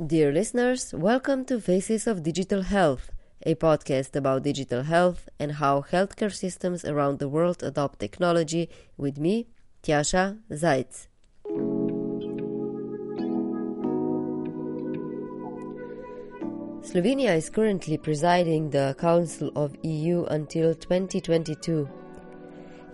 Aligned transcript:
Dear 0.00 0.32
listeners, 0.32 0.94
welcome 0.94 1.44
to 1.44 1.60
Faces 1.60 2.06
of 2.06 2.22
Digital 2.22 2.62
Health, 2.62 3.10
a 3.44 3.54
podcast 3.54 4.16
about 4.16 4.44
digital 4.44 4.84
health 4.84 5.28
and 5.38 5.52
how 5.52 5.82
healthcare 5.82 6.32
systems 6.32 6.86
around 6.86 7.18
the 7.18 7.28
world 7.28 7.62
adopt 7.62 8.00
technology 8.00 8.70
with 8.96 9.18
me, 9.18 9.48
Tjasa 9.82 10.38
Zajc. 10.50 11.06
Slovenia 16.80 17.36
is 17.36 17.50
currently 17.50 17.98
presiding 17.98 18.70
the 18.70 18.96
Council 18.98 19.52
of 19.54 19.76
EU 19.82 20.24
until 20.30 20.74
2022. 20.74 21.86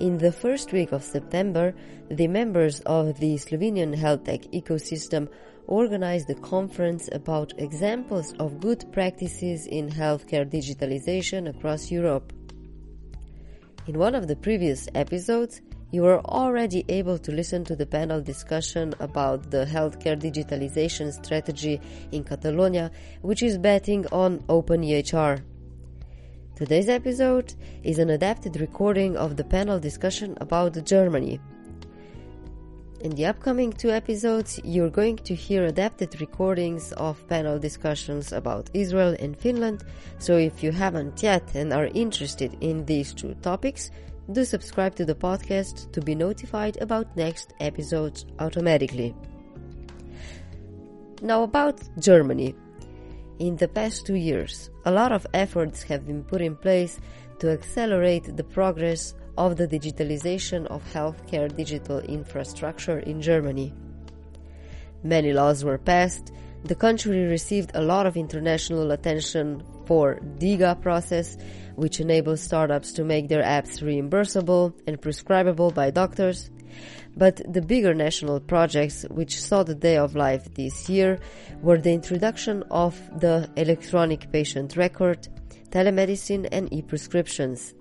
In 0.01 0.19
the 0.19 0.33
first 0.33 0.73
week 0.73 0.91
of 0.91 1.05
September, 1.05 1.73
the 2.11 2.27
members 2.27 2.81
of 2.81 3.21
the 3.21 3.37
Slovenian 3.37 3.95
health 3.95 4.25
tech 4.25 4.43
ecosystem 4.53 5.29
organized 5.67 6.31
a 6.31 6.35
conference 6.35 7.09
about 7.13 7.53
examples 7.59 8.33
of 8.39 8.61
good 8.61 8.85
practices 8.93 9.67
in 9.67 9.89
healthcare 9.89 10.49
digitalization 10.49 11.49
across 11.49 11.91
Europe. 11.91 12.33
In 13.87 13.99
one 13.99 14.15
of 14.15 14.27
the 14.27 14.37
previous 14.37 14.89
episodes, 14.95 15.61
you 15.93 16.03
were 16.03 16.21
already 16.27 16.85
able 16.89 17.19
to 17.19 17.33
listen 17.33 17.65
to 17.65 17.77
the 17.77 17.87
panel 17.87 18.21
discussion 18.21 18.93
about 18.99 19.51
the 19.51 19.65
healthcare 19.65 20.21
digitalization 20.21 21.13
strategy 21.13 21.81
in 22.11 22.25
Catalonia, 22.25 22.91
which 23.23 23.43
is 23.43 23.57
betting 23.59 24.07
on 24.09 24.43
open 24.49 24.83
EHR. 24.83 25.43
Today's 26.57 26.89
episode 26.89 27.55
is 27.85 27.99
an 27.99 28.11
adapted 28.11 28.61
recording 28.61 29.17
of 29.17 29.37
the 29.37 29.45
panel 29.45 29.79
discussion 29.79 30.37
about 30.41 30.85
Germany. 30.85 31.39
In 33.01 33.15
the 33.15 33.27
upcoming 33.27 33.73
two 33.73 33.91
episodes, 33.91 34.59
you're 34.65 34.91
going 34.91 35.17
to 35.19 35.35
hear 35.35 35.67
adapted 35.67 36.19
recordings 36.19 36.93
of 36.93 37.29
panel 37.29 37.59
discussions 37.59 38.33
about 38.33 38.71
Israel 38.73 39.15
and 39.21 39.37
Finland, 39.37 39.85
so 40.19 40.39
if 40.39 40.63
you 40.63 40.73
haven't 40.73 41.23
yet 41.23 41.43
and 41.55 41.75
are 41.75 41.91
interested 41.93 42.57
in 42.63 42.87
these 42.87 43.13
two 43.13 43.35
topics, 43.43 43.91
do 44.33 44.45
subscribe 44.45 44.95
to 44.95 45.05
the 45.05 45.15
podcast 45.15 45.93
to 45.93 46.01
be 46.01 46.15
notified 46.15 46.79
about 46.81 47.15
next 47.17 47.53
episodes 47.61 48.25
automatically. 48.39 49.15
Now, 51.21 51.43
about 51.43 51.81
Germany. 51.99 52.55
In 53.39 53.57
the 53.57 53.69
past 53.69 54.07
two 54.07 54.15
years, 54.15 54.71
a 54.87 54.91
lot 54.91 55.13
of 55.13 55.27
efforts 55.35 55.83
have 55.83 56.07
been 56.07 56.25
put 56.25 56.41
in 56.41 56.57
place 56.57 56.99
to 57.41 57.51
accelerate 57.51 58.37
the 58.37 58.45
progress 58.45 59.15
of 59.37 59.57
the 59.57 59.69
digitalization 59.69 60.67
of 60.67 60.83
healthcare 60.93 61.55
digital 61.55 61.99
infrastructure 62.01 62.99
in 63.01 63.21
Germany. 63.21 63.73
Many 65.03 65.33
laws 65.33 65.65
were 65.65 65.79
passed, 65.79 66.33
the 66.67 66.75
country 66.75 67.25
received 67.27 67.71
a 67.75 67.81
lot 67.83 68.07
of 68.07 68.17
international 68.17 68.91
attention 68.91 69.63
for 69.85 70.19
DiGA 70.39 70.81
process, 70.83 71.37
which 71.77 72.01
enables 72.01 72.41
startups 72.41 72.93
to 72.95 73.05
make 73.05 73.29
their 73.29 73.45
apps 73.45 73.83
reimbursable 73.83 74.73
and 74.87 75.01
prescribable 75.01 75.71
by 75.71 75.91
doctors. 75.91 76.51
But 77.17 77.41
the 77.53 77.63
bigger 77.63 77.95
national 77.95 78.41
projects 78.41 79.07
which 79.11 79.41
saw 79.41 79.63
the 79.63 79.77
day 79.77 79.97
of 79.97 80.17
life 80.17 80.53
this 80.55 80.89
year 80.89 81.21
were 81.63 81.79
the 81.79 81.93
introduction 81.93 82.65
of 82.71 83.01
the 83.21 83.49
electronic 83.57 84.33
patient 84.33 84.77
record, 84.77 85.29
telemedicine 85.71 86.49
and 86.51 86.73
e-prescriptions. 86.73 87.75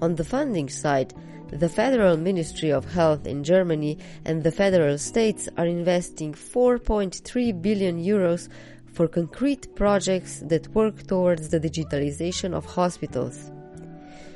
On 0.00 0.14
the 0.14 0.24
funding 0.24 0.68
side, 0.68 1.14
the 1.52 1.68
Federal 1.68 2.16
Ministry 2.16 2.70
of 2.70 2.90
Health 2.90 3.26
in 3.26 3.44
Germany 3.44 3.98
and 4.24 4.42
the 4.42 4.50
federal 4.50 4.96
states 4.96 5.48
are 5.58 5.66
investing 5.66 6.32
4.3 6.32 7.60
billion 7.60 8.02
euros 8.02 8.48
for 8.92 9.06
concrete 9.06 9.74
projects 9.74 10.40
that 10.46 10.68
work 10.68 11.06
towards 11.06 11.50
the 11.50 11.60
digitalization 11.60 12.54
of 12.54 12.64
hospitals. 12.64 13.50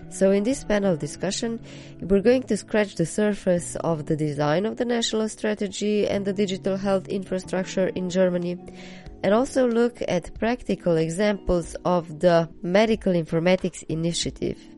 So, 0.09 0.31
in 0.31 0.45
this 0.45 0.63
panel 0.63 0.97
discussion, 0.97 1.61
we're 2.01 2.21
going 2.21 2.45
to 2.45 2.57
scratch 2.57 2.95
the 2.95 3.07
surface 3.07 3.77
of 3.77 4.07
the 4.07 4.17
design 4.17 4.65
of 4.65 4.77
the 4.77 4.85
national 4.85 5.29
strategy 5.29 6.07
and 6.07 6.25
the 6.25 6.33
digital 6.33 6.77
health 6.77 7.09
infrastructure 7.09 7.89
in 7.89 8.09
Germany, 8.09 8.57
and 9.25 9.35
also 9.35 9.67
look 9.67 10.01
at 10.07 10.33
practical 10.39 10.97
examples 10.97 11.75
of 11.85 12.21
the 12.21 12.49
Medical 12.63 13.15
Informatics 13.15 13.83
Initiative. 13.89 14.76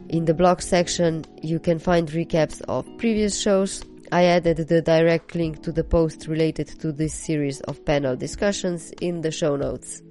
in 0.10 0.26
the 0.26 0.34
blog 0.34 0.62
section, 0.62 1.24
you 1.42 1.60
can 1.60 1.78
find 1.80 2.10
recaps 2.10 2.62
of 2.68 2.86
previous 2.98 3.40
shows. 3.40 3.84
I 4.12 4.24
added 4.24 4.68
the 4.68 4.82
direct 4.82 5.36
link 5.36 5.62
to 5.64 5.72
the 5.72 5.84
post 5.84 6.28
related 6.28 6.68
to 6.80 6.92
this 6.92 7.14
series 7.14 7.62
of 7.62 7.86
panel 7.86 8.16
discussions 8.16 8.92
in 9.02 9.22
the 9.22 9.32
show 9.32 9.56
notes. 9.56 10.02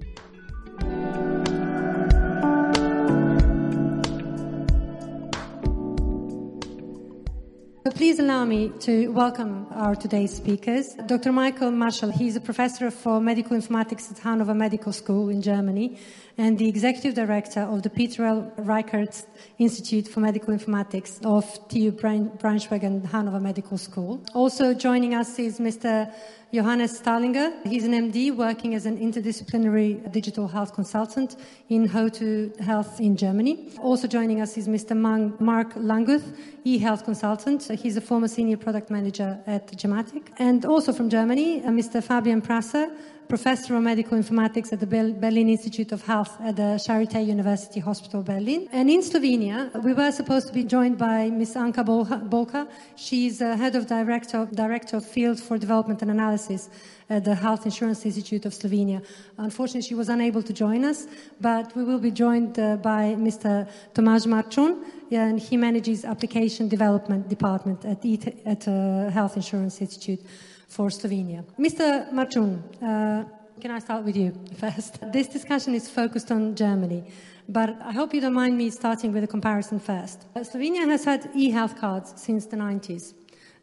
Please 7.97 8.19
allow 8.19 8.45
me 8.45 8.69
to 8.81 9.07
welcome 9.07 9.65
our 9.71 9.95
today's 9.95 10.31
speakers. 10.31 10.93
Dr. 11.07 11.31
Michael 11.31 11.71
Marschollek, 11.71 12.13
he's 12.13 12.35
a 12.35 12.39
professor 12.39 12.91
for 12.91 13.19
medical 13.19 13.57
informatics 13.57 14.11
at 14.11 14.19
Hanover 14.19 14.53
Medical 14.53 14.93
School 14.93 15.29
in 15.29 15.41
Germany 15.41 15.97
and 16.37 16.57
the 16.59 16.67
executive 16.67 17.15
director 17.15 17.61
of 17.61 17.81
the 17.81 17.89
Peter 17.89 18.25
L. 18.25 18.51
Reichertz 18.57 19.25
Institute 19.57 20.07
for 20.07 20.19
Medical 20.19 20.53
Informatics 20.53 21.23
of 21.25 21.45
TU 21.67 21.91
Braunschweig 21.91 22.83
and 22.83 23.05
Hanover 23.07 23.39
Medical 23.39 23.77
School. 23.77 24.21
Also 24.33 24.73
joining 24.73 25.15
us 25.15 25.39
is 25.39 25.59
Mr. 25.59 26.13
Johannes 26.53 27.01
Starlinger. 27.01 27.51
He's 27.65 27.83
an 27.83 27.91
MD 27.91 28.33
working 28.33 28.75
as 28.75 28.85
an 28.85 28.97
interdisciplinary 28.97 30.11
digital 30.11 30.47
health 30.47 30.73
consultant 30.73 31.35
in 31.69 31.89
Hotu 31.89 32.57
Health 32.59 33.01
in 33.01 33.17
Germany. 33.17 33.71
Also 33.81 34.07
joining 34.07 34.39
us 34.39 34.57
is 34.57 34.67
Mr. 34.67 34.95
Mark 34.95 35.73
Langguth, 35.73 36.37
e-health 36.63 37.03
consultant. 37.03 37.63
He's 37.63 37.97
a 37.97 38.01
former 38.01 38.27
senior 38.27 38.57
product 38.57 38.89
manager 38.89 39.39
at 39.47 39.67
Gematik. 39.71 40.27
And 40.37 40.65
also 40.65 40.93
from 40.93 41.09
Germany, 41.09 41.63
uh, 41.63 41.69
Mr. 41.69 42.01
Fabian 42.01 42.41
Prasser, 42.41 42.89
professor 43.27 43.75
of 43.75 43.83
medical 43.83 44.17
informatics 44.17 44.71
at 44.71 44.79
the 44.79 44.87
Berlin 44.87 45.49
Institute 45.49 45.91
of 45.91 46.01
Health 46.05 46.37
at 46.41 46.55
the 46.55 46.79
Charité 46.85 47.25
University 47.25 47.79
Hospital 47.79 48.23
Berlin. 48.23 48.69
And 48.71 48.89
in 48.89 49.01
Slovenia, 49.01 49.71
we 49.83 49.93
were 49.93 50.11
supposed 50.11 50.47
to 50.47 50.53
be 50.53 50.63
joined 50.63 50.97
by 50.97 51.29
Ms. 51.29 51.55
Anka 51.55 51.83
Bolka. 52.29 52.67
She's 52.95 53.41
uh, 53.41 53.57
head 53.57 53.75
of 53.75 53.87
director, 53.87 54.47
director 54.53 54.97
of 54.97 55.05
field 55.05 55.39
for 55.39 55.57
development 55.57 56.01
and 56.01 56.11
analysis 56.11 56.69
at 57.09 57.25
the 57.25 57.35
Health 57.35 57.65
Insurance 57.65 58.05
Institute 58.05 58.45
of 58.45 58.53
Slovenia. 58.53 59.03
Unfortunately, 59.37 59.81
she 59.81 59.95
was 59.95 60.09
unable 60.09 60.43
to 60.43 60.53
join 60.53 60.85
us, 60.85 61.07
but 61.41 61.75
we 61.75 61.83
will 61.83 61.99
be 61.99 62.11
joined 62.11 62.57
uh, 62.59 62.77
by 62.77 63.15
Mr. 63.17 63.67
Tomaž 63.93 64.25
Marčun, 64.25 64.83
and 65.11 65.39
he 65.39 65.57
manages 65.57 66.05
application 66.05 66.67
development 66.67 67.27
department 67.27 67.83
at, 67.85 68.05
at 68.45 68.67
uh, 68.67 69.09
Health 69.09 69.35
Insurance 69.35 69.81
Institute 69.81 70.21
for 70.67 70.89
Slovenia. 70.89 71.43
Mr. 71.57 72.11
Marčun, 72.11 72.61
uh, 72.81 73.23
can 73.59 73.71
I 73.71 73.79
start 73.79 74.03
with 74.03 74.15
you 74.15 74.33
first? 74.59 74.99
This 75.11 75.27
discussion 75.27 75.73
is 75.73 75.89
focused 75.89 76.31
on 76.31 76.55
Germany, 76.55 77.03
but 77.49 77.75
I 77.81 77.91
hope 77.91 78.13
you 78.13 78.21
don't 78.21 78.33
mind 78.33 78.57
me 78.57 78.69
starting 78.69 79.11
with 79.11 79.23
a 79.23 79.27
comparison 79.27 79.79
first. 79.79 80.25
Uh, 80.35 80.41
Slovenia 80.41 80.87
has 80.87 81.05
had 81.05 81.29
e-health 81.35 81.77
cards 81.77 82.13
since 82.17 82.45
the 82.45 82.57
90s. 82.57 83.13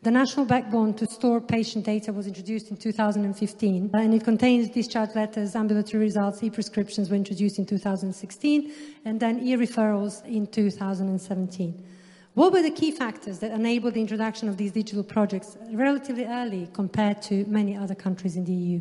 The 0.02 0.10
national 0.10 0.44
backbone 0.44 0.92
to 0.94 1.06
store 1.06 1.40
patient 1.40 1.86
data 1.86 2.12
was 2.12 2.26
introduced 2.26 2.70
in 2.70 2.76
2015, 2.76 3.90
and 3.94 4.14
it 4.14 4.22
contains 4.22 4.68
discharge 4.68 5.14
letters, 5.14 5.56
ambulatory 5.56 6.02
results, 6.02 6.42
e-prescriptions 6.42 7.08
were 7.08 7.16
introduced 7.16 7.58
in 7.58 7.64
2016, 7.64 8.72
and 9.06 9.18
then 9.18 9.40
e-referrals 9.40 10.22
in 10.26 10.46
2017. 10.46 11.86
What 12.34 12.52
were 12.52 12.62
the 12.62 12.70
key 12.72 12.90
factors 12.90 13.38
that 13.38 13.52
enabled 13.52 13.94
the 13.94 14.00
introduction 14.00 14.48
of 14.48 14.56
these 14.56 14.72
digital 14.72 15.04
projects 15.04 15.56
relatively 15.70 16.25
early 16.25 16.69
compared 16.72 17.22
to 17.22 17.44
many 17.44 17.76
other 17.76 17.94
countries 17.94 18.34
in 18.34 18.44
the 18.44 18.52
EU? 18.52 18.81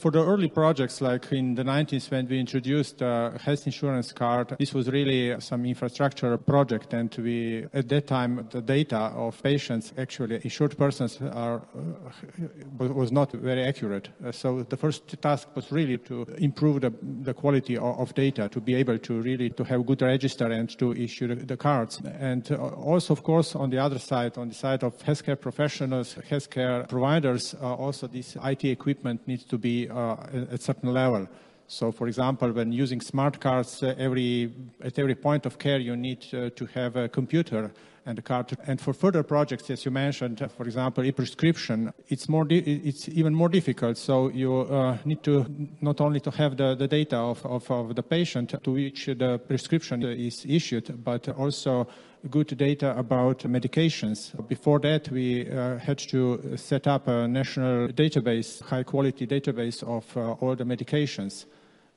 For 0.00 0.10
the 0.10 0.24
early 0.24 0.48
projects, 0.48 1.02
like 1.02 1.30
in 1.30 1.54
the 1.56 1.62
90s 1.62 2.10
when 2.10 2.26
we 2.26 2.40
introduced 2.40 2.98
the 2.98 3.38
health 3.38 3.66
insurance 3.66 4.12
card, 4.12 4.56
this 4.58 4.72
was 4.72 4.88
really 4.88 5.38
some 5.40 5.66
infrastructure 5.66 6.38
project, 6.38 6.94
and 6.94 7.14
we 7.18 7.66
at 7.74 7.86
that 7.90 8.06
time 8.06 8.48
the 8.50 8.62
data 8.62 8.96
of 8.96 9.42
patients, 9.42 9.92
actually 9.98 10.40
insured 10.42 10.78
persons, 10.78 11.20
are 11.20 11.60
uh, 11.76 12.88
was 12.88 13.12
not 13.12 13.30
very 13.32 13.62
accurate. 13.62 14.08
Uh, 14.24 14.32
so 14.32 14.62
the 14.62 14.76
first 14.76 15.20
task 15.20 15.48
was 15.54 15.70
really 15.70 15.98
to 15.98 16.22
improve 16.38 16.80
the, 16.80 16.92
the 17.20 17.34
quality 17.34 17.76
of, 17.76 18.00
of, 18.00 18.14
data, 18.14 18.48
to 18.48 18.58
be 18.58 18.74
able 18.74 18.96
to 18.96 19.20
really 19.20 19.50
to 19.50 19.64
have 19.64 19.84
good 19.84 20.00
register 20.00 20.46
and 20.46 20.78
to 20.78 20.94
issue 20.94 21.26
the, 21.28 21.34
the 21.34 21.58
cards. 21.58 22.00
And 22.18 22.50
uh, 22.50 22.56
also, 22.56 23.12
of 23.12 23.22
course, 23.22 23.54
on 23.54 23.68
the 23.68 23.78
other 23.78 23.98
side, 23.98 24.38
on 24.38 24.48
the 24.48 24.54
side 24.54 24.82
of 24.82 24.96
healthcare 24.98 25.38
professionals, 25.38 26.14
healthcare 26.30 26.88
providers, 26.88 27.54
uh, 27.60 27.74
also 27.74 28.06
this 28.06 28.38
IT 28.42 28.64
equipment 28.64 29.28
needs 29.28 29.44
to 29.44 29.58
be 29.58 29.89
uh, 29.90 30.16
at 30.52 30.62
certain 30.62 30.92
level. 30.92 31.28
So, 31.66 31.92
for 31.92 32.08
example, 32.08 32.50
when 32.50 32.72
using 32.72 33.00
smart 33.00 33.40
cards, 33.40 33.82
uh, 33.82 33.94
every, 33.96 34.52
at 34.82 34.98
every 34.98 35.14
point 35.14 35.46
of 35.46 35.56
care, 35.58 35.78
you 35.78 35.96
need 35.96 36.26
uh, 36.32 36.50
to 36.50 36.66
have 36.74 36.96
a 36.96 37.08
computer 37.08 37.70
and 38.06 38.18
a 38.18 38.22
card. 38.22 38.56
And 38.66 38.80
for 38.80 38.92
further 38.92 39.22
projects, 39.22 39.70
as 39.70 39.84
you 39.84 39.92
mentioned, 39.92 40.42
uh, 40.42 40.48
for 40.48 40.64
example, 40.64 41.04
e-prescription, 41.04 41.92
it's 42.08 42.28
more 42.28 42.44
it's 42.50 43.08
even 43.08 43.34
more 43.34 43.48
difficult. 43.48 43.98
So 43.98 44.30
you 44.30 44.62
uh, 44.62 44.98
need 45.04 45.22
to 45.22 45.46
not 45.80 46.00
only 46.00 46.18
to 46.20 46.30
have 46.32 46.56
the, 46.56 46.74
the 46.74 46.88
data 46.88 47.16
of, 47.16 47.46
of, 47.46 47.70
of 47.70 47.94
the 47.94 48.02
patient 48.02 48.54
to 48.62 48.70
which 48.72 49.06
the 49.06 49.38
prescription 49.38 50.02
is 50.02 50.44
issued, 50.48 51.04
but 51.04 51.28
also 51.28 51.86
good 52.28 52.56
data 52.58 52.98
about 52.98 53.38
medications. 53.40 54.32
Before 54.48 54.78
that, 54.80 55.08
we 55.10 55.48
uh, 55.48 55.78
had 55.78 55.98
to 56.10 56.56
set 56.56 56.86
up 56.86 57.08
a 57.08 57.26
national 57.26 57.88
database, 57.88 58.62
high 58.62 58.82
quality 58.82 59.26
database 59.26 59.82
of 59.82 60.04
uh, 60.16 60.32
all 60.32 60.54
the 60.54 60.64
medications 60.64 61.46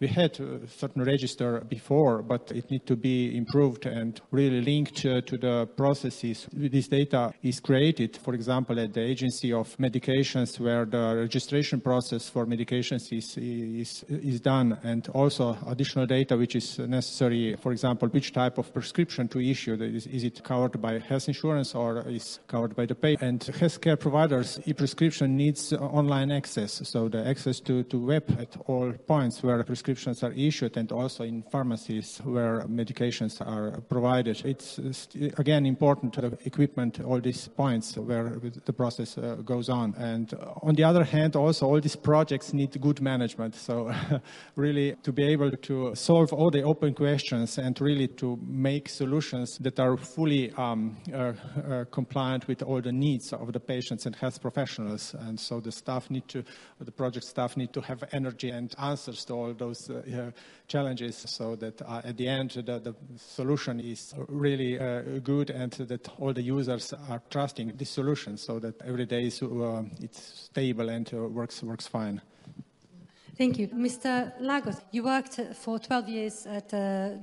we 0.03 0.09
had 0.09 0.37
a 0.41 0.67
certain 0.67 1.01
register 1.01 1.61
before, 1.69 2.21
but 2.21 2.51
it 2.51 2.69
needs 2.69 2.83
to 2.83 2.97
be 2.97 3.37
improved 3.37 3.85
and 3.85 4.19
really 4.31 4.59
linked 4.59 5.05
uh, 5.05 5.21
to 5.21 5.37
the 5.37 5.65
processes. 5.77 6.45
This 6.51 6.89
data 6.89 7.33
is 7.41 7.61
created, 7.61 8.17
for 8.17 8.33
example, 8.33 8.77
at 8.81 8.93
the 8.93 8.99
agency 8.99 9.53
of 9.53 9.77
medications 9.77 10.59
where 10.59 10.83
the 10.83 11.15
registration 11.15 11.79
process 11.79 12.27
for 12.27 12.45
medications 12.45 13.13
is, 13.17 13.37
is, 13.37 14.03
is 14.09 14.41
done 14.41 14.77
and 14.83 15.07
also 15.09 15.57
additional 15.67 16.05
data 16.05 16.35
which 16.35 16.57
is 16.57 16.79
necessary, 16.79 17.55
for 17.55 17.71
example, 17.71 18.09
which 18.09 18.33
type 18.33 18.57
of 18.57 18.73
prescription 18.73 19.29
to 19.29 19.39
issue. 19.39 19.75
Is, 19.75 20.05
is 20.07 20.25
it 20.25 20.43
covered 20.43 20.81
by 20.81 20.99
health 20.99 21.29
insurance 21.29 21.75
or 21.75 22.05
is 22.09 22.39
covered 22.47 22.75
by 22.75 22.87
the 22.87 22.95
pay? 22.95 23.15
And 23.21 23.39
healthcare 23.39 23.97
providers, 23.97 24.59
e-prescription 24.65 25.37
needs 25.37 25.71
online 25.71 26.29
access, 26.29 26.81
so 26.83 27.07
the 27.07 27.25
access 27.25 27.61
to, 27.61 27.83
to 27.83 27.97
web 27.97 28.25
at 28.37 28.57
all 28.67 28.91
points 29.07 29.41
where 29.41 29.57
a 29.61 29.63
prescription 29.63 29.92
prescriptions 29.93 30.23
are 30.23 30.33
issued 30.33 30.75
and 30.77 30.91
also 30.91 31.23
in 31.23 31.43
pharmacies 31.43 32.19
where 32.23 32.65
medications 32.67 33.39
are 33.41 33.79
provided. 33.81 34.41
It's 34.43 34.79
again 35.37 35.65
important 35.65 36.13
to 36.13 36.37
equipment 36.45 36.99
all 36.99 37.21
these 37.21 37.47
points 37.47 37.95
where 37.97 38.39
the 38.65 38.73
process 38.73 39.17
uh, 39.17 39.35
goes 39.45 39.69
on. 39.69 39.93
And 39.97 40.33
on 40.63 40.73
the 40.73 40.83
other 40.83 41.03
hand, 41.03 41.35
also 41.35 41.67
all 41.67 41.79
these 41.79 41.95
projects 41.95 42.53
need 42.53 42.79
good 42.81 43.01
management. 43.01 43.55
So 43.55 43.93
really 44.55 44.95
to 45.03 45.11
be 45.11 45.25
able 45.25 45.51
to 45.51 45.95
solve 45.95 46.33
all 46.33 46.49
the 46.49 46.63
open 46.63 46.93
questions 46.95 47.59
and 47.59 47.79
really 47.79 48.07
to 48.07 48.39
make 48.47 48.89
solutions 48.89 49.59
that 49.59 49.79
are 49.79 49.97
fully 49.97 50.51
um, 50.57 50.97
uh, 51.13 51.33
uh, 51.69 51.85
compliant 51.91 52.47
with 52.47 52.63
all 52.63 52.81
the 52.81 52.91
needs 52.91 53.31
of 53.33 53.53
the 53.53 53.59
patients 53.59 54.05
and 54.07 54.15
health 54.15 54.41
professionals. 54.41 55.15
And 55.19 55.39
so 55.39 55.59
the 55.59 55.71
staff 55.71 56.09
need 56.09 56.27
to, 56.29 56.43
the 56.79 56.91
project 56.91 57.25
staff 57.25 57.55
need 57.57 57.73
to 57.73 57.81
have 57.81 58.03
energy 58.11 58.49
and 58.49 58.73
answers 58.79 59.25
to 59.25 59.33
all 59.33 59.53
those 59.53 59.82
uh, 59.89 60.31
challenges 60.67 61.17
so 61.17 61.55
that 61.55 61.81
uh, 61.81 62.01
at 62.03 62.17
the 62.17 62.27
end 62.27 62.51
the, 62.51 62.79
the 62.79 62.95
solution 63.17 63.79
is 63.79 64.13
really 64.27 64.79
uh, 64.79 65.01
good 65.23 65.49
and 65.49 65.71
that 65.71 66.07
all 66.19 66.33
the 66.33 66.41
users 66.41 66.93
are 67.09 67.21
trusting 67.29 67.73
this 67.75 67.89
solution 67.89 68.37
so 68.37 68.59
that 68.59 68.81
every 68.81 69.05
day 69.05 69.25
it's 69.25 70.49
stable 70.51 70.89
and 70.89 71.11
works, 71.11 71.63
works 71.63 71.87
fine. 71.87 72.21
Thank 73.35 73.57
you. 73.57 73.67
Mr. 73.69 74.31
Langguth, 74.39 74.83
you 74.91 75.03
worked 75.03 75.39
for 75.55 75.79
12 75.79 76.07
years 76.07 76.45
at 76.45 76.71
uh, 76.71 77.17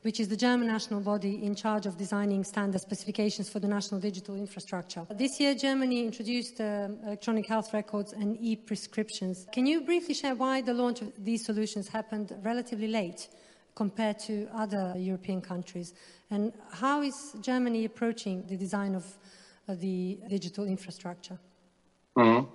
which 0.00 0.18
is 0.18 0.28
the 0.28 0.36
German 0.36 0.66
national 0.66 1.00
body 1.00 1.44
in 1.44 1.54
charge 1.54 1.84
of 1.84 1.98
designing 1.98 2.42
standard 2.42 2.80
specifications 2.80 3.50
for 3.50 3.60
the 3.60 3.68
national 3.68 4.00
digital 4.00 4.34
infrastructure. 4.34 5.06
This 5.10 5.38
year, 5.38 5.54
Germany 5.54 6.04
introduced 6.04 6.58
uh, 6.58 6.88
electronic 7.04 7.46
health 7.46 7.74
records 7.74 8.14
and 8.14 8.38
e-prescriptions. 8.40 9.46
Can 9.52 9.66
you 9.66 9.82
briefly 9.82 10.14
share 10.14 10.34
why 10.34 10.62
the 10.62 10.72
launch 10.72 11.02
of 11.02 11.12
these 11.18 11.44
solutions 11.44 11.88
happened 11.88 12.34
relatively 12.42 12.88
late 12.88 13.28
compared 13.74 14.18
to 14.20 14.48
other 14.54 14.94
European 14.96 15.42
countries? 15.42 15.92
And 16.30 16.54
how 16.70 17.02
is 17.02 17.36
Germany 17.42 17.84
approaching 17.84 18.46
the 18.46 18.56
design 18.56 18.94
of 18.94 19.04
uh, 19.68 19.74
the 19.74 20.18
digital 20.30 20.64
infrastructure? 20.66 21.38
Mm 22.16 22.24
-hmm. 22.24 22.46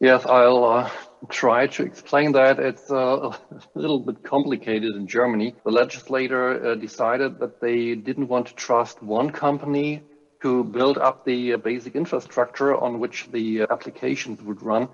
Yes, 0.00 0.24
I'll 0.26 0.64
uh, 0.64 0.90
try 1.28 1.66
to 1.66 1.82
explain 1.82 2.32
that. 2.32 2.58
It's 2.58 2.90
uh, 2.90 2.94
a 3.74 3.78
little 3.78 4.00
bit 4.00 4.22
complicated 4.22 4.94
in 4.94 5.06
Germany. 5.06 5.54
The 5.64 5.70
legislator 5.70 6.72
uh, 6.72 6.74
decided 6.74 7.38
that 7.40 7.60
they 7.60 7.94
didn't 7.94 8.28
want 8.28 8.46
to 8.48 8.54
trust 8.54 9.02
one 9.02 9.30
company 9.30 10.02
to 10.42 10.64
build 10.64 10.98
up 10.98 11.24
the 11.24 11.54
uh, 11.54 11.56
basic 11.56 11.96
infrastructure 11.96 12.76
on 12.76 13.00
which 13.00 13.28
the 13.32 13.62
uh, 13.62 13.66
applications 13.70 14.40
would 14.42 14.62
run, 14.62 14.88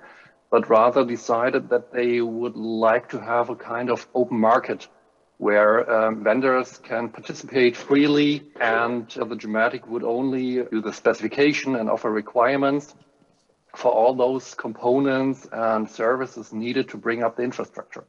but 0.50 0.68
rather 0.70 1.04
decided 1.04 1.68
that 1.68 1.92
they 1.92 2.20
would 2.20 2.56
like 2.56 3.08
to 3.10 3.20
have 3.20 3.50
a 3.50 3.56
kind 3.56 3.90
of 3.90 4.06
open 4.14 4.38
market 4.38 4.88
where 5.38 5.90
um, 5.90 6.22
vendors 6.22 6.78
can 6.78 7.08
participate 7.08 7.76
freely 7.76 8.46
and 8.60 9.08
the 9.10 9.36
Gematik 9.36 9.86
would 9.86 10.04
only 10.04 10.62
do 10.62 10.80
the 10.80 10.92
specification 10.92 11.76
and 11.76 11.90
offer 11.90 12.10
requirements 12.10 12.94
for 13.76 13.90
all 13.92 14.14
those 14.14 14.54
components 14.54 15.48
and 15.52 15.90
services 15.90 16.52
needed 16.52 16.88
to 16.90 16.96
bring 16.96 17.22
up 17.22 17.36
the 17.36 17.42
infrastructure. 17.42 18.04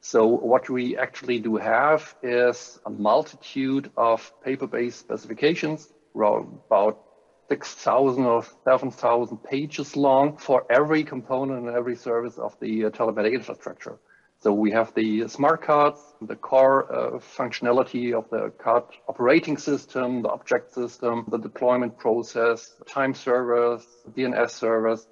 So 0.00 0.26
what 0.26 0.68
we 0.68 0.96
actually 0.96 1.40
do 1.40 1.56
have 1.56 2.14
is 2.22 2.78
a 2.86 2.90
multitude 2.90 3.90
of 3.96 4.32
paper-based 4.42 4.98
specifications, 4.98 5.92
about 6.14 7.02
6,000 7.48 8.24
or 8.24 8.44
7,000 8.64 9.38
pages 9.38 9.96
long 9.96 10.36
for 10.36 10.64
every 10.70 11.04
component 11.04 11.66
and 11.66 11.76
every 11.76 11.96
service 11.96 12.38
of 12.38 12.58
the 12.60 12.86
uh, 12.86 12.90
telematic 12.90 13.34
infrastructure. 13.34 13.98
So 14.40 14.52
we 14.52 14.70
have 14.72 14.94
the 14.94 15.26
smart 15.28 15.62
cards, 15.62 15.98
the 16.20 16.36
core 16.36 16.92
uh, 16.92 17.18
functionality 17.18 18.12
of 18.12 18.28
the 18.30 18.52
card 18.58 18.84
operating 19.08 19.56
system, 19.56 20.22
the 20.22 20.28
object 20.28 20.74
system, 20.74 21.24
the 21.30 21.38
deployment 21.38 21.98
process, 21.98 22.74
time 22.86 23.14
servers, 23.14 23.86
DNS 24.10 24.50
servers. 24.50 25.06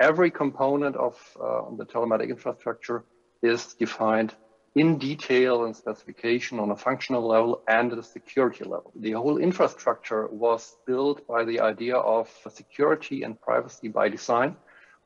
Every 0.00 0.30
component 0.30 0.96
of 0.96 1.14
uh, 1.40 1.62
the 1.76 1.86
telematic 1.86 2.30
infrastructure 2.30 3.04
is 3.42 3.74
defined 3.74 4.34
in 4.74 4.98
detail 4.98 5.64
and 5.64 5.76
specification 5.76 6.58
on 6.58 6.72
a 6.72 6.76
functional 6.76 7.26
level 7.26 7.62
and 7.68 7.92
at 7.92 7.98
a 7.98 8.02
security 8.02 8.64
level. 8.64 8.92
The 8.96 9.12
whole 9.12 9.38
infrastructure 9.38 10.26
was 10.26 10.76
built 10.84 11.26
by 11.28 11.44
the 11.44 11.60
idea 11.60 11.96
of 11.96 12.28
security 12.50 13.22
and 13.22 13.40
privacy 13.40 13.86
by 13.86 14.08
design. 14.08 14.56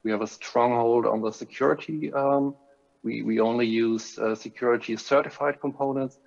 We 0.05 0.11
have 0.11 0.23
a 0.23 0.27
stronghold 0.27 1.05
on 1.05 1.21
the 1.21 1.33
security 1.33 2.11
um, 2.15 2.55
we, 3.09 3.23
we 3.23 3.41
only 3.41 3.67
use 3.67 4.19
uh, 4.19 4.35
security 4.35 4.95
certified 4.97 5.57
components. 5.67 6.19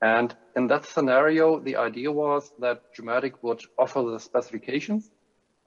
And 0.00 0.28
in 0.58 0.68
that 0.68 0.84
scenario, 0.94 1.58
the 1.58 1.76
idea 1.88 2.10
was 2.12 2.42
that 2.64 2.76
Gematik 2.94 3.34
would 3.42 3.62
offer 3.76 4.02
the 4.02 4.20
specifications. 4.20 5.10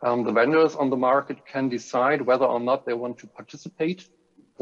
Um, 0.06 0.24
the 0.24 0.32
vendors 0.32 0.74
on 0.82 0.90
the 0.90 1.02
market 1.12 1.38
can 1.54 1.66
decide 1.78 2.20
whether 2.22 2.46
or 2.46 2.62
not 2.70 2.86
they 2.86 2.98
want 3.04 3.18
to 3.20 3.28
participate, 3.28 4.00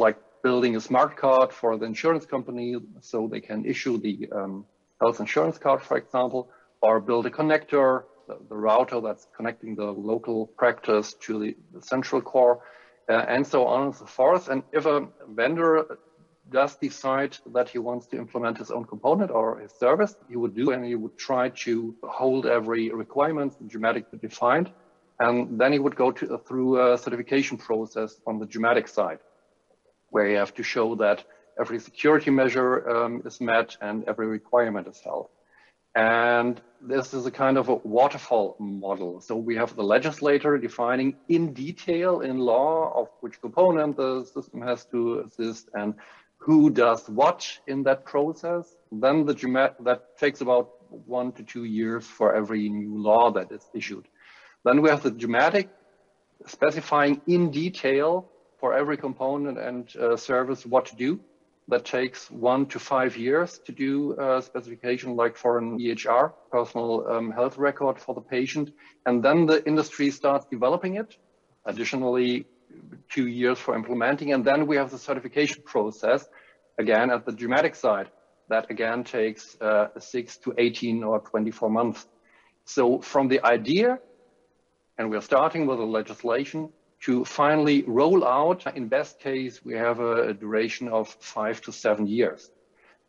like 0.05 0.17
building 0.43 0.75
a 0.75 0.81
smart 0.89 1.11
card 1.15 1.49
for 1.53 1.77
the 1.77 1.85
insurance 1.85 2.25
company 2.25 2.75
so 3.01 3.27
they 3.27 3.43
can 3.49 3.59
issue 3.73 3.95
the 4.07 4.15
um, 4.37 4.65
health 5.01 5.19
insurance 5.19 5.57
card, 5.65 5.81
for 5.81 5.97
example, 5.97 6.49
or 6.81 6.99
build 6.99 7.25
a 7.27 7.33
connector, 7.39 8.03
the, 8.27 8.35
the 8.49 8.57
router 8.67 8.99
that's 9.01 9.27
connecting 9.37 9.75
the 9.75 9.91
local 10.11 10.47
practice 10.61 11.13
to 11.25 11.31
the, 11.41 11.55
the 11.73 11.81
central 11.81 12.21
core 12.21 12.57
uh, 13.09 13.25
and 13.27 13.45
so 13.45 13.65
on 13.65 13.87
and 13.87 13.95
so 13.95 14.05
forth. 14.05 14.47
And 14.49 14.63
if 14.71 14.85
a 14.85 15.07
vendor 15.27 15.97
does 16.49 16.75
decide 16.77 17.37
that 17.53 17.69
he 17.69 17.77
wants 17.77 18.07
to 18.07 18.17
implement 18.17 18.57
his 18.57 18.71
own 18.71 18.85
component 18.85 19.31
or 19.31 19.59
his 19.59 19.73
service, 19.73 20.15
he 20.27 20.35
would 20.35 20.55
do 20.55 20.71
and 20.71 20.83
he 20.85 20.95
would 20.95 21.17
try 21.17 21.49
to 21.49 21.95
hold 22.03 22.45
every 22.45 22.89
requirement 22.91 23.53
Gematik 23.67 24.05
defined. 24.21 24.71
And 25.19 25.59
then 25.59 25.73
he 25.73 25.79
would 25.79 25.95
go 25.95 26.11
to, 26.11 26.39
through 26.47 26.93
a 26.93 26.97
certification 26.97 27.57
process 27.57 28.21
on 28.25 28.39
the 28.39 28.45
Gematik 28.45 28.87
side, 28.87 29.19
where 30.09 30.29
you 30.29 30.37
have 30.37 30.53
to 30.55 30.63
show 30.63 30.95
that 30.95 31.23
every 31.59 31.79
security 31.79 32.31
measure 32.31 32.89
um, 32.89 33.21
is 33.25 33.41
met 33.41 33.75
and 33.81 34.05
every 34.07 34.27
requirement 34.27 34.87
is 34.87 35.01
held. 35.03 35.27
And 35.95 36.61
this 36.81 37.13
is 37.13 37.25
a 37.25 37.31
kind 37.31 37.57
of 37.57 37.69
a 37.69 37.75
waterfall 37.75 38.55
model. 38.59 39.19
So 39.21 39.35
we 39.35 39.55
have 39.55 39.75
the 39.75 39.83
legislator 39.83 40.57
defining 40.57 41.15
in 41.27 41.53
detail 41.53 42.21
in 42.21 42.37
law 42.37 42.93
of 42.95 43.09
which 43.21 43.41
component 43.41 43.97
the 43.97 44.23
system 44.25 44.61
has 44.61 44.85
to 44.85 45.19
assist 45.21 45.69
and 45.73 45.95
who 46.37 46.69
does 46.69 47.09
what 47.09 47.45
in 47.67 47.83
that 47.83 48.05
process. 48.05 48.75
Then 48.91 49.25
the 49.25 49.33
that 49.81 50.17
takes 50.17 50.41
about 50.41 50.69
one 50.89 51.31
to 51.33 51.43
two 51.43 51.65
years 51.65 52.05
for 52.05 52.33
every 52.33 52.69
new 52.69 52.97
law 52.97 53.31
that 53.31 53.51
is 53.51 53.67
issued. 53.73 54.07
Then 54.63 54.81
we 54.81 54.89
have 54.89 55.03
the 55.03 55.11
gematik 55.11 55.69
specifying 56.45 57.21
in 57.27 57.51
detail 57.51 58.29
for 58.59 58.73
every 58.73 58.97
component 58.97 59.57
and 59.57 59.95
uh, 59.95 60.15
service 60.15 60.65
what 60.65 60.85
to 60.87 60.95
do 60.95 61.19
that 61.69 61.85
takes 61.85 62.29
one 62.31 62.65
to 62.65 62.79
five 62.79 63.15
years 63.15 63.59
to 63.65 63.71
do 63.71 64.19
a 64.19 64.41
specification 64.41 65.15
like 65.15 65.37
for 65.37 65.59
an 65.59 65.79
EHR, 65.79 66.33
personal 66.51 67.07
um, 67.07 67.31
health 67.31 67.57
record 67.57 67.99
for 67.99 68.15
the 68.15 68.21
patient. 68.21 68.71
And 69.05 69.23
then 69.23 69.45
the 69.45 69.65
industry 69.67 70.09
starts 70.09 70.45
developing 70.49 70.95
it. 70.95 71.15
Additionally, 71.65 72.47
two 73.09 73.27
years 73.27 73.59
for 73.59 73.75
implementing. 73.75 74.33
And 74.33 74.43
then 74.43 74.65
we 74.65 74.77
have 74.77 74.89
the 74.89 74.97
certification 74.97 75.61
process, 75.63 76.27
again, 76.79 77.11
at 77.11 77.25
the 77.25 77.31
gematik 77.31 77.75
side. 77.75 78.09
That 78.49 78.71
again 78.71 79.03
takes 79.03 79.55
uh, 79.61 79.89
six 79.99 80.37
to 80.37 80.55
18 80.57 81.03
or 81.03 81.19
24 81.19 81.69
months. 81.69 82.07
So 82.65 82.99
from 82.99 83.27
the 83.27 83.45
idea, 83.45 83.99
and 84.97 85.11
we're 85.11 85.21
starting 85.21 85.67
with 85.67 85.77
the 85.77 85.85
legislation, 85.85 86.69
to 87.01 87.23
finally 87.23 87.83
roll 87.83 88.25
out. 88.25 88.65
In 88.75 88.87
best 88.87 89.19
case, 89.19 89.63
we 89.63 89.73
have 89.75 89.99
a, 89.99 90.33
duration 90.33 90.87
of 90.89 91.07
five 91.19 91.61
to 91.61 91.71
seven 91.71 92.07
years. 92.07 92.51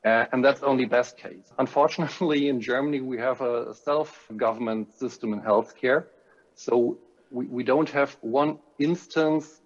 Uh, 0.05 0.25
and 0.33 0.43
that's 0.45 0.63
only 0.63 0.87
best 0.87 1.19
case. 1.19 1.53
Unfortunately, 1.59 2.49
in 2.49 2.61
Germany, 2.61 3.01
we 3.01 3.19
have 3.19 3.41
a 3.41 3.75
self-government 3.75 4.95
system 4.95 5.33
in 5.33 5.41
healthcare. 5.43 6.07
So 6.55 6.99
we, 7.31 7.47
we 7.47 7.63
don't 7.65 7.91
have 7.91 8.17
one 8.23 8.59
instance 8.79 9.61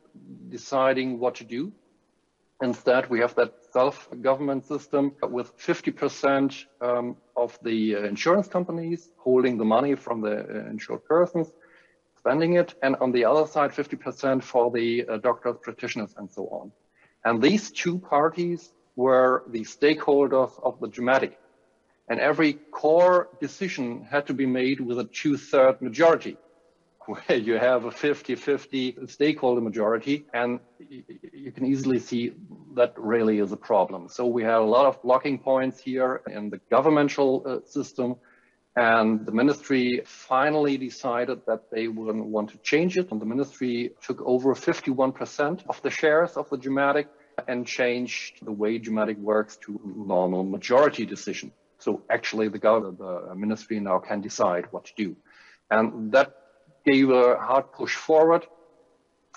deciding 0.49 1.19
what 1.19 1.37
to 1.37 1.45
do. 1.45 1.73
Instead, 2.63 3.11
we 3.11 3.21
have 3.21 3.35
that 3.35 3.53
self-government 3.73 4.65
system 4.65 5.13
with 5.23 5.57
50% 5.59 6.65
um, 6.81 7.17
of 7.37 7.59
the 7.63 7.97
uh, 7.97 7.99
insurance 8.05 8.49
companies 8.49 9.11
holding 9.19 9.59
the 9.59 9.65
money 9.65 9.95
from 9.95 10.21
the 10.21 10.39
uh, 10.39 10.71
insured 10.71 11.05
persons 11.05 11.53
spending 12.25 12.55
it, 12.55 12.75
and 12.83 12.97
on 13.03 13.13
the 13.13 13.23
other 13.23 13.47
side, 13.47 13.71
50% 13.71 14.43
for 14.43 14.71
the 14.71 15.07
uh, 15.07 15.19
doctors, 15.19 15.57
practitioners, 15.61 16.15
and 16.17 16.31
so 16.31 16.47
on. 16.49 16.73
And 17.27 17.43
these 17.43 17.71
two 17.71 17.99
parties 17.99 18.73
were 18.97 19.45
the 19.49 19.61
stakeholders 19.61 20.53
of 20.63 20.81
the 20.81 20.89
gematik. 20.89 21.35
And 22.09 22.19
every 22.21 22.55
core 22.81 23.29
decision 23.41 24.07
had 24.11 24.27
to 24.29 24.35
be 24.35 24.47
made 24.47 24.81
with 24.81 24.99
a 25.01 25.05
two-third 25.05 25.83
majority, 25.83 26.39
where 27.07 27.37
you 27.37 27.59
have 27.59 27.85
a 27.85 27.91
50-50 27.91 29.11
stakeholder 29.11 29.61
majority, 29.61 30.25
and 30.33 30.61
you 30.79 31.53
can 31.53 31.67
easily 31.67 31.99
see 31.99 32.33
that 32.75 32.95
really 32.97 33.39
is 33.39 33.53
a 33.53 33.57
problem. 33.71 34.09
So 34.09 34.27
we 34.27 34.43
had 34.43 34.61
a 34.69 34.71
lot 34.77 34.87
of 34.87 35.03
blocking 35.03 35.39
points 35.39 35.79
here 35.79 36.23
in 36.31 36.49
the 36.49 36.61
governmental 36.71 37.43
uh, 37.47 37.59
system, 37.67 38.17
and 38.77 39.25
the 39.25 39.31
ministry 39.31 40.03
finally 40.05 40.77
decided 40.77 41.43
that 41.47 41.71
they 41.71 41.87
wouldn't 41.87 42.27
want 42.27 42.51
to 42.51 42.59
change 42.59 42.99
it. 42.99 43.13
And 43.13 43.21
the 43.21 43.27
ministry 43.27 43.93
took 44.03 44.21
over 44.23 44.55
51% 44.55 45.65
of 45.69 45.81
the 45.83 45.91
shares 45.91 46.37
of 46.37 46.51
the 46.51 46.59
gematik 46.59 47.07
and 47.47 47.67
changed 47.67 48.45
the 48.45 48.51
way 48.51 48.81
gematik 48.81 49.19
works 49.19 49.57
to 49.65 49.81
normal 49.85 50.43
majority 50.43 51.07
decision. 51.07 51.53
So 51.79 52.03
actually 52.11 52.49
the, 52.49 52.59
government, 52.59 52.99
the 52.99 53.35
ministry 53.37 53.79
now 53.79 54.01
can 54.01 54.21
decide 54.21 54.67
what 54.73 54.87
to 54.87 54.93
do. 54.97 55.17
And 55.71 56.11
that 56.13 56.35
gave 56.85 57.11
a 57.11 57.37
hard 57.37 57.73
push 57.73 57.95
forward. 57.95 58.45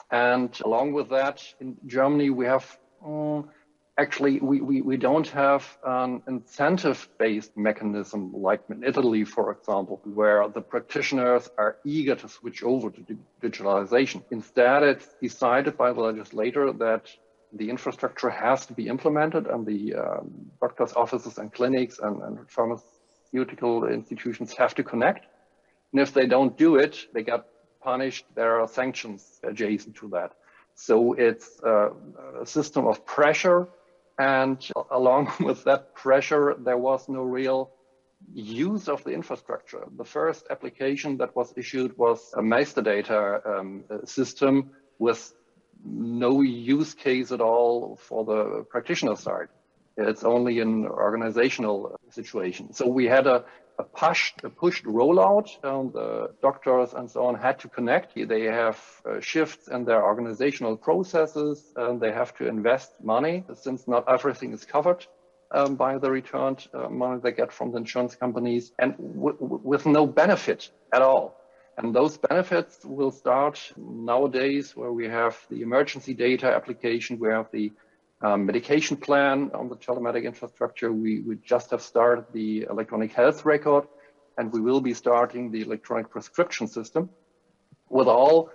And 0.10 0.60
along 0.66 0.94
with 0.94 1.10
that, 1.10 1.44
in 1.60 1.78
Germany, 1.86 2.32
we 2.32 2.46
have 2.46 2.66
um, 3.06 3.50
actually 3.98 4.40
we, 4.40 4.62
we, 4.62 4.82
we 4.82 4.98
don't 4.98 5.28
have 5.30 5.78
an 5.84 6.22
incentive-based 6.28 7.58
mechanism 7.58 8.32
like 8.34 8.62
in 8.70 8.84
Italy, 8.84 9.24
for 9.24 9.52
example, 9.52 10.00
where 10.14 10.48
the 10.48 10.62
practitioners 10.62 11.50
are 11.58 11.78
eager 11.84 12.16
to 12.16 12.30
switch 12.30 12.64
over 12.64 12.90
to 12.92 13.18
digitalization. 13.42 14.24
Instead, 14.32 14.84
it's 14.84 15.08
decided 15.22 15.78
by 15.78 15.92
the 15.92 16.02
legislator 16.02 16.72
that 16.74 17.10
the 17.54 17.70
infrastructure 17.70 18.30
has 18.30 18.66
to 18.68 18.74
be 18.74 18.88
implemented 18.88 19.48
and 19.48 19.66
the 19.66 19.96
um, 19.96 20.30
doctors' 20.62 20.94
offices 20.94 21.38
and 21.38 21.52
clinics 21.52 21.98
and, 22.00 22.22
and 22.22 22.38
pharmaceutical 22.50 23.88
institutions 23.88 24.54
have 24.54 24.76
to 24.76 24.84
connect. 24.84 25.26
And 25.92 26.02
if 26.02 26.14
they 26.14 26.28
don't 26.28 26.56
do 26.58 26.76
it, 26.76 27.08
they 27.14 27.24
get 27.24 27.46
punished. 27.82 28.26
There 28.36 28.60
are 28.60 28.68
sanctions 28.68 29.40
adjacent 29.44 29.96
to 29.96 30.10
that. 30.10 30.34
So 30.76 31.14
it's 31.14 31.60
a 31.64 31.90
system 32.46 32.86
of 32.86 33.04
pressure 33.04 33.68
and 34.18 34.66
along 34.92 35.32
with 35.40 35.64
that 35.66 35.94
pressure, 35.96 36.56
there 36.58 36.78
was 36.78 37.08
no 37.08 37.24
real 37.24 37.72
use 38.34 38.88
of 38.88 39.04
the 39.04 39.12
infrastructure. 39.12 39.84
The 39.96 40.06
first 40.06 40.48
application 40.50 41.18
that 41.18 41.36
was 41.36 41.54
issued 41.56 41.98
was 41.98 42.34
a 42.36 42.42
master 42.42 42.82
data 42.82 43.42
um, 43.46 43.84
system 44.06 44.72
with 44.98 45.34
no 45.86 46.42
use 46.42 46.94
case 46.94 47.32
at 47.32 47.42
all 47.42 47.98
for 47.98 48.26
the 48.26 48.64
practitioner 48.64 49.16
side. 49.16 49.48
It's 49.98 50.24
only 50.24 50.60
an 50.60 50.88
organizational 50.88 52.00
situation. 52.10 52.74
So 52.74 52.88
we 52.88 53.06
had 53.06 53.28
a, 53.28 53.46
a 53.80 53.84
pushed, 53.84 54.44
a 54.44 54.50
pushed 54.50 54.86
rollout. 54.86 55.64
Um, 55.64 55.92
the 55.94 56.32
doctors 56.42 56.94
and 56.94 57.10
so 57.10 57.26
on 57.26 57.36
had 57.36 57.60
to 57.60 57.68
connect. 57.68 58.16
They 58.16 58.44
have 58.44 58.80
uh, 59.06 59.20
shifts 59.20 59.68
in 59.68 59.86
their 59.86 60.04
organizational 60.04 60.78
processes. 60.78 61.74
And 61.76 62.00
they 62.02 62.12
have 62.12 62.36
to 62.38 62.48
invest 62.48 62.94
money 63.04 63.44
since 63.54 63.88
not 63.88 64.06
everything 64.08 64.54
is 64.54 64.66
covered. 64.66 65.06
Um, 65.50 65.76
by 65.76 65.98
the 65.98 66.12
returned 66.12 66.68
uh, 66.74 66.90
money 66.90 67.22
they 67.24 67.32
get 67.32 67.54
from 67.54 67.72
the 67.72 67.78
insurance 67.78 68.16
companies 68.16 68.74
and 68.80 68.96
with 68.98 69.86
no 69.86 70.06
benefit 70.06 70.70
at 70.92 71.02
all. 71.02 71.38
And 71.78 71.96
those 71.96 72.18
benefits 72.18 72.84
will 72.84 73.12
start 73.12 73.72
nowadays 73.78 74.76
where 74.76 74.92
we 74.92 75.08
have 75.08 75.38
the 75.50 75.62
emergency 75.62 76.14
data 76.14 76.48
application, 76.48 77.18
we 77.20 77.30
have 77.30 77.50
the 77.52 77.72
um, 78.22 78.46
medication 78.46 78.98
plan 78.98 79.52
on 79.54 79.70
the 79.70 79.76
telematic 79.76 80.24
infrastructure. 80.24 80.92
We, 80.92 81.22
we 81.22 81.36
just 81.36 81.72
have 81.72 81.82
started 81.82 82.26
the 82.34 82.68
electronic 82.70 83.14
health 83.14 83.46
record, 83.46 83.88
and 84.38 84.52
we 84.52 84.62
will 84.62 84.82
be 84.82 84.94
starting 84.94 85.52
the 85.52 85.62
electronic 85.62 86.10
prescription 86.10 86.68
system 86.68 87.10
with 87.90 88.08
all, 88.08 88.50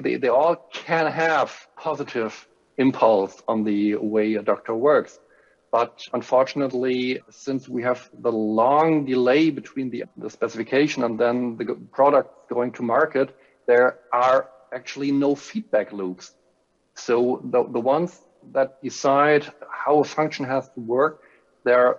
they, 0.00 0.16
they 0.16 0.28
all 0.28 0.56
can 0.72 1.10
have 1.10 1.66
positive 1.76 2.48
impulse 2.78 3.42
on 3.48 3.64
the 3.64 3.96
way 3.96 4.34
a 4.34 4.42
doctor 4.42 4.74
works. 4.74 5.18
But 5.72 6.00
unfortunately, 6.12 7.20
since 7.30 7.68
we 7.68 7.82
have 7.82 8.08
the 8.18 8.32
long 8.32 9.04
delay 9.04 9.50
between 9.50 9.90
the, 9.90 10.04
the 10.16 10.30
specification 10.30 11.02
and 11.02 11.18
then 11.18 11.56
the 11.56 11.74
product 11.92 12.48
going 12.48 12.72
to 12.72 12.82
market, 12.82 13.36
there 13.66 13.98
are 14.12 14.48
actually 14.72 15.10
no 15.10 15.34
feedback 15.34 15.92
loops. 15.92 16.32
So 16.96 17.40
the, 17.44 17.64
the 17.64 17.80
ones 17.80 18.20
that 18.52 18.82
decide 18.82 19.46
how 19.70 20.00
a 20.00 20.04
function 20.04 20.44
has 20.44 20.68
to 20.70 20.80
work, 20.80 21.22
they're 21.64 21.98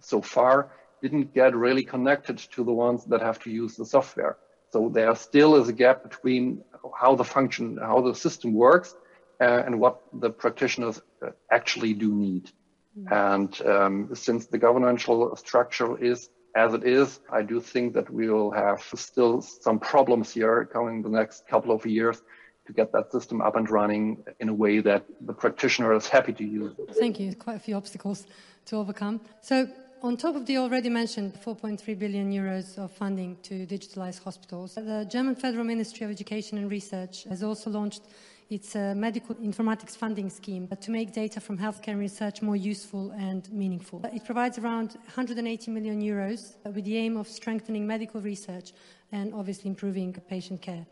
so 0.00 0.20
far 0.20 0.70
didn't 1.02 1.32
get 1.34 1.54
really 1.54 1.84
connected 1.84 2.38
to 2.38 2.64
the 2.64 2.72
ones 2.72 3.04
that 3.04 3.20
have 3.20 3.38
to 3.40 3.50
use 3.50 3.76
the 3.76 3.84
software. 3.84 4.36
So 4.70 4.88
there 4.88 5.14
still 5.14 5.56
is 5.56 5.68
a 5.68 5.72
gap 5.72 6.02
between 6.02 6.62
how 6.98 7.14
the 7.14 7.24
function, 7.24 7.78
how 7.78 8.00
the 8.00 8.14
system 8.14 8.52
works, 8.52 8.94
uh, 9.40 9.62
and 9.64 9.78
what 9.78 10.02
the 10.12 10.30
practitioners 10.30 11.00
uh, 11.22 11.30
actually 11.50 11.94
do 11.94 12.12
need. 12.12 12.50
Mm-hmm. 12.98 13.12
And 13.12 13.66
um, 13.66 14.10
since 14.14 14.46
the 14.46 14.58
governmental 14.58 15.36
structure 15.36 16.02
is 16.02 16.30
as 16.56 16.74
it 16.74 16.84
is, 16.84 17.20
I 17.30 17.42
do 17.42 17.60
think 17.60 17.94
that 17.94 18.10
we 18.10 18.28
will 18.28 18.50
have 18.50 18.82
still 18.94 19.40
some 19.40 19.78
problems 19.78 20.32
here 20.32 20.64
coming 20.64 21.02
the 21.02 21.08
next 21.08 21.46
couple 21.46 21.72
of 21.72 21.86
years 21.86 22.20
to 22.68 22.74
get 22.74 22.92
that 22.92 23.10
system 23.10 23.40
up 23.40 23.56
and 23.56 23.68
running 23.70 24.22
in 24.40 24.48
a 24.50 24.54
way 24.54 24.78
that 24.80 25.02
the 25.22 25.32
practitioner 25.32 25.92
is 25.94 26.06
happy 26.06 26.34
to 26.34 26.44
use. 26.44 26.72
Thank 27.04 27.18
you. 27.18 27.34
Quite 27.34 27.56
a 27.56 27.64
few 27.66 27.74
obstacles 27.74 28.26
to 28.66 28.76
overcome. 28.76 29.20
So, 29.40 29.68
on 30.02 30.16
top 30.16 30.36
of 30.36 30.46
the 30.46 30.58
already 30.58 30.90
mentioned 30.90 31.32
4.3 31.44 31.98
billion 31.98 32.30
euros 32.30 32.78
of 32.78 32.92
funding 32.92 33.36
to 33.42 33.66
digitalize 33.66 34.22
hospitals, 34.22 34.74
the 34.74 35.08
German 35.10 35.34
Federal 35.34 35.64
Ministry 35.64 36.04
of 36.04 36.12
Education 36.12 36.58
and 36.58 36.70
Research 36.70 37.24
has 37.24 37.42
also 37.42 37.70
launched 37.70 38.02
its 38.50 38.76
uh, 38.76 38.94
medical 38.94 39.34
informatics 39.36 39.96
funding 39.96 40.30
scheme 40.30 40.68
to 40.80 40.90
make 40.90 41.12
data 41.12 41.40
from 41.40 41.58
healthcare 41.58 41.98
research 41.98 42.42
more 42.42 42.56
useful 42.56 43.10
and 43.12 43.50
meaningful. 43.50 44.00
It 44.12 44.24
provides 44.24 44.56
around 44.58 44.90
180 45.06 45.70
million 45.70 46.00
euros 46.00 46.54
with 46.64 46.84
the 46.84 46.96
aim 46.96 47.16
of 47.16 47.26
strengthening 47.26 47.86
medical 47.86 48.20
research 48.20 48.72
and 49.10 49.34
obviously 49.34 49.68
improving 49.68 50.12
patient 50.28 50.62
care. 50.62 50.86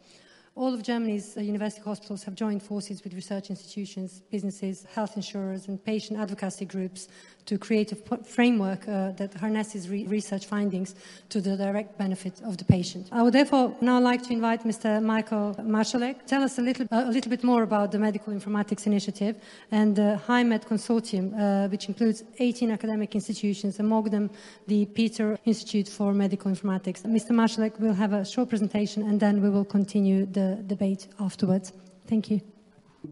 All 0.57 0.73
of 0.73 0.83
Germany's 0.83 1.37
uh, 1.37 1.43
university 1.43 1.83
hospitals 1.83 2.25
have 2.25 2.35
joined 2.35 2.63
forces 2.63 3.05
with 3.05 3.13
research 3.13 3.51
institutions, 3.51 4.23
businesses, 4.31 4.87
health 4.87 5.15
insurers, 5.15 5.69
and 5.69 5.85
patient 5.85 6.19
advocacy 6.19 6.65
groups 6.65 7.09
to 7.47 7.59
create 7.59 7.93
a 7.93 7.97
framework 8.25 8.87
uh, 8.89 9.13
that 9.13 9.35
harnesses 9.35 9.89
re 9.89 10.07
research 10.07 10.47
findings 10.47 10.95
to 11.29 11.41
the 11.41 11.57
direct 11.57 11.97
benefit 11.99 12.35
of 12.43 12.57
the 12.57 12.65
patient. 12.65 13.09
I 13.13 13.23
would 13.23 13.33
therefore 13.33 13.75
now 13.81 14.01
like 14.01 14.23
to 14.25 14.33
invite 14.33 14.65
Mr. 14.65 15.03
Michael 15.03 15.55
Marschollek. 15.61 16.27
Tell 16.27 16.43
us 16.43 16.59
a 16.59 16.63
little, 16.63 16.87
uh, 16.91 17.05
a 17.07 17.11
little 17.11 17.31
bit 17.31 17.45
more 17.45 17.63
about 17.63 17.93
the 17.93 17.99
Medical 17.99 18.33
Informatics 18.33 18.87
Initiative 18.87 19.37
and 19.71 19.97
the 19.97 20.21
HiGHmed 20.27 20.65
Consortium, 20.67 21.27
uh, 21.35 21.69
which 21.69 21.89
includes 21.89 22.25
18 22.39 22.71
academic 22.71 23.15
institutions, 23.15 23.79
among 23.79 24.05
them 24.05 24.31
the 24.67 24.87
Peter 24.87 25.39
Institute 25.45 25.89
for 25.89 26.13
Medical 26.13 26.51
Informatics. 26.51 27.03
Mr. 27.03 27.31
Marschollek 27.31 27.79
will 27.81 27.95
have 27.95 28.13
a 28.13 28.25
short 28.25 28.49
presentation 28.49 29.03
and 29.03 29.21
then 29.21 29.43
we 29.43 29.51
will 29.51 29.65
continue 29.65 30.27
the 30.27 30.63
debate 30.67 31.09
afterwards. 31.21 31.73
Thank 32.07 32.31
you. 32.31 32.56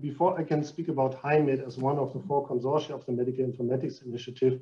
Before 0.00 0.38
I 0.38 0.44
can 0.44 0.64
speak 0.64 0.88
about 0.88 1.20
HiGHmed 1.22 1.66
as 1.66 1.78
one 1.78 1.98
of 1.98 2.12
the 2.12 2.20
four 2.20 2.46
consortia 2.48 2.90
of 2.90 3.04
the 3.06 3.12
Medical 3.12 3.44
Informatics 3.44 4.04
Initiative, 4.04 4.60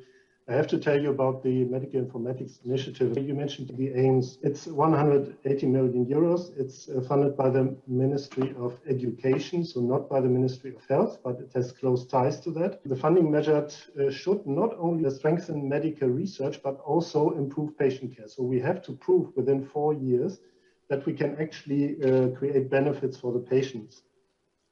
I 0.48 0.54
have 0.54 0.66
to 0.68 0.78
tell 0.78 1.00
you 1.00 1.10
about 1.10 1.44
the 1.44 1.64
Medical 1.66 2.02
Informatics 2.02 2.64
Initiative. 2.64 3.16
You 3.16 3.32
mentioned 3.32 3.68
the 3.76 3.94
aims. 3.94 4.38
It's 4.42 4.66
180 4.66 5.66
million 5.66 6.04
euros. 6.06 6.50
It's 6.58 6.88
uh, 6.88 7.00
funded 7.02 7.36
by 7.36 7.50
the 7.50 7.76
Ministry 7.86 8.52
of 8.58 8.80
Education, 8.88 9.64
so 9.64 9.80
not 9.80 10.10
by 10.10 10.20
the 10.20 10.28
Ministry 10.28 10.74
of 10.74 10.84
Health, 10.88 11.18
but 11.22 11.38
it 11.38 11.52
has 11.54 11.70
close 11.70 12.04
ties 12.06 12.40
to 12.40 12.50
that. 12.52 12.80
The 12.84 12.96
funding 12.96 13.30
measured 13.30 13.72
uh, 14.00 14.10
should 14.10 14.44
not 14.44 14.74
only 14.78 15.08
strengthen 15.10 15.68
medical 15.68 16.08
research, 16.08 16.60
but 16.60 16.80
also 16.80 17.30
improve 17.30 17.78
patient 17.78 18.16
care. 18.16 18.26
So 18.26 18.42
we 18.42 18.58
have 18.58 18.82
to 18.82 18.92
prove 18.92 19.36
within 19.36 19.64
four 19.64 19.94
years 19.94 20.40
that 20.88 21.06
we 21.06 21.12
can 21.12 21.36
actually 21.40 22.02
uh, 22.02 22.28
create 22.30 22.68
benefits 22.68 23.16
for 23.16 23.32
the 23.32 23.38
patients. 23.38 24.02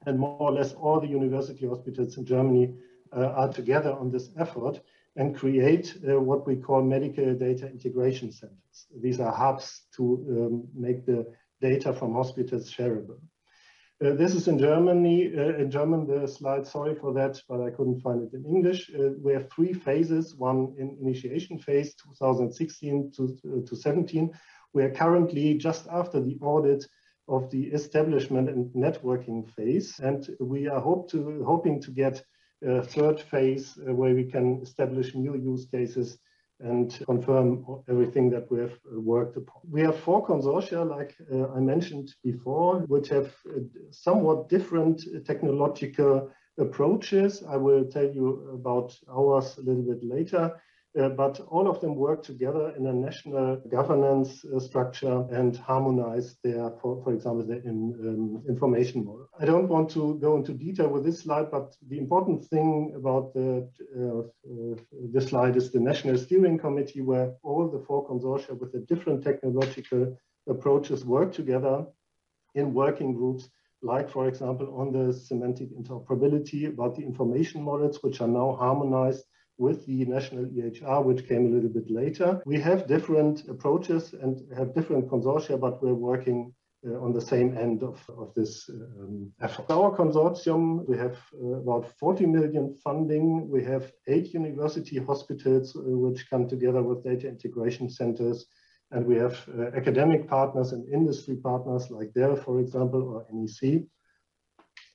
And 0.07 0.19
more 0.19 0.37
or 0.41 0.53
less 0.53 0.73
all 0.73 1.01
the 1.01 1.09
university 1.09 1.67
hospitals 1.67 2.17
in 2.17 2.25
Germany 2.25 2.75
uh, 3.15 3.27
are 3.27 3.53
together 3.53 3.93
on 3.93 4.11
this 4.11 4.31
effort 4.39 4.81
and 5.17 5.37
create 5.37 5.99
uh, 6.09 6.21
what 6.21 6.47
we 6.47 6.57
call 6.57 6.83
medical 6.83 7.35
data 7.35 7.69
integration 7.69 8.33
centers. 8.33 8.87
These 9.03 9.21
are 9.21 9.33
hubs 9.33 9.83
to 9.97 10.05
um, 10.31 10.69
make 10.75 11.05
the 11.05 11.27
data 11.61 11.93
from 11.93 12.15
hospitals 12.15 12.71
shareable. 12.71 13.19
Uh, 14.03 14.15
this 14.15 14.35
is 14.35 14.49
in 14.49 14.59
Germany, 14.59 15.31
uh, 15.37 15.57
in 15.57 15.71
German, 15.71 16.07
the 16.07 16.27
slide, 16.27 16.67
sorry 16.67 16.95
for 16.95 17.13
that, 17.13 17.43
but 17.47 17.61
I 17.61 17.69
couldn't 17.69 18.01
find 18.01 18.23
it 18.23 18.33
in 18.33 18.47
English. 18.47 18.91
Uh, 18.99 19.11
we 19.23 19.35
have 19.35 19.51
three 19.51 19.75
phases, 19.75 20.35
one 20.35 20.75
in 20.79 20.97
initiation 21.03 21.59
phase, 21.59 21.95
2016 21.95 23.13
to, 23.17 23.25
uh, 23.25 23.69
to 23.69 23.77
17. 23.77 24.33
We 24.73 24.85
are 24.85 24.91
currently 24.91 25.59
just 25.59 25.87
after 25.89 26.19
the 26.19 26.39
audit 26.41 26.87
of 27.31 27.49
the 27.51 27.65
establishment 27.69 28.49
and 28.49 28.67
networking 28.75 29.49
phase, 29.55 30.01
and 30.01 30.29
we 30.41 30.69
are 30.69 30.81
hope 30.81 31.09
to, 31.11 31.45
hoping 31.45 31.81
to 31.83 31.91
get 31.91 32.23
a 32.63 32.83
third 32.83 33.21
phase 33.21 33.79
uh, 33.79 33.95
where 33.95 34.15
we 34.15 34.25
can 34.25 34.61
establish 34.63 35.15
new 35.15 35.35
use 35.37 35.67
cases 35.67 36.19
and 36.59 37.01
confirm 37.07 37.65
everything 37.89 38.29
that 38.31 38.51
we 38.51 38.59
have 38.59 38.77
worked 38.93 39.37
upon. 39.37 39.63
We 39.71 39.81
have 39.81 39.99
four 39.99 40.27
consortia, 40.27 40.87
like 40.87 41.17
uh, 41.33 41.53
I 41.53 41.61
mentioned 41.61 42.15
before, 42.23 42.81
which 42.81 43.09
have 43.09 43.33
uh, 43.49 43.61
somewhat 43.91 44.49
different 44.51 45.03
technological 45.25 46.31
approaches. 46.59 47.43
I 47.49 47.57
will 47.57 47.85
tell 47.85 48.11
you 48.13 48.51
about 48.53 48.95
ours 49.11 49.57
a 49.57 49.63
little 49.63 49.83
bit 49.83 50.05
later. 50.05 50.61
Uh, 50.99 51.09
but 51.09 51.39
all 51.49 51.69
of 51.69 51.81
them 51.81 51.95
work 51.95 52.21
together 52.21 52.75
in 52.77 52.87
a 52.87 52.93
national 52.93 53.57
governance 53.71 54.45
uh, 54.45 54.59
structure 54.59 55.25
and 55.31 55.57
harmonize 55.57 56.37
their, 56.43 56.71
for, 56.83 57.01
for 57.05 57.13
example, 57.13 57.47
their 57.47 57.59
in, 57.59 57.95
um, 58.05 58.43
information 58.49 59.05
model. 59.05 59.29
I 59.39 59.45
don't 59.45 59.69
want 59.69 59.89
to 59.91 60.19
go 60.19 60.37
into 60.37 60.53
detail 60.53 60.89
with 60.89 61.05
this 61.05 61.21
slide, 61.21 61.49
but 61.49 61.77
the 61.89 61.99
important 61.99 62.45
thing 62.47 62.93
about 62.97 63.33
the, 63.35 63.69
uh 63.97 64.23
this 65.13 65.29
slide 65.29 65.57
is 65.57 65.71
the 65.71 65.79
National 65.79 66.19
Steering 66.19 66.59
Committee, 66.59 67.03
where 67.03 67.35
all 67.45 67.69
the 67.69 67.85
four 67.87 68.09
consortia 68.09 68.59
with 68.59 68.73
the 68.73 68.81
different 68.81 69.23
technological 69.23 70.19
approaches 70.49 71.05
work 71.05 71.33
together 71.33 71.87
in 72.57 72.75
working 72.75 73.15
groups 73.15 73.49
like, 73.83 74.11
for 74.11 74.29
example, 74.29 74.75
on 74.77 74.93
the 74.93 75.13
semantic 75.13 75.71
interoperability 75.71 76.69
about 76.69 76.97
the 76.97 77.03
information 77.03 77.63
models, 77.63 78.03
which 78.03 78.21
are 78.21 78.29
now 78.29 78.57
harmonized 78.57 79.25
with 79.61 79.85
the 79.87 80.05
national 80.07 80.47
EHR, 80.47 81.05
which 81.05 81.29
came 81.29 81.47
a 81.47 81.51
little 81.55 81.69
bit 81.69 81.91
later. 81.91 82.43
We 82.47 82.59
have 82.61 82.89
different 82.89 83.47
approaches 83.49 84.15
and 84.15 84.33
have 84.57 84.75
different 84.75 85.09
consortia, 85.09 85.61
but 85.61 85.83
we're 85.83 86.03
working 86.13 86.55
uh, 86.87 86.99
on 87.05 87.13
the 87.13 87.21
same 87.21 87.59
end 87.59 87.83
of, 87.83 87.99
of 88.17 88.33
this 88.35 88.71
um, 88.71 89.31
effort. 89.43 89.67
Our 89.71 89.95
consortium, 89.95 90.89
we 90.89 90.97
have 90.97 91.19
uh, 91.35 91.59
about 91.63 91.93
40 91.99 92.25
million 92.25 92.75
funding. 92.83 93.51
We 93.51 93.63
have 93.65 93.93
eight 94.09 94.33
university 94.33 94.97
hospitals 94.97 95.77
uh, 95.77 95.81
which 95.83 96.31
come 96.31 96.49
together 96.49 96.83
with 96.83 97.05
data 97.05 97.29
integration 97.29 97.91
centers. 97.91 98.47
And 98.93 99.05
we 99.05 99.17
have 99.17 99.37
uh, 99.59 99.77
academic 99.77 100.27
partners 100.27 100.73
and 100.73 100.89
industry 100.89 101.37
partners 101.37 101.91
like 101.91 102.15
Dell, 102.15 102.35
for 102.35 102.61
example, 102.61 103.03
or 103.13 103.27
NEC 103.31 103.83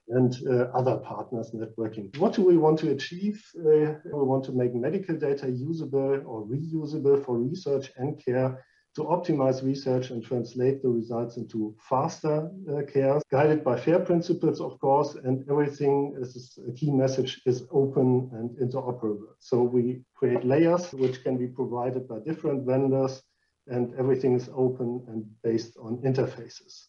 and 0.10 0.38
uh, 0.48 0.66
other 0.74 0.98
partners 0.98 1.52
networking. 1.52 2.16
What 2.18 2.34
do 2.34 2.44
we 2.44 2.58
want 2.58 2.80
to 2.80 2.92
achieve? 2.92 3.44
Uh, 3.58 3.96
we 4.06 4.24
want 4.32 4.44
to 4.46 4.52
make 4.52 4.76
medical 4.76 5.16
data 5.16 5.50
usable 5.50 6.22
or 6.26 6.46
reusable 6.46 7.24
for 7.26 7.38
research 7.38 7.92
and 7.98 8.24
care 8.24 8.64
to 8.96 9.02
optimize 9.02 9.62
research 9.62 10.10
and 10.12 10.24
translate 10.24 10.82
the 10.82 10.88
results 10.88 11.36
into 11.36 11.76
faster 11.90 12.50
uh, 12.72 12.82
care, 12.84 13.20
guided 13.30 13.62
by 13.62 13.78
FAIR 13.78 14.00
principles, 14.00 14.62
of 14.62 14.80
course, 14.80 15.16
and 15.16 15.44
everything 15.50 16.16
is 16.22 16.58
a 16.68 16.72
key 16.72 16.92
message 16.92 17.42
is 17.46 17.66
open 17.72 18.30
and 18.34 18.52
interoperable. 18.58 19.34
So 19.40 19.64
we 19.64 20.02
create 20.16 20.46
layers 20.46 20.94
which 20.94 21.24
can 21.24 21.38
be 21.38 21.48
provided 21.48 22.08
by 22.08 22.20
different 22.20 22.66
vendors 22.66 23.22
and 23.68 23.94
everything 23.96 24.36
is 24.36 24.50
open 24.56 25.04
and 25.10 25.26
based 25.44 25.76
on 25.78 25.98
interfaces. 25.98 26.86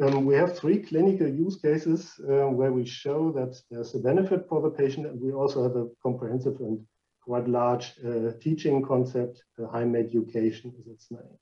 Um, 0.00 0.24
we 0.24 0.34
have 0.34 0.56
three 0.56 0.78
clinical 0.78 1.28
use 1.28 1.56
cases 1.56 2.18
uh, 2.20 2.48
where 2.48 2.72
we 2.72 2.86
show 2.86 3.30
that 3.32 3.60
there's 3.70 3.94
a 3.94 3.98
benefit 3.98 4.48
for 4.48 4.62
the 4.62 4.70
patient, 4.70 5.06
and 5.06 5.20
we 5.20 5.32
also 5.32 5.62
have 5.62 5.76
a 5.76 5.88
comprehensive 6.02 6.56
and 6.60 6.80
quite 7.22 7.46
large 7.46 7.92
uh, 8.04 8.32
teaching 8.40 8.82
concept. 8.82 9.42
Uh, 9.58 9.66
HiGHmed 9.66 10.06
education 10.06 10.72
is 10.80 10.86
its 10.86 11.10
name. 11.10 11.38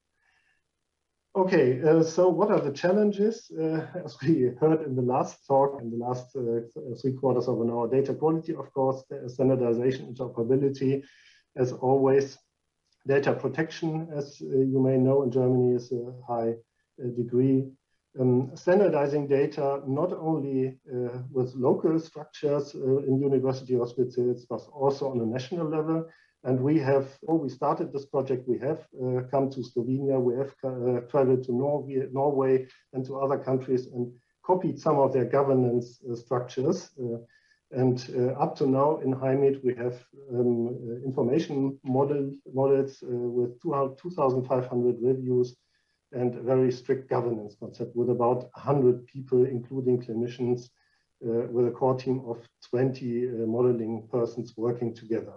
Okay, 1.37 1.81
uh, 1.81 2.03
so 2.03 2.29
what 2.29 2.51
are 2.51 2.61
the 2.61 2.73
challenges? 2.73 3.53
Uh, 3.57 3.87
as 4.05 4.17
we 4.21 4.51
heard 4.61 4.83
in 4.83 4.97
the 4.97 5.03
last 5.03 5.47
talk, 5.47 5.81
in 5.81 5.91
the 5.91 5.97
last 5.97 6.35
uh, 6.35 6.61
three 7.01 7.13
quarters 7.13 7.47
of 7.47 7.61
an 7.61 7.71
hour, 7.71 7.89
data 7.89 8.15
quality, 8.15 8.53
of 8.53 8.73
course, 8.73 9.05
standardization, 9.29 10.13
interoperability, 10.13 11.05
as 11.57 11.73
always, 11.73 12.37
data 13.07 13.33
protection, 13.33 14.09
as 14.15 14.41
you 14.41 14.81
may 14.85 14.97
know, 14.97 15.23
in 15.23 15.31
Germany 15.31 15.77
is 15.77 15.93
a 15.93 16.13
high 16.29 16.55
degree 17.17 17.65
um, 18.19 18.51
standardizing 18.55 19.29
data 19.29 19.83
not 19.87 20.13
only 20.13 20.79
uh, 20.93 21.19
with 21.31 21.55
local 21.55 21.99
structures 22.01 22.75
uh, 22.75 22.99
in 22.99 23.21
university 23.21 23.77
hospitals, 23.77 24.47
but 24.49 24.61
also 24.73 25.11
on 25.11 25.21
a 25.21 25.27
national 25.27 25.69
level. 25.69 26.09
And 26.43 26.61
we 26.61 26.79
have, 26.79 27.07
before 27.21 27.39
we 27.39 27.51
started 27.51 27.93
this 27.93 28.07
project, 28.07 28.49
we 28.49 28.59
have 28.59 28.81
uh, 28.97 29.23
come 29.31 29.51
to 29.51 29.61
Slovenia, 29.61 30.19
we 30.19 30.35
have 30.37 30.55
uh, 30.65 31.01
traveled 31.11 31.45
to 31.45 31.53
Norway, 31.53 32.09
Norway 32.11 32.67
and 32.95 33.05
to 33.05 33.21
other 33.21 33.39
countries 33.39 33.87
and 33.87 34.13
copied 34.45 34.81
some 34.81 34.99
of 34.99 35.13
their 35.13 35.27
governance 35.27 36.01
uh, 36.11 36.17
structures. 36.17 36.91
Uh, 36.99 37.19
and 37.73 38.11
up 38.41 38.57
to 38.57 38.67
now 38.67 38.97
in 38.97 39.15
HiGHmed, 39.15 39.63
we 39.63 39.77
have 39.77 40.05
um, 40.33 41.01
information 41.05 41.79
model, 41.85 42.33
models 42.53 42.99
with 43.03 43.63
2,500 43.63 44.97
reviews 45.01 45.55
and 46.13 46.35
very 46.35 46.73
strict 46.73 47.09
governance 47.09 47.57
concept 47.59 47.95
with 47.95 48.11
about 48.11 48.51
100 48.55 49.07
people, 49.07 49.45
including 49.45 50.03
clinicians, 50.03 50.71
uh, 51.23 51.47
with 51.51 51.69
a 51.69 51.71
core 51.71 51.97
team 51.97 52.23
of 52.27 52.39
20 52.71 53.29
uh, 53.29 53.33
modeling 53.47 54.09
persons 54.11 54.55
working 54.57 54.95
together. 54.95 55.35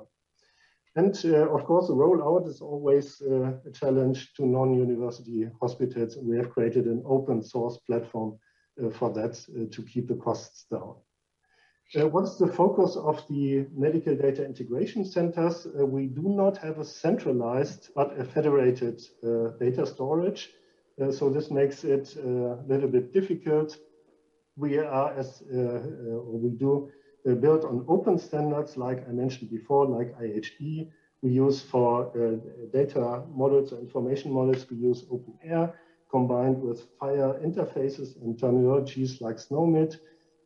And 0.96 1.20
uh, 1.26 1.50
of 1.50 1.66
course, 1.66 1.88
the 1.88 1.96
rollout 1.96 2.48
is 2.48 2.62
always 2.62 3.22
uh, 3.22 3.54
a 3.66 3.72
challenge 3.72 4.34
to 4.36 4.46
non-university 4.46 5.50
hospitals. 5.60 6.18
We 6.18 6.38
have 6.38 6.52
created 6.52 6.86
an 6.86 7.04
open 7.06 7.44
source 7.44 7.78
platform 7.80 8.38
uh, 8.82 8.92
for 8.92 9.12
that 9.14 9.44
uh, 9.50 9.66
to 9.72 9.82
keep 9.82 10.08
the 10.08 10.16
costs 10.16 10.66
down. 10.72 10.96
what's 12.12 12.38
the 12.38 12.48
focus 12.48 12.96
of 12.96 13.22
the 13.28 13.68
medical 13.76 14.16
data 14.16 14.46
integration 14.46 15.04
centers? 15.06 15.68
we 15.76 16.08
do 16.08 16.24
not 16.24 16.58
have 16.58 16.80
a 16.80 16.86
centralized 16.86 17.90
but 17.94 18.20
a 18.20 18.24
federated 18.24 19.02
data 19.60 19.86
storage. 19.86 20.50
Uh, 21.02 21.12
so 21.12 21.30
this 21.30 21.50
makes 21.50 21.84
it 21.84 22.16
uh, 22.18 22.62
a 22.62 22.66
little 22.68 22.90
bit 22.90 23.14
difficult. 23.14 23.78
We 24.56 24.78
are, 24.78 25.14
as 25.14 25.42
uh, 25.42 25.82
we 26.26 26.50
do, 26.52 26.92
built 27.26 27.64
on 27.66 27.86
open 27.88 28.20
standards, 28.20 28.78
like 28.78 29.08
I 29.08 29.12
mentioned 29.12 29.50
before, 29.50 29.86
like 29.88 30.14
IHE. 30.20 30.90
We 31.22 31.32
use 31.32 31.62
for 31.62 32.12
data 32.74 33.24
models 33.34 33.72
or 33.72 33.80
information 33.80 34.32
models, 34.32 34.70
we 34.70 34.78
use 34.78 35.04
OpenEHR 35.06 35.74
combined 36.14 36.62
with 36.62 36.80
FHIR 37.00 37.32
interfaces 37.48 38.10
and 38.22 38.38
terminologies 38.38 39.20
like 39.20 39.38
SNOMED. 39.38 39.92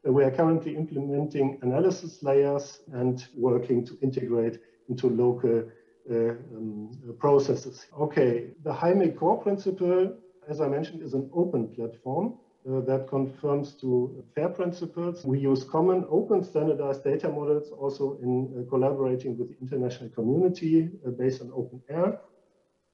Uh, 0.08 0.12
we 0.12 0.24
are 0.24 0.32
currently 0.32 0.76
implementing 0.76 1.60
analysis 1.62 2.24
layers 2.24 2.80
and 2.94 3.28
working 3.36 3.86
to 3.86 3.98
integrate 4.02 4.60
into 4.88 5.08
local 5.10 5.58
uh, 6.10 6.16
um, 6.56 6.92
processes. 7.20 7.86
Okay, 8.00 8.52
the 8.64 8.74
HiGHmed 8.74 9.18
core 9.18 9.42
principle, 9.42 10.14
as 10.50 10.62
I 10.62 10.68
mentioned, 10.68 11.02
is 11.02 11.14
an 11.14 11.30
open 11.34 11.68
platform. 11.70 12.38
Uh, 12.68 12.82
that 12.82 13.08
confirms 13.08 13.76
to 13.76 14.26
FAIR 14.36 14.50
principles. 14.50 15.24
We 15.24 15.40
use 15.40 15.64
common 15.64 16.06
open 16.10 16.44
standardized 16.44 17.02
data 17.06 17.30
models 17.30 17.72
also 17.72 18.18
in 18.22 18.34
uh, 18.34 18.70
collaborating 18.70 19.38
with 19.38 19.50
the 19.52 19.58
international 19.62 20.10
community 20.10 20.90
uh, 21.06 21.12
based 21.12 21.42
on 21.42 21.48
OpenEHR 21.52 22.20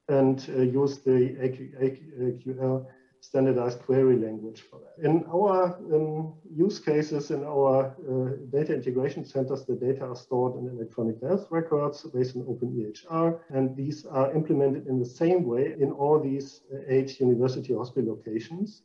and 0.10 0.46
uh, 0.50 0.62
use 0.62 1.00
the 1.00 1.36
AQL 1.42 2.86
standardized 3.24 3.80
query 3.80 4.18
language 4.18 4.62
for 4.70 4.80
that. 4.84 4.96
In 5.10 5.24
our 5.34 5.78
um, 5.96 6.34
use 6.54 6.78
cases, 6.78 7.32
in 7.32 7.42
our 7.46 7.78
uh, 7.86 8.36
data 8.52 8.74
integration 8.74 9.24
centers, 9.24 9.64
the 9.64 9.76
data 9.76 10.04
are 10.12 10.16
stored 10.16 10.54
in 10.58 10.68
electronic 10.68 11.22
health 11.22 11.48
records 11.50 12.04
based 12.14 12.36
on 12.36 12.42
OpenEHR, 12.44 13.40
and 13.56 13.78
these 13.78 14.06
are 14.06 14.34
implemented 14.36 14.88
in 14.88 15.00
the 15.00 15.12
same 15.22 15.46
way 15.46 15.74
in 15.80 15.90
all 15.92 16.20
these 16.20 16.62
uh, 16.74 16.80
eight 16.96 17.18
university 17.22 17.74
hospital 17.74 18.10
locations. 18.16 18.82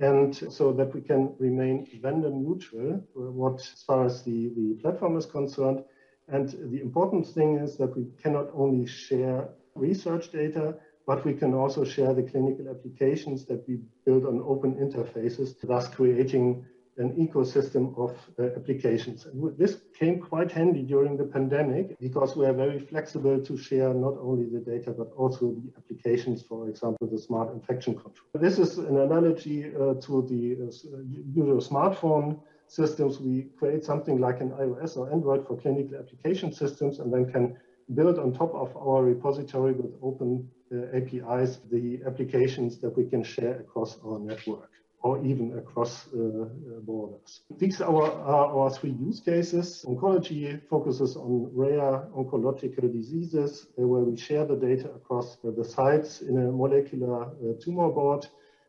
And 0.00 0.34
so 0.34 0.72
that 0.72 0.92
we 0.92 1.02
can 1.02 1.34
remain 1.38 1.86
vendor 2.02 2.30
neutral, 2.30 2.94
uh, 2.94 3.30
what 3.40 3.60
as 3.60 3.84
far 3.86 4.04
as 4.04 4.22
the, 4.24 4.50
the 4.56 4.78
platform 4.82 5.16
is 5.16 5.26
concerned. 5.26 5.84
And 6.26 6.48
the 6.72 6.80
important 6.80 7.24
thing 7.26 7.58
is 7.58 7.76
that 7.76 7.96
we 7.96 8.06
cannot 8.22 8.48
only 8.52 8.86
share 8.86 9.48
research 9.76 10.32
data, 10.32 10.74
but 11.06 11.24
we 11.24 11.34
can 11.34 11.54
also 11.54 11.84
share 11.84 12.14
the 12.14 12.22
clinical 12.22 12.68
applications 12.68 13.44
that 13.46 13.66
we 13.68 13.80
build 14.04 14.26
on 14.26 14.42
open 14.46 14.74
interfaces, 14.74 15.54
thus 15.62 15.88
creating 15.88 16.64
an 17.00 17.12
ecosystem 17.16 17.96
of 17.98 18.14
uh, 18.38 18.54
applications. 18.56 19.24
And 19.24 19.56
this 19.56 19.78
came 19.98 20.20
quite 20.20 20.52
handy 20.52 20.82
during 20.82 21.16
the 21.16 21.24
pandemic 21.24 21.98
because 21.98 22.36
we 22.36 22.44
are 22.46 22.52
very 22.52 22.78
flexible 22.78 23.42
to 23.42 23.56
share 23.56 23.94
not 23.94 24.16
only 24.20 24.46
the 24.50 24.60
data, 24.60 24.90
but 24.90 25.10
also 25.16 25.54
the 25.54 25.72
applications, 25.78 26.42
for 26.42 26.68
example, 26.68 27.06
the 27.06 27.18
smart 27.18 27.52
infection 27.52 27.94
control. 27.94 28.28
This 28.34 28.58
is 28.58 28.78
an 28.78 28.98
analogy 28.98 29.74
uh, 29.74 29.94
to 29.94 30.26
the 30.28 30.42
uh, 30.62 30.98
usual 31.32 31.60
smartphone 31.60 32.40
systems. 32.66 33.18
We 33.18 33.48
create 33.58 33.84
something 33.84 34.20
like 34.20 34.40
an 34.40 34.50
iOS 34.50 34.96
or 34.96 35.10
Android 35.10 35.46
for 35.46 35.56
clinical 35.56 35.98
application 35.98 36.52
systems 36.52 36.98
and 36.98 37.12
then 37.12 37.32
can 37.32 37.56
build 37.94 38.18
on 38.18 38.32
top 38.32 38.54
of 38.54 38.76
our 38.76 39.02
repository 39.02 39.72
with 39.72 39.92
open 40.02 40.48
APIs 40.72 41.58
the 41.70 42.00
applications 42.06 42.78
that 42.80 42.96
we 42.96 43.04
can 43.04 43.22
share 43.22 43.60
across 43.60 43.98
our 44.04 44.18
network 44.18 44.70
or 45.02 45.24
even 45.24 45.56
across 45.58 46.06
uh, 46.14 46.18
uh, 46.18 46.46
borders. 46.82 47.40
These 47.58 47.80
are 47.80 47.88
our, 47.88 48.12
are 48.12 48.58
our, 48.58 48.70
three 48.70 48.90
use 48.90 49.20
cases. 49.20 49.84
Oncology 49.88 50.60
focuses 50.68 51.16
on 51.16 51.50
rare 51.54 52.06
oncological 52.14 52.92
diseases 52.92 53.66
uh, 53.78 53.86
where 53.86 54.02
we 54.02 54.16
share 54.16 54.44
the 54.44 54.56
data 54.56 54.90
across 54.90 55.38
the 55.42 55.64
sites 55.64 56.20
in 56.20 56.36
a 56.36 56.52
molecular 56.52 57.24
uh, 57.24 57.54
tumor 57.62 57.88
board. 57.88 58.26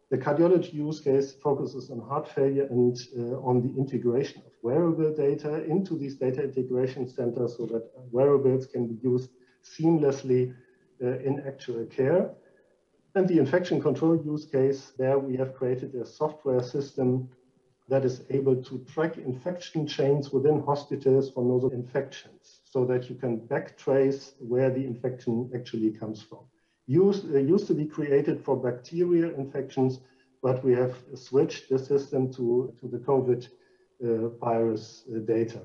The 0.09 0.17
cardiology 0.17 0.73
use 0.73 0.99
case 1.01 1.33
focuses 1.33 1.89
on 1.89 1.99
heart 1.99 2.29
failure 2.29 2.67
and 2.69 2.97
uh, 3.17 3.39
on 3.47 3.61
the 3.61 3.77
integration 3.77 4.41
of 4.45 4.51
wearable 4.61 5.13
data 5.13 5.63
into 5.65 5.97
these 5.97 6.15
data 6.15 6.43
integration 6.43 7.07
centers 7.07 7.57
so 7.57 7.65
that 7.67 7.89
wearables 8.11 8.67
can 8.67 8.87
be 8.87 8.97
used 9.01 9.29
seamlessly 9.63 10.51
uh, 10.51 10.53
in 11.01 11.43
actual 11.47 11.85
care. 11.85 12.29
And 13.15 13.27
the 13.27 13.39
infection 13.39 13.81
control 13.81 14.15
use 14.23 14.45
case, 14.45 14.93
there 14.97 15.19
we 15.19 15.35
have 15.35 15.55
created 15.55 15.95
a 15.95 16.05
software 16.05 16.63
system 16.63 17.29
that 17.89 18.05
is 18.05 18.21
able 18.29 18.55
to 18.55 18.79
track 18.93 19.17
infection 19.17 19.85
chains 19.85 20.31
within 20.31 20.61
hospitals 20.61 21.29
for 21.29 21.43
nasal 21.43 21.71
infections 21.71 22.61
so 22.63 22.85
that 22.85 23.09
you 23.09 23.15
can 23.15 23.41
backtrace 23.41 24.33
where 24.39 24.69
the 24.69 24.85
infection 24.85 25.51
actually 25.53 25.91
comes 25.91 26.21
from. 26.21 26.39
Used, 26.87 27.35
uh, 27.35 27.39
used 27.39 27.67
to 27.67 27.73
be 27.73 27.85
created 27.85 28.41
for 28.45 28.55
bacterial 28.55 29.35
infections, 29.35 29.99
but 30.41 30.63
we 30.63 30.73
have 30.73 30.95
switched 31.15 31.69
the 31.69 31.77
system 31.77 32.31
to, 32.33 32.73
to 32.79 32.87
the 32.87 32.99
COVID 32.99 33.47
uh, 34.03 34.29
virus 34.39 35.03
uh, 35.13 35.19
data. 35.19 35.61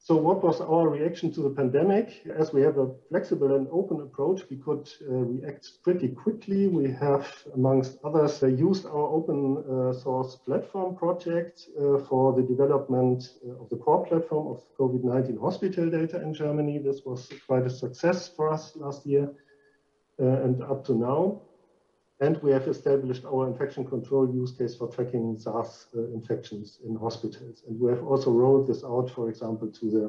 So 0.00 0.16
what 0.16 0.42
was 0.42 0.60
our 0.60 0.88
reaction 0.88 1.32
to 1.32 1.42
the 1.42 1.50
pandemic? 1.50 2.26
As 2.34 2.52
we 2.52 2.62
have 2.62 2.78
a 2.78 2.94
flexible 3.10 3.54
and 3.56 3.66
open 3.70 4.00
approach, 4.00 4.42
we 4.48 4.56
could 4.56 4.88
uh, 5.02 5.12
react 5.12 5.82
pretty 5.82 6.08
quickly. 6.08 6.68
We 6.68 6.90
have, 6.92 7.26
amongst 7.54 7.98
others, 8.04 8.42
uh, 8.42 8.46
used 8.46 8.86
our 8.86 9.08
open 9.18 9.58
uh, 9.58 9.92
source 9.92 10.36
platform 10.36 10.96
project 10.96 11.68
uh, 11.76 11.98
for 11.98 12.32
the 12.32 12.42
development 12.42 13.28
uh, 13.46 13.60
of 13.60 13.68
the 13.68 13.76
core 13.76 14.06
platform 14.06 14.46
of 14.46 14.62
COVID-19 14.78 15.40
hospital 15.40 15.90
data 15.90 16.22
in 16.22 16.32
Germany. 16.32 16.78
This 16.78 17.02
was 17.04 17.28
quite 17.46 17.66
a 17.66 17.70
success 17.70 18.28
for 18.28 18.50
us 18.50 18.76
last 18.76 19.04
year 19.04 19.28
uh, 20.20 20.42
and 20.44 20.62
up 20.62 20.84
to 20.86 20.94
now. 20.94 21.42
And 22.20 22.42
we 22.42 22.50
have 22.50 22.66
established 22.66 23.24
our 23.24 23.46
infection 23.46 23.84
control 23.84 24.32
use 24.34 24.52
case 24.52 24.74
for 24.74 24.88
tracking 24.88 25.38
SARS 25.38 25.86
uh, 25.96 26.02
infections 26.12 26.80
in 26.84 26.96
hospitals. 26.96 27.62
And 27.68 27.78
we 27.78 27.90
have 27.90 28.04
also 28.04 28.32
rolled 28.32 28.66
this 28.66 28.82
out, 28.82 29.08
for 29.10 29.28
example, 29.28 29.68
to 29.68 29.90
the 29.90 30.04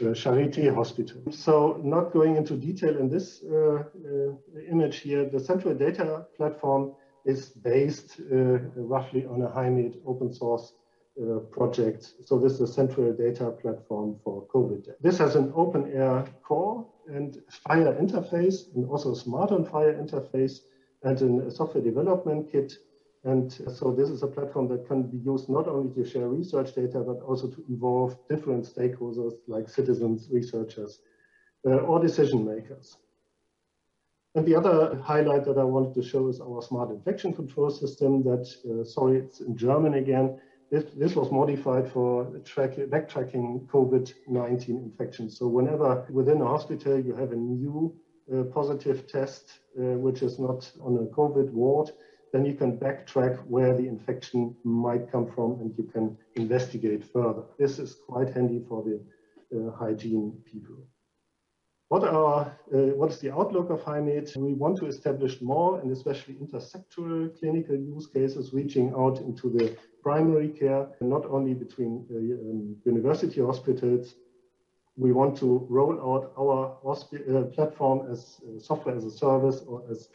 uh, 0.00 0.14
Charité 0.14 0.74
hospital. 0.74 1.20
So 1.30 1.78
not 1.84 2.12
going 2.12 2.36
into 2.36 2.56
detail 2.56 2.96
in 2.96 3.08
this 3.10 3.42
uh, 3.44 3.54
uh 3.54 4.32
image 4.70 4.98
here, 4.98 5.28
the 5.28 5.40
central 5.40 5.74
data 5.74 6.26
platform 6.36 6.92
is 7.24 7.50
based 7.50 8.20
uh, 8.20 8.58
roughly 8.74 9.26
on 9.26 9.42
a 9.42 9.48
HiGHmed 9.48 9.96
open 10.06 10.32
source 10.32 10.72
uh, 11.20 11.40
project. 11.50 12.14
So 12.24 12.38
this 12.38 12.52
is 12.54 12.60
a 12.62 12.66
central 12.66 13.12
data 13.12 13.50
platform 13.50 14.18
for 14.24 14.46
COVID. 14.46 14.88
This 15.02 15.18
has 15.18 15.36
an 15.36 15.52
openEHR 15.52 16.28
core 16.42 16.86
and 17.08 17.42
FHIR 17.68 18.00
interface 18.00 18.74
and 18.74 18.88
also 18.88 19.14
smart 19.14 19.50
on 19.50 19.64
FHIR 19.66 20.00
interface 20.00 20.60
and 21.04 21.42
a 21.42 21.50
software 21.50 21.82
development 21.82 22.50
kit. 22.50 22.72
And 23.24 23.52
so 23.52 23.92
this 23.92 24.08
is 24.08 24.22
a 24.22 24.26
platform 24.26 24.68
that 24.68 24.86
can 24.86 25.04
be 25.04 25.18
used 25.18 25.48
not 25.48 25.68
only 25.68 25.94
to 25.94 26.08
share 26.08 26.28
research 26.28 26.74
data, 26.74 27.00
but 27.00 27.20
also 27.20 27.48
to 27.48 27.64
involve 27.68 28.16
different 28.28 28.64
stakeholders 28.64 29.34
like 29.46 29.68
citizens, 29.68 30.28
researchers, 30.30 31.00
uh, 31.64 31.76
or 31.76 32.00
decision 32.00 32.44
makers. 32.44 32.96
And 34.34 34.46
the 34.46 34.56
other 34.56 34.96
highlight 34.96 35.44
that 35.44 35.58
I 35.58 35.64
wanted 35.64 35.94
to 35.94 36.02
show 36.02 36.28
is 36.28 36.40
our 36.40 36.62
smart 36.62 36.90
infection 36.90 37.34
control 37.34 37.70
system 37.70 38.22
that, 38.24 38.48
uh, 38.68 38.82
sorry, 38.82 39.18
it's 39.18 39.40
in 39.40 39.56
German 39.56 39.94
again. 39.94 40.40
This, 40.70 40.84
this 40.96 41.14
was 41.14 41.30
modified 41.30 41.92
for 41.92 42.24
track, 42.44 42.70
backtracking 42.76 43.66
COVID-19 43.66 44.68
infections. 44.68 45.38
So 45.38 45.46
whenever 45.46 46.06
within 46.10 46.40
a 46.40 46.46
hospital 46.46 46.98
you 46.98 47.14
have 47.14 47.32
a 47.32 47.36
new 47.36 47.94
positive 48.52 49.06
test, 49.06 49.60
uh, 49.78 49.96
which 50.04 50.22
is 50.22 50.38
not 50.38 50.70
on 50.80 50.96
a 50.96 51.06
COVID 51.14 51.50
ward, 51.50 51.90
then 52.32 52.44
you 52.46 52.54
can 52.54 52.78
backtrack 52.78 53.36
where 53.46 53.74
the 53.76 53.86
infection 53.86 54.56
might 54.64 55.10
come 55.12 55.26
from 55.34 55.60
and 55.60 55.74
you 55.76 55.84
can 55.84 56.16
investigate 56.36 57.04
further. 57.04 57.42
This 57.58 57.78
is 57.78 57.96
quite 58.08 58.30
handy 58.30 58.64
for 58.68 58.82
the 58.82 58.98
uh, 59.54 59.70
hygiene 59.72 60.32
people. 60.50 60.76
What, 61.92 62.04
are, 62.04 62.56
uh, 62.74 62.78
what 62.96 63.10
is 63.10 63.18
the 63.18 63.30
outlook 63.34 63.68
of 63.68 63.82
HiGHmed? 63.82 64.34
We 64.38 64.54
want 64.54 64.78
to 64.78 64.86
establish 64.86 65.42
more 65.42 65.78
and 65.80 65.92
especially 65.92 66.36
intersectoral 66.36 67.38
clinical 67.38 67.76
use 67.76 68.06
cases 68.06 68.54
reaching 68.54 68.94
out 68.96 69.18
into 69.20 69.50
the 69.50 69.76
primary 70.02 70.48
care, 70.48 70.88
not 71.02 71.26
only 71.26 71.52
between 71.52 72.06
uh, 72.10 72.16
um, 72.16 72.76
university 72.86 73.42
hospitals, 73.42 74.14
we 74.96 75.12
want 75.12 75.36
to 75.38 75.66
roll 75.70 75.94
out 76.00 76.32
our 76.38 76.76
uh, 76.84 77.42
platform 77.54 78.10
as 78.10 78.40
uh, 78.44 78.60
software 78.60 78.94
as 78.94 79.04
a 79.04 79.10
service 79.10 79.62
or 79.66 79.82
as 79.90 80.08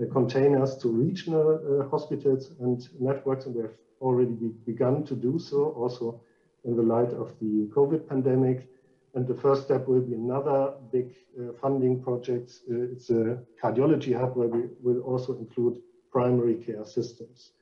uh, 0.00 0.04
containers 0.12 0.76
to 0.76 0.88
regional 0.88 1.58
uh, 1.58 1.88
hospitals 1.88 2.52
and 2.60 2.88
networks, 3.00 3.46
and 3.46 3.54
we 3.54 3.62
have 3.62 3.72
already 4.00 4.32
be 4.32 4.48
begun 4.66 5.04
to 5.04 5.14
do 5.14 5.38
so, 5.38 5.70
also 5.70 6.20
in 6.64 6.76
the 6.76 6.82
light 6.82 7.12
of 7.14 7.32
the 7.40 7.68
COVID 7.74 8.08
pandemic. 8.08 8.68
And 9.14 9.26
the 9.26 9.34
first 9.34 9.64
step 9.64 9.88
will 9.88 10.02
be 10.02 10.14
another 10.14 10.74
big 10.92 11.14
uh, 11.40 11.52
funding 11.60 12.02
project. 12.02 12.52
Uh, 12.70 12.92
it's 12.92 13.10
a 13.10 13.38
cardiology 13.60 14.16
hub 14.16 14.36
where 14.36 14.48
we 14.48 14.68
will 14.82 15.00
also 15.00 15.36
include 15.38 15.80
primary 16.12 16.54
care 16.54 16.84
systems. 16.84 17.52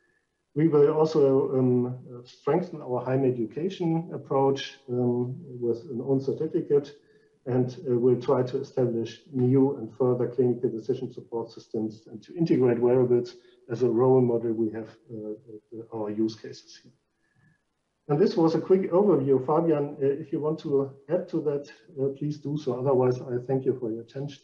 We 0.57 0.69
will 0.69 0.90
also 0.90 1.51
um, 1.59 1.99
strengthen 2.25 2.81
our 2.81 3.05
higher 3.05 3.23
education 3.27 4.11
approach 4.14 4.79
um, 4.88 5.37
with 5.61 5.83
an 5.90 6.01
own 6.01 6.19
certificate 6.19 6.97
and 7.45 7.77
uh, 7.87 7.99
we'll 7.99 8.21
try 8.21 8.42
to 8.42 8.61
establish 8.62 9.21
new 9.31 9.77
and 9.77 9.95
further 9.95 10.27
clinical 10.27 10.71
decision 10.71 11.12
support 11.12 11.51
systems 11.51 12.09
and 12.11 12.23
to 12.23 12.35
integrate 12.35 12.81
wearables 12.81 13.37
as 13.71 13.83
a 13.83 13.88
role 13.88 14.23
model 14.23 14.53
we 14.53 14.71
have 14.71 14.88
uh, 15.12 15.33
uh 15.79 15.97
our 15.97 16.11
use 16.11 16.35
cases 16.35 16.81
here. 16.83 16.92
And 18.09 18.19
this 18.19 18.35
was 18.35 18.55
a 18.55 18.61
quick 18.61 18.90
overview. 18.92 19.45
Fabian, 19.47 19.97
uh, 20.01 20.07
if 20.23 20.33
you 20.33 20.40
want 20.40 20.59
to 20.61 20.90
add 21.11 21.29
to 21.29 21.40
that, 21.42 21.71
uh, 22.01 22.09
please 22.16 22.38
do 22.38 22.57
so. 22.57 22.79
Otherwise, 22.79 23.21
I 23.21 23.45
thank 23.47 23.66
you 23.66 23.77
for 23.79 23.90
your 23.90 24.01
attention. 24.01 24.42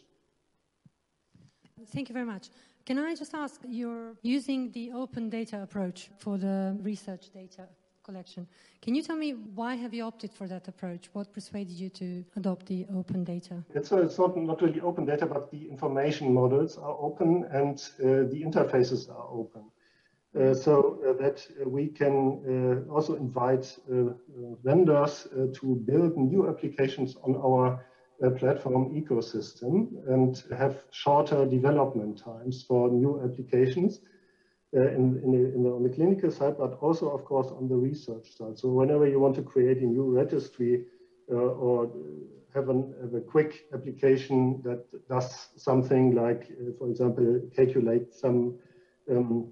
Thank 1.87 2.09
you 2.09 2.13
very 2.13 2.25
much. 2.25 2.49
Can 2.85 2.99
I 2.99 3.15
just 3.15 3.33
ask, 3.33 3.61
you're 3.67 4.13
using 4.21 4.69
the 4.71 4.91
open 4.91 5.29
data 5.29 5.61
approach 5.63 6.09
for 6.17 6.37
the 6.37 6.77
research 6.81 7.29
data 7.33 7.67
collection. 8.03 8.45
Can 8.81 8.93
you 8.93 9.01
tell 9.01 9.15
me 9.15 9.31
why 9.31 9.75
have 9.75 9.93
you 9.93 10.03
opted 10.03 10.33
for 10.33 10.47
that 10.49 10.67
approach? 10.67 11.09
What 11.13 11.33
persuaded 11.33 11.71
you 11.79 11.89
to 11.91 12.25
adopt 12.35 12.65
the 12.65 12.85
open 12.93 13.23
data? 13.23 13.63
It's, 13.73 13.93
uh, 13.93 14.01
it's 14.01 14.19
not, 14.19 14.35
not 14.35 14.61
really 14.61 14.81
open 14.81 15.05
data, 15.05 15.25
but 15.25 15.49
the 15.51 15.69
information 15.69 16.33
models 16.33 16.77
are 16.77 16.97
open 16.99 17.45
and 17.51 17.79
uh, 18.01 18.29
the 18.29 18.43
interfaces 18.45 19.09
are 19.09 19.29
open. 19.31 19.63
Uh, 20.37 20.53
so 20.53 20.99
uh, 21.07 21.13
that 21.21 21.45
we 21.65 21.87
can 21.87 22.85
uh, 22.89 22.91
also 22.91 23.15
invite 23.15 23.77
uh, 23.89 24.13
vendors 24.63 25.27
to 25.53 25.75
build 25.85 26.17
new 26.17 26.49
applications 26.49 27.15
on 27.23 27.35
our 27.35 27.85
platform 28.31 28.93
ecosystem 28.93 29.87
and 30.07 30.43
have 30.57 30.83
shorter 30.91 31.45
development 31.45 32.17
times 32.23 32.63
for 32.63 32.89
new 32.89 33.21
applications 33.23 33.99
uh, 34.75 34.87
in, 34.89 35.21
in, 35.23 35.31
the, 35.31 35.53
in 35.53 35.63
the, 35.63 35.69
on 35.69 35.83
the 35.83 35.89
clinical 35.89 36.31
side, 36.31 36.57
but 36.57 36.77
also, 36.81 37.09
of 37.09 37.23
course, 37.25 37.47
on 37.47 37.67
the 37.67 37.75
research 37.75 38.35
side. 38.35 38.57
So 38.57 38.69
whenever 38.69 39.07
you 39.07 39.19
want 39.19 39.35
to 39.35 39.43
create 39.43 39.79
a 39.79 39.85
new 39.85 40.15
registry 40.15 40.85
uh, 41.31 41.35
or 41.35 41.91
have, 42.55 42.69
an, 42.69 42.93
have, 43.01 43.13
a 43.13 43.21
quick 43.21 43.65
application 43.73 44.61
that 44.63 44.85
does 45.09 45.49
something 45.57 46.15
like, 46.15 46.51
uh, 46.51 46.71
for 46.77 46.89
example, 46.89 47.41
calculate 47.55 48.13
some 48.13 48.57
um, 49.09 49.51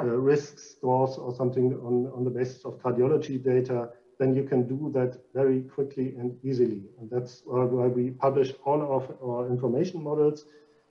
uh, 0.00 0.04
risk 0.04 0.58
scores 0.58 1.18
or 1.18 1.34
something 1.34 1.74
on, 1.74 2.10
on 2.14 2.24
the 2.24 2.30
basis 2.30 2.64
of 2.64 2.80
cardiology 2.82 3.42
data, 3.42 3.90
then 4.18 4.34
you 4.34 4.44
can 4.44 4.66
do 4.66 4.90
that 4.94 5.18
very 5.32 5.62
quickly 5.62 6.14
and 6.18 6.36
easily. 6.44 6.82
And 7.00 7.08
that's 7.10 7.42
why 7.44 7.86
we 7.86 8.10
publish 8.10 8.52
all 8.64 8.82
of 8.96 9.04
our 9.22 9.48
information 9.48 10.02
models 10.02 10.44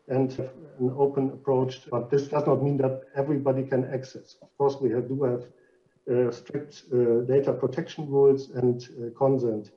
and 0.08 0.32
an 0.80 0.94
open 0.98 1.30
approach. 1.32 1.82
But 1.90 2.10
this 2.10 2.28
does 2.30 2.46
not 2.48 2.64
mean 2.64 2.78
that 2.78 3.02
everybody 3.16 3.64
can 3.64 3.86
access. 3.94 4.38
Of 4.42 4.50
course, 4.58 4.78
we 4.80 4.90
have, 4.92 5.08
do 5.10 5.24
have 5.24 5.44
uh, 6.10 6.32
strict 6.32 6.84
uh, 6.94 7.22
data 7.28 7.52
protection 7.54 8.10
rules 8.10 8.50
and 8.52 8.82
uh, 8.82 9.18
consent 9.18 9.72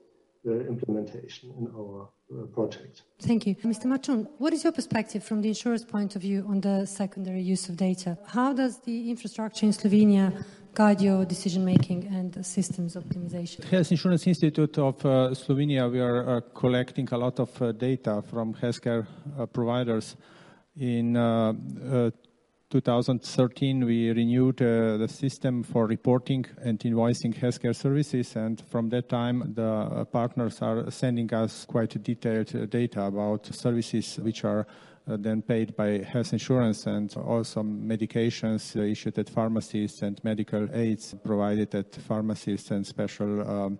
uh, 0.47 0.51
implementation 0.51 1.53
in 1.59 1.67
our 1.75 2.09
uh, 2.33 2.45
project. 2.47 3.03
Thank 3.19 3.45
you. 3.45 3.55
Mr. 3.55 3.85
Marčun, 3.85 4.27
what 4.37 4.53
is 4.53 4.63
your 4.63 4.71
perspective 4.71 5.23
from 5.23 5.41
the 5.41 5.49
insurer's 5.49 5.83
point 5.83 6.15
of 6.15 6.21
view 6.21 6.45
on 6.47 6.61
the 6.61 6.85
secondary 6.85 7.41
use 7.41 7.67
of 7.69 7.75
data? 7.75 8.17
How 8.25 8.53
does 8.53 8.79
the 8.79 9.09
infrastructure 9.09 9.65
in 9.65 9.73
Slovenia 9.73 10.43
guide 10.73 11.01
your 11.01 11.25
decision 11.25 11.65
making 11.65 12.07
and 12.07 12.45
systems 12.45 12.95
optimization? 12.95 13.63
Health 13.65 13.91
Insurance 13.91 14.25
Institute 14.27 14.77
of 14.77 15.05
uh, 15.05 15.29
Slovenia, 15.33 15.91
we 15.91 15.99
are 15.99 16.37
uh, 16.37 16.41
collecting 16.53 17.07
a 17.11 17.17
lot 17.17 17.39
of 17.39 17.61
uh, 17.61 17.71
data 17.71 18.21
from 18.29 18.53
healthcare 18.53 19.05
uh, 19.37 19.45
providers. 19.47 20.15
In 20.77 21.17
uh, 21.17 21.53
uh, 21.91 22.11
2013, 22.69 23.83
we 23.85 24.11
renewed 24.11 24.57
the 24.57 25.07
system 25.09 25.61
for 25.61 25.85
reporting 25.87 26.45
and 26.61 26.79
invoicing 26.79 27.35
healthcare 27.35 27.75
services, 27.75 28.37
and 28.37 28.63
from 28.69 28.87
that 28.89 29.09
time, 29.09 29.51
the 29.53 30.07
partners 30.09 30.61
are 30.61 30.89
sending 30.89 31.33
us 31.33 31.65
quite 31.65 32.01
detailed 32.01 32.69
data 32.69 33.03
about 33.03 33.45
services 33.53 34.17
which 34.21 34.45
are 34.45 34.65
then 35.07 35.41
paid 35.41 35.75
by 35.75 35.99
health 35.99 36.33
insurance 36.33 36.85
and 36.85 37.15
also 37.17 37.63
medications 37.63 38.75
issued 38.75 39.17
at 39.17 39.29
pharmacies 39.29 40.01
and 40.01 40.23
medical 40.23 40.67
aids 40.73 41.15
provided 41.23 41.73
at 41.75 41.95
pharmacies 41.95 42.69
and 42.71 42.85
special 42.85 43.41
um, 43.49 43.79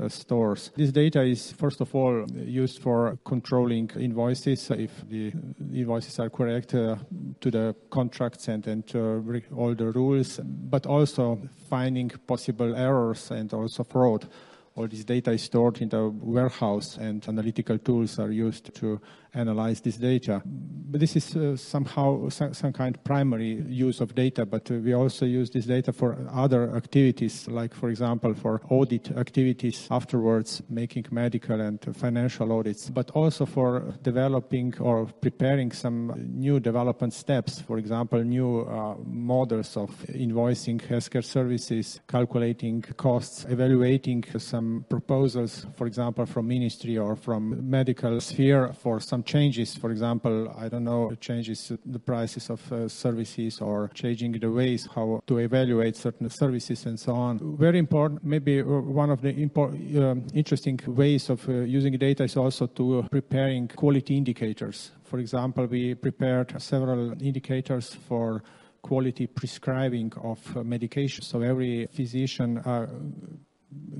uh, 0.00 0.08
stores. 0.08 0.70
This 0.74 0.90
data 0.90 1.22
is 1.22 1.52
first 1.52 1.80
of 1.82 1.94
all 1.94 2.24
used 2.34 2.80
for 2.80 3.18
controlling 3.24 3.90
invoices 3.96 4.70
if 4.70 5.06
the 5.08 5.32
invoices 5.72 6.18
are 6.18 6.30
correct 6.30 6.74
uh, 6.74 6.96
to 7.40 7.50
the 7.50 7.76
contracts 7.90 8.48
and, 8.48 8.66
and 8.66 8.84
uh, 8.94 9.54
all 9.54 9.74
the 9.74 9.92
rules, 9.94 10.40
but 10.42 10.86
also 10.86 11.38
finding 11.68 12.08
possible 12.26 12.74
errors 12.74 13.30
and 13.30 13.52
also 13.52 13.84
fraud 13.84 14.26
all 14.74 14.88
this 14.88 15.04
data 15.04 15.32
is 15.32 15.42
stored 15.42 15.80
in 15.82 15.88
the 15.88 16.08
warehouse 16.08 16.96
and 16.96 17.26
analytical 17.28 17.78
tools 17.78 18.18
are 18.18 18.30
used 18.30 18.74
to 18.74 19.00
analyze 19.34 19.80
this 19.80 19.96
data. 19.96 20.42
But 20.44 21.00
this 21.00 21.16
is 21.16 21.34
uh, 21.34 21.56
somehow 21.56 22.28
some, 22.28 22.52
some, 22.52 22.72
kind 22.72 22.94
of 22.94 23.02
primary 23.02 23.62
use 23.66 24.02
of 24.02 24.14
data, 24.14 24.44
but 24.44 24.70
uh, 24.70 24.74
we 24.74 24.92
also 24.92 25.24
use 25.24 25.48
this 25.48 25.64
data 25.64 25.90
for 25.90 26.18
other 26.30 26.76
activities, 26.76 27.48
like, 27.48 27.72
for 27.74 27.88
example, 27.88 28.34
for 28.34 28.60
audit 28.68 29.10
activities 29.16 29.88
afterwards, 29.90 30.62
making 30.68 31.06
medical 31.10 31.58
and 31.60 31.80
financial 31.96 32.52
audits, 32.52 32.90
but 32.90 33.10
also 33.12 33.46
for 33.46 33.94
developing 34.02 34.74
or 34.80 35.06
preparing 35.06 35.72
some 35.72 36.12
new 36.28 36.60
development 36.60 37.14
steps, 37.14 37.58
for 37.62 37.78
example, 37.78 38.22
new 38.22 38.60
uh, 38.60 38.94
models 39.06 39.78
of 39.78 39.90
invoicing 40.08 40.78
healthcare 40.78 41.24
services, 41.24 42.00
calculating 42.06 42.82
costs, 42.82 43.46
evaluating 43.48 44.22
some 44.36 44.84
proposals, 44.90 45.66
for 45.74 45.86
example, 45.86 46.26
from 46.26 46.48
ministry 46.48 46.98
or 46.98 47.16
from 47.16 47.70
medical 47.70 48.20
sphere 48.20 48.74
for 48.74 49.00
some 49.00 49.21
some 49.22 49.40
changes. 49.40 49.76
For 49.76 49.90
example, 49.90 50.54
I 50.58 50.68
don't 50.68 50.84
know, 50.84 51.14
changes 51.20 51.72
the 51.84 51.98
prices 51.98 52.50
of 52.50 52.72
uh, 52.72 52.88
services 52.88 53.60
or 53.60 53.90
changing 53.94 54.40
the 54.40 54.50
ways 54.50 54.88
how 54.94 55.20
to 55.26 55.38
evaluate 55.38 55.96
certain 55.96 56.30
services 56.30 56.86
and 56.86 56.98
so 56.98 57.14
on. 57.14 57.38
Very 57.58 57.78
important, 57.78 58.24
maybe 58.24 58.60
uh, 58.60 58.64
one 58.64 59.10
of 59.12 59.20
the 59.20 59.30
import, 59.30 59.74
uh, 59.96 60.14
interesting 60.34 60.78
ways 60.86 61.30
of 61.30 61.48
uh, 61.48 61.52
using 61.52 61.98
data 61.98 62.24
is 62.24 62.36
also 62.36 62.66
to 62.66 63.04
preparing 63.10 63.68
quality 63.68 64.16
indicators. 64.16 64.92
For 65.04 65.18
example, 65.18 65.66
we 65.66 65.94
prepared 65.94 66.60
several 66.60 67.12
indicators 67.22 67.94
for 68.08 68.42
quality 68.82 69.26
prescribing 69.26 70.12
of 70.22 70.38
uh, 70.56 70.64
medication. 70.64 71.22
So 71.22 71.42
every 71.42 71.86
physician 71.92 72.58
uh, 72.58 72.86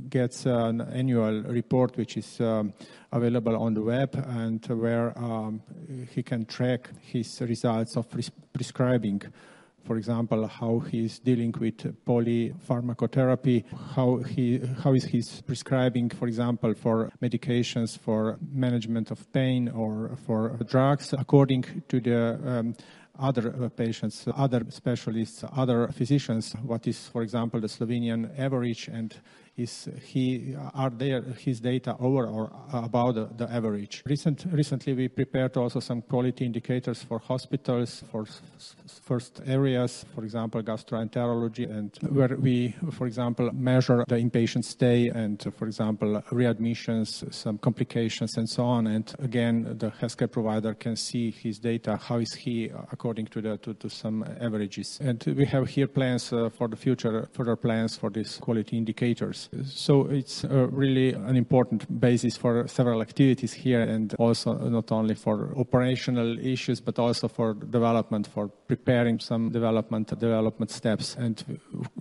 gets 0.08 0.46
an 0.46 0.80
annual 0.80 1.42
report 1.42 1.96
which 1.96 2.16
is 2.16 2.40
um, 2.40 2.72
available 3.12 3.56
on 3.56 3.74
the 3.74 3.82
web 3.82 4.14
and 4.28 4.64
where 4.66 5.16
um, 5.18 5.62
he 6.14 6.22
can 6.22 6.44
track 6.44 6.90
his 7.00 7.40
results 7.40 7.96
of 7.96 8.08
pres- 8.11 8.30
prescribing. 8.52 9.22
For 9.85 9.96
example, 9.96 10.46
how 10.46 10.78
he's 10.78 11.18
dealing 11.18 11.52
with 11.58 11.78
polypharmacotherapy, 12.06 13.64
how 13.96 14.18
he 14.18 14.58
how 14.85 14.94
is 14.94 15.04
he 15.04 15.24
prescribing, 15.44 16.11
for 16.11 16.28
example, 16.28 16.74
for 16.74 17.11
medications 17.20 17.98
for 17.98 18.38
management 18.52 19.11
of 19.11 19.32
pain 19.32 19.68
or 19.68 20.16
for 20.24 20.56
drugs 20.68 21.12
according 21.18 21.64
to 21.88 22.00
the 22.00 22.38
um, 22.46 22.74
other 23.18 23.54
uh, 23.54 23.68
patients, 23.68 24.26
other 24.37 24.64
specialists, 24.70 25.44
other 25.56 25.88
physicians, 25.88 26.54
what 26.62 26.87
is, 26.87 27.08
for 27.08 27.22
example, 27.22 27.61
the 27.61 27.68
Slovenian 27.68 28.38
average 28.38 28.88
and 28.88 29.14
is 29.57 29.88
he 30.03 30.57
are 30.75 30.91
there 30.91 31.23
his 31.23 31.61
data 31.61 31.95
over 32.01 32.27
or 32.27 32.51
about 32.73 33.15
the, 33.15 33.29
the 33.37 33.53
average. 33.53 34.03
Recent, 34.07 34.47
recently, 34.51 34.95
we 34.95 35.09
prepared 35.09 35.57
also 35.57 35.79
some 35.81 36.01
quality 36.03 36.47
indicators 36.47 37.03
for 37.03 37.19
hospitals 37.19 38.03
for 38.11 38.25
first 39.03 39.43
areas, 39.47 40.07
for 40.15 40.25
example, 40.25 40.62
gastroenterology, 40.62 41.71
and 41.71 41.97
where 42.11 42.35
we, 42.37 42.75
for 42.93 43.07
example, 43.07 43.51
measure 43.53 44.05
the 44.09 44.17
inpatient 44.17 44.65
stay 44.65 45.09
and, 45.09 45.53
for 45.59 45.67
example, 45.67 46.23
readmissions, 46.31 47.33
some 47.33 47.59
complications, 47.59 48.37
and 48.37 48.49
so 48.49 48.65
on. 48.65 48.87
And 48.87 49.15
again, 49.19 49.77
the 49.79 49.91
healthcare 49.91 50.31
provider 50.31 50.75
can 50.75 50.97
see 50.97 51.31
his 51.31 51.59
data. 51.59 51.97
How 51.97 52.19
is 52.19 52.33
he 52.33 52.71
according 52.91 53.27
to 53.27 53.43
the 53.43 53.59
to, 53.59 53.75
to 53.75 53.91
some 53.91 54.25
averages? 54.41 54.99
And 55.01 55.23
we 55.37 55.45
have 55.47 55.69
here 55.69 55.88
plans 55.88 56.33
uh, 56.33 56.49
for 56.49 56.69
the 56.69 56.77
future, 56.77 57.29
further 57.33 57.57
plans 57.57 57.97
for 57.97 58.09
these 58.09 58.38
quality 58.38 58.79
indicators. 58.79 59.41
So 59.64 60.07
it's 60.07 60.44
uh, 60.44 60.68
really 60.68 61.12
an 61.12 61.37
important 61.37 62.00
basis 62.00 62.37
for 62.37 62.66
several 62.68 63.00
activities 63.00 63.52
here 63.52 63.81
and 63.81 64.14
also 64.18 64.55
not 64.55 64.92
only 64.92 65.14
for 65.14 65.52
operational 65.57 66.38
issues, 66.38 66.81
but 66.81 66.98
also 66.98 67.28
for 67.28 67.55
development, 67.55 68.26
for 68.26 68.48
preparing 68.48 69.20
some 69.20 69.50
development, 69.50 70.09
development 70.18 70.70
steps. 70.70 71.16
And 71.16 71.42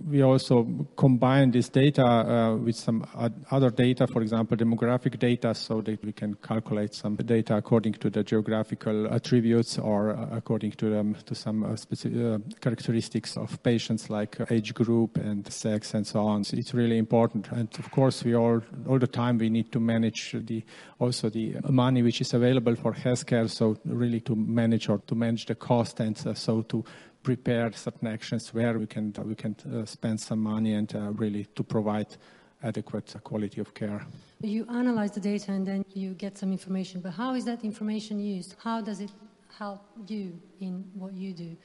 we 0.08 0.22
also 0.22 0.86
combine 0.96 1.50
this 1.50 1.68
data 1.68 2.04
uh, 2.04 2.56
with 2.56 2.76
some 2.76 3.06
other 3.50 3.70
data, 3.70 4.06
for 4.06 4.22
example, 4.22 4.56
demographic 4.56 5.18
data, 5.18 5.54
so 5.54 5.80
that 5.82 6.04
we 6.04 6.12
can 6.12 6.34
calculate 6.34 6.94
some 6.94 7.16
data 7.16 7.56
according 7.56 7.94
to 7.94 8.10
the 8.10 8.22
geographical 8.22 9.12
attributes 9.12 9.78
or 9.78 10.10
according 10.32 10.72
to, 10.72 10.90
them, 10.90 11.16
to 11.26 11.34
some 11.34 11.64
uh, 11.64 11.76
specific 11.76 12.18
uh, 12.18 12.38
characteristics 12.60 13.36
of 13.36 13.62
patients 13.62 14.10
like 14.10 14.36
age 14.50 14.74
group 14.74 15.16
and 15.16 15.50
sex 15.52 15.94
and 15.94 16.06
so 16.06 16.20
on. 16.20 16.44
So 16.44 16.56
it's 16.56 16.74
really 16.74 16.98
important 16.98 17.31
important. 17.34 17.58
And 17.58 17.78
of 17.78 17.90
course, 17.90 18.24
we 18.24 18.34
all 18.34 18.62
all 18.86 18.98
the 18.98 19.06
time 19.06 19.38
we 19.38 19.48
need 19.48 19.70
to 19.72 19.80
manage 19.80 20.32
the 20.32 20.62
also 20.98 21.30
the 21.30 21.56
money 21.68 22.02
which 22.02 22.20
is 22.20 22.34
available 22.34 22.76
for 22.76 22.92
healthcare. 22.92 23.48
So 23.48 23.76
really 23.84 24.20
to 24.20 24.34
manage 24.34 24.88
or 24.88 24.98
to 25.06 25.14
manage 25.14 25.46
the 25.46 25.54
cost 25.54 26.00
and 26.00 26.16
uh, 26.26 26.34
so 26.34 26.62
to 26.62 26.84
prepare 27.22 27.72
certain 27.72 28.08
actions 28.08 28.54
where 28.54 28.78
we 28.78 28.86
can 28.86 29.12
we 29.24 29.34
can 29.34 29.56
uh, 29.72 29.84
spend 29.84 30.20
some 30.20 30.40
money 30.40 30.74
and 30.74 30.94
uh, 30.94 31.12
really 31.12 31.46
to 31.54 31.62
provide 31.62 32.16
adequate 32.62 33.14
quality 33.24 33.60
of 33.60 33.74
care. 33.74 34.06
You 34.40 34.66
analyze 34.68 35.10
the 35.12 35.20
data 35.20 35.52
and 35.52 35.66
then 35.66 35.84
you 35.94 36.14
get 36.14 36.38
some 36.38 36.52
information, 36.52 37.00
but 37.00 37.12
how 37.12 37.34
is 37.34 37.44
that 37.44 37.64
information 37.64 38.20
used? 38.20 38.54
How 38.62 38.80
does 38.80 39.00
it 39.00 39.10
help 39.58 39.80
you 40.06 40.40
in 40.60 40.84
what 40.94 41.12
you 41.12 41.32
do? 41.34 41.56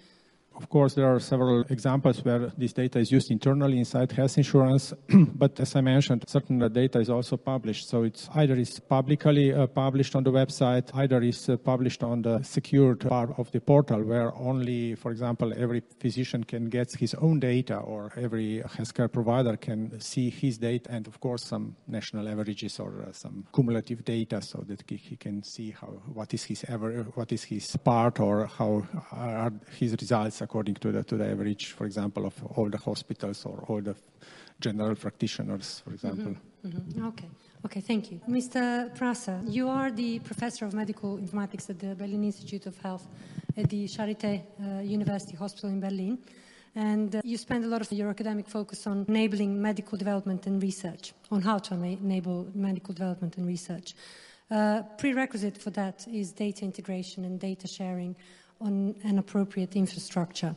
Of 0.58 0.70
course, 0.70 0.96
there 0.96 1.06
are 1.06 1.20
several 1.20 1.62
examples 1.70 2.26
where 2.26 2.52
this 2.58 2.74
data 2.74 2.98
is 2.98 3.12
used 3.12 3.30
internally 3.30 3.78
inside 3.78 4.12
health 4.12 4.38
insurance, 4.38 4.92
but 5.36 5.60
as 5.60 5.76
I 5.76 5.82
mentioned, 5.82 6.24
certain 6.28 6.58
data 6.74 7.00
is 7.00 7.12
also 7.12 7.38
published. 7.38 7.88
So 7.88 8.02
it's 8.02 8.28
either 8.34 8.56
is 8.56 8.80
publicly 8.80 9.54
uh, 9.54 9.68
published 9.68 10.16
on 10.16 10.24
the 10.24 10.32
website, 10.32 10.90
either 10.96 11.22
is 11.22 11.48
uh, 11.48 11.58
published 11.58 12.04
on 12.04 12.24
the 12.24 12.42
secured 12.42 13.02
part 13.02 13.38
of 13.38 13.52
the 13.52 13.62
portal 13.62 14.02
where 14.04 14.36
only, 14.36 14.96
for 14.96 15.12
example, 15.12 15.54
every 15.56 15.84
physician 16.00 16.44
can 16.44 16.70
get 16.70 16.92
his 16.92 17.14
own 17.16 17.40
data 17.40 17.78
or 17.78 18.12
every 18.18 18.64
healthcare 18.66 19.12
provider 19.12 19.58
can 19.58 20.00
see 20.00 20.32
his 20.32 20.58
data 20.58 20.90
and 20.90 21.08
of 21.08 21.20
course 21.20 21.44
some 21.44 21.76
national 21.88 22.28
averages 22.28 22.80
or 22.80 23.06
uh, 23.08 23.12
some 23.12 23.46
cumulative 23.54 24.04
data 24.04 24.42
so 24.42 24.64
that 24.68 24.84
he 24.90 25.16
can 25.16 25.44
see 25.44 25.70
how 25.70 25.88
what 26.14 26.34
is 26.34 26.44
his 26.44 26.66
ever 26.68 27.04
what 27.14 27.32
is 27.32 27.44
his 27.44 27.76
part 27.78 28.20
or 28.20 28.48
how 28.48 28.84
are 29.12 29.54
his 29.78 29.96
results 30.00 30.42
according 30.48 30.76
to 30.76 30.92
the, 30.92 31.04
to 31.04 31.16
the 31.18 31.28
average, 31.34 31.66
for 31.78 31.86
example, 31.86 32.26
of 32.26 32.36
all 32.56 32.70
the 32.70 32.78
hospitals 32.90 33.46
or 33.46 33.58
all 33.68 33.82
the 33.82 33.96
general 34.66 34.96
practitioners, 34.96 35.82
for 35.84 35.92
example. 35.94 36.34
Mm-hmm. 36.34 36.68
Mm-hmm. 36.68 37.08
Okay. 37.08 37.30
Okay, 37.66 37.82
thank 37.82 38.12
you. 38.12 38.22
Mr. 38.30 38.62
Prasser, 38.96 39.42
you 39.58 39.68
are 39.68 39.92
the 39.92 40.20
professor 40.20 40.66
of 40.66 40.74
medical 40.74 41.18
informatics 41.18 41.70
at 41.70 41.80
the 41.80 41.96
Berlin 41.96 42.24
Institute 42.24 42.66
of 42.66 42.76
Health 42.78 43.06
at 43.58 43.70
the 43.70 43.86
Charité 43.86 44.32
uh, 44.40 44.82
University 44.82 45.36
Hospital 45.36 45.70
in 45.70 45.80
Berlin. 45.80 46.18
And 46.76 47.16
uh, 47.16 47.22
you 47.24 47.38
spend 47.38 47.66
a 47.66 47.68
lot 47.68 47.82
of 47.82 47.92
your 47.92 48.10
academic 48.10 48.48
focus 48.48 48.88
on 48.88 49.06
enabling 49.08 49.62
medical 49.62 49.98
development 49.98 50.48
and 50.48 50.62
research, 50.62 51.14
on 51.32 51.42
how 51.42 51.58
to 51.58 51.74
enable 51.74 52.48
medical 52.54 52.94
development 52.94 53.38
and 53.38 53.48
research. 53.48 53.96
Uh, 54.50 54.84
prerequisite 54.98 55.58
for 55.58 55.72
that 55.72 56.08
is 56.08 56.32
data 56.32 56.64
integration 56.64 57.26
and 57.26 57.40
data 57.40 57.68
sharing 57.68 58.16
on 58.60 58.96
an 59.04 59.20
appropriate 59.20 59.76
infrastructure. 59.76 60.56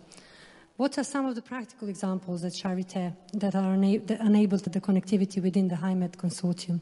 What 0.76 0.96
are 0.98 1.04
some 1.04 1.26
of 1.26 1.34
the 1.34 1.42
practical 1.42 1.88
examples 1.88 2.44
at 2.44 2.52
Charité 2.52 3.14
that 3.34 3.54
are 3.54 3.74
ena- 3.74 4.00
that 4.06 4.20
enable 4.20 4.58
the 4.58 4.80
connectivity 4.80 5.42
within 5.42 5.68
the 5.68 5.76
HiGHmed 5.76 6.16
consortium? 6.16 6.80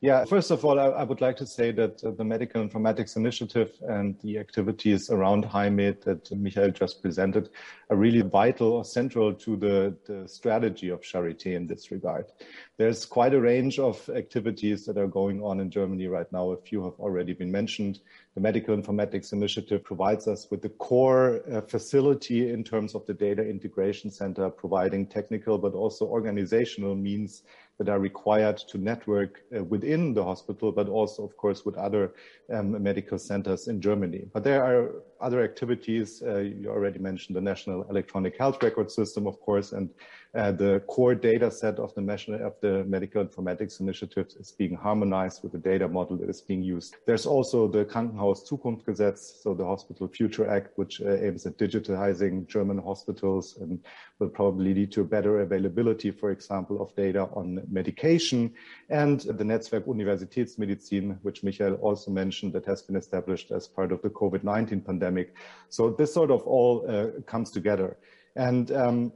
Yeah, 0.00 0.24
first 0.24 0.50
of 0.50 0.64
all, 0.64 0.80
I, 0.80 0.86
I 0.86 1.02
would 1.04 1.20
like 1.20 1.36
to 1.36 1.46
say 1.46 1.72
that 1.72 2.02
uh, 2.02 2.12
the 2.12 2.24
Medical 2.24 2.66
Informatics 2.66 3.16
Initiative 3.16 3.70
and 3.86 4.18
the 4.20 4.38
activities 4.38 5.10
around 5.10 5.44
HiGHmed 5.44 6.02
that 6.04 6.30
Michael 6.34 6.70
just 6.70 7.02
presented 7.02 7.50
are 7.90 7.96
really 7.96 8.22
vital 8.22 8.72
or 8.72 8.84
central 8.84 9.34
to 9.34 9.56
the, 9.56 9.96
the 10.06 10.26
strategy 10.26 10.88
of 10.88 11.02
Charité 11.02 11.54
in 11.54 11.66
this 11.66 11.90
regard. 11.90 12.26
There's 12.78 13.04
quite 13.04 13.34
a 13.34 13.40
range 13.40 13.78
of 13.78 14.08
activities 14.08 14.86
that 14.86 14.96
are 14.96 15.06
going 15.06 15.42
on 15.42 15.60
in 15.60 15.70
Germany 15.70 16.06
right 16.06 16.30
now. 16.32 16.52
A 16.52 16.56
few 16.56 16.82
have 16.84 16.98
already 16.98 17.34
been 17.34 17.52
mentioned. 17.52 18.00
The 18.34 18.40
Medical 18.40 18.76
Informatics 18.76 19.32
Initiative 19.32 19.84
provides 19.84 20.28
us 20.28 20.50
with 20.50 20.62
the 20.62 20.70
core 20.70 21.42
uh, 21.52 21.60
facility 21.60 22.50
in 22.50 22.64
terms 22.64 22.94
of 22.94 23.04
the 23.06 23.12
data 23.12 23.46
integration 23.46 24.10
center, 24.10 24.48
providing 24.48 25.06
technical 25.06 25.58
but 25.58 25.74
also 25.74 26.06
organizational 26.06 26.94
means 26.94 27.42
that 27.80 27.88
are 27.88 27.98
required 27.98 28.58
to 28.58 28.76
network 28.76 29.40
uh, 29.56 29.64
within 29.64 30.12
the 30.12 30.22
hospital, 30.22 30.70
but 30.70 30.86
also, 30.86 31.24
of 31.24 31.34
course, 31.38 31.64
with 31.64 31.76
other 31.76 32.12
um, 32.52 32.82
medical 32.82 33.18
centers 33.18 33.68
in 33.68 33.80
Germany. 33.80 34.26
But 34.34 34.44
there 34.44 34.62
are 34.62 35.02
other 35.20 35.42
activities. 35.42 36.22
Uh, 36.22 36.38
you 36.38 36.68
already 36.68 36.98
mentioned 36.98 37.36
the 37.36 37.40
National 37.40 37.82
Electronic 37.90 38.36
Health 38.36 38.62
Record 38.62 38.90
System, 38.90 39.26
of 39.26 39.40
course, 39.40 39.72
and 39.72 39.90
uh, 40.32 40.52
the 40.52 40.80
core 40.86 41.14
data 41.14 41.50
set 41.50 41.80
of 41.80 41.92
the, 41.94 42.00
national, 42.00 42.46
of 42.46 42.54
the 42.60 42.84
Medical 42.84 43.24
Informatics 43.24 43.80
Initiative 43.80 44.28
is 44.38 44.52
being 44.52 44.76
harmonized 44.76 45.42
with 45.42 45.50
the 45.50 45.58
data 45.58 45.88
model 45.88 46.16
that 46.18 46.30
is 46.30 46.40
being 46.40 46.62
used. 46.62 46.96
There's 47.04 47.26
also 47.26 47.66
the 47.66 47.84
Krankenhaus 47.84 48.48
Zukunftsgesetz, 48.48 49.42
so 49.42 49.54
the 49.54 49.66
Hospital 49.66 50.06
Future 50.06 50.48
Act, 50.48 50.78
which 50.78 51.00
uh, 51.00 51.16
aims 51.16 51.46
at 51.46 51.58
digitizing 51.58 52.46
German 52.46 52.78
hospitals 52.78 53.56
and 53.60 53.80
will 54.20 54.28
probably 54.28 54.72
lead 54.72 54.92
to 54.92 55.00
a 55.00 55.04
better 55.04 55.40
availability, 55.40 56.12
for 56.12 56.30
example, 56.30 56.80
of 56.80 56.94
data 56.94 57.28
on 57.34 57.60
medication. 57.68 58.52
And 58.88 59.20
the 59.20 59.44
Netzwerk 59.44 59.86
Universitätsmedizin, 59.86 61.18
which 61.22 61.42
Michael 61.42 61.74
also 61.74 62.12
mentioned, 62.12 62.52
that 62.52 62.66
has 62.66 62.82
been 62.82 62.96
established 62.96 63.50
as 63.50 63.66
part 63.66 63.90
of 63.90 64.00
the 64.02 64.10
COVID-19 64.10 64.86
pandemic. 64.86 65.09
So 65.68 65.90
this 65.90 66.12
sort 66.12 66.30
of 66.30 66.42
all 66.46 66.84
uh, 66.88 67.20
comes 67.26 67.50
together. 67.50 67.96
And 68.36 68.70
um, 68.72 69.12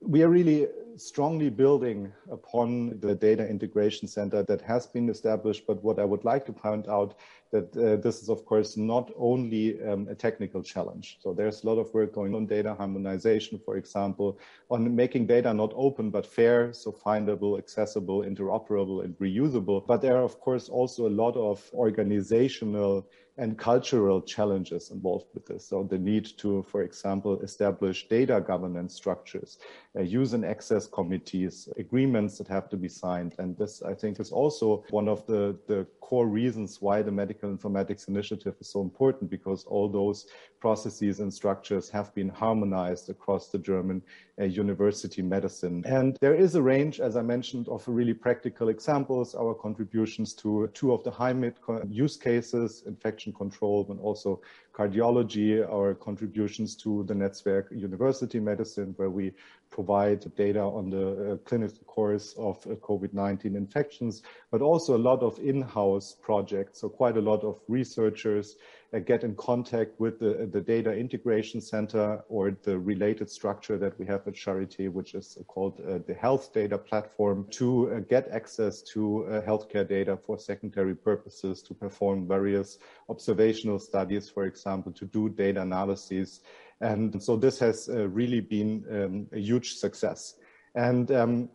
we 0.00 0.22
are 0.22 0.28
really 0.28 0.68
strongly 0.98 1.48
building 1.48 2.12
upon 2.30 2.98
the 3.00 3.14
data 3.14 3.48
integration 3.48 4.08
center 4.08 4.42
that 4.42 4.60
has 4.62 4.86
been 4.86 5.08
established. 5.08 5.66
But 5.66 5.82
what 5.82 5.98
I 5.98 6.04
would 6.04 6.24
like 6.24 6.44
to 6.46 6.52
point 6.52 6.88
out 6.88 7.14
that 7.50 7.74
uh, 7.76 7.96
this 7.96 8.20
is, 8.22 8.28
of 8.28 8.44
course, 8.44 8.76
not 8.76 9.10
only 9.16 9.82
um, 9.84 10.06
a 10.10 10.14
technical 10.14 10.62
challenge. 10.62 11.18
So 11.20 11.32
there's 11.32 11.62
a 11.62 11.66
lot 11.66 11.78
of 11.78 11.92
work 11.94 12.12
going 12.12 12.34
on 12.34 12.46
data 12.46 12.74
harmonization, 12.74 13.58
for 13.58 13.76
example, 13.76 14.38
on 14.70 14.94
making 14.94 15.26
data 15.26 15.54
not 15.54 15.72
open 15.74 16.10
but 16.10 16.26
fair, 16.26 16.72
so 16.72 16.92
findable, 16.92 17.58
accessible, 17.58 18.22
interoperable, 18.22 19.04
and 19.04 19.16
reusable. 19.18 19.86
But 19.86 20.02
there 20.02 20.16
are, 20.16 20.24
of 20.24 20.40
course, 20.40 20.68
also 20.68 21.06
a 21.06 21.16
lot 21.24 21.36
of 21.36 21.68
organizational 21.72 23.08
and 23.38 23.56
cultural 23.56 24.20
challenges 24.20 24.90
involved 24.90 25.26
with 25.32 25.46
this. 25.46 25.66
So 25.68 25.84
the 25.84 25.98
need 25.98 26.26
to, 26.38 26.64
for 26.64 26.82
example, 26.82 27.40
establish 27.40 28.08
data 28.08 28.40
governance 28.40 28.94
structures, 28.94 29.58
uh, 29.96 30.02
use 30.02 30.32
and 30.32 30.44
access 30.44 30.86
committees, 30.86 31.68
agreements 31.78 32.36
that 32.38 32.48
have 32.48 32.68
to 32.70 32.76
be 32.76 32.88
signed. 32.88 33.36
And 33.38 33.56
this, 33.56 33.82
I 33.82 33.94
think, 33.94 34.18
is 34.18 34.32
also 34.32 34.84
one 34.90 35.08
of 35.08 35.24
the, 35.26 35.56
the 35.68 35.86
core 36.00 36.26
reasons 36.26 36.80
why 36.80 37.02
the 37.02 37.12
Medical 37.12 37.54
Informatics 37.54 38.08
Initiative 38.08 38.54
is 38.60 38.68
so 38.70 38.80
important, 38.82 39.30
because 39.30 39.64
all 39.64 39.88
those 39.88 40.26
processes 40.58 41.20
and 41.20 41.32
structures 41.32 41.88
have 41.90 42.12
been 42.14 42.28
harmonized 42.28 43.08
across 43.10 43.48
the 43.48 43.58
German 43.58 44.02
uh, 44.40 44.44
university 44.44 45.22
medicine. 45.22 45.84
And 45.86 46.16
there 46.20 46.34
is 46.34 46.54
a 46.54 46.62
range, 46.62 46.98
as 46.98 47.16
I 47.16 47.22
mentioned, 47.22 47.68
of 47.68 47.86
really 47.86 48.14
practical 48.14 48.68
examples, 48.68 49.34
our 49.34 49.54
contributions 49.54 50.34
to 50.34 50.68
two 50.74 50.92
of 50.92 51.04
the 51.04 51.10
HiGHmed 51.12 51.54
use 51.88 52.16
cases, 52.16 52.82
infection 52.86 53.27
control, 53.32 53.84
but 53.84 53.98
also 53.98 54.40
cardiology, 54.72 55.66
our 55.68 55.94
contributions 55.94 56.76
to 56.76 57.04
the 57.04 57.14
Netzwerk 57.14 57.70
University 57.70 58.40
Medicine, 58.40 58.94
where 58.96 59.10
we 59.10 59.32
provide 59.70 60.34
data 60.36 60.60
on 60.60 60.90
the 60.90 61.32
uh, 61.32 61.36
clinical 61.38 61.78
course 61.86 62.34
of 62.38 62.56
uh, 62.66 62.74
COVID-19 62.76 63.56
infections, 63.56 64.22
but 64.50 64.62
also 64.62 64.96
a 64.96 65.04
lot 65.10 65.22
of 65.22 65.38
in-house 65.38 66.16
projects. 66.20 66.80
So 66.80 66.88
quite 66.88 67.16
a 67.16 67.20
lot 67.20 67.44
of 67.44 67.60
researchers 67.68 68.56
uh, 68.92 68.98
get 69.00 69.22
in 69.22 69.34
contact 69.36 69.98
with 70.00 70.18
the, 70.18 70.48
the 70.50 70.60
data 70.60 70.92
integration 70.92 71.60
center 71.60 72.22
or 72.28 72.56
the 72.62 72.78
related 72.78 73.28
structure 73.30 73.76
that 73.76 73.98
we 73.98 74.06
have 74.06 74.26
at 74.26 74.34
Charité, 74.34 74.90
which 74.90 75.14
is 75.14 75.38
called 75.46 75.80
uh, 75.80 75.98
the 76.06 76.14
health 76.14 76.52
data 76.54 76.78
platform 76.78 77.46
to 77.50 77.92
uh, 77.92 78.00
get 78.00 78.28
access 78.28 78.80
to 78.82 79.26
uh, 79.26 79.42
healthcare 79.42 79.86
data 79.86 80.16
for 80.16 80.38
secondary 80.38 80.94
purposes, 80.94 81.62
to 81.62 81.74
perform 81.74 82.26
various 82.26 82.78
observational 83.08 83.78
studies, 83.78 84.30
for 84.30 84.46
example, 84.46 84.92
to 84.92 85.04
do 85.04 85.28
data 85.28 85.60
analyses. 85.60 86.40
And 86.80 87.22
so 87.22 87.36
this 87.36 87.58
has 87.58 87.88
uh, 87.88 88.08
really 88.08 88.40
been 88.40 88.84
um, 88.90 89.26
a 89.32 89.40
huge 89.40 89.74
success. 89.74 90.34
And 90.74 91.10
um, 91.10 91.48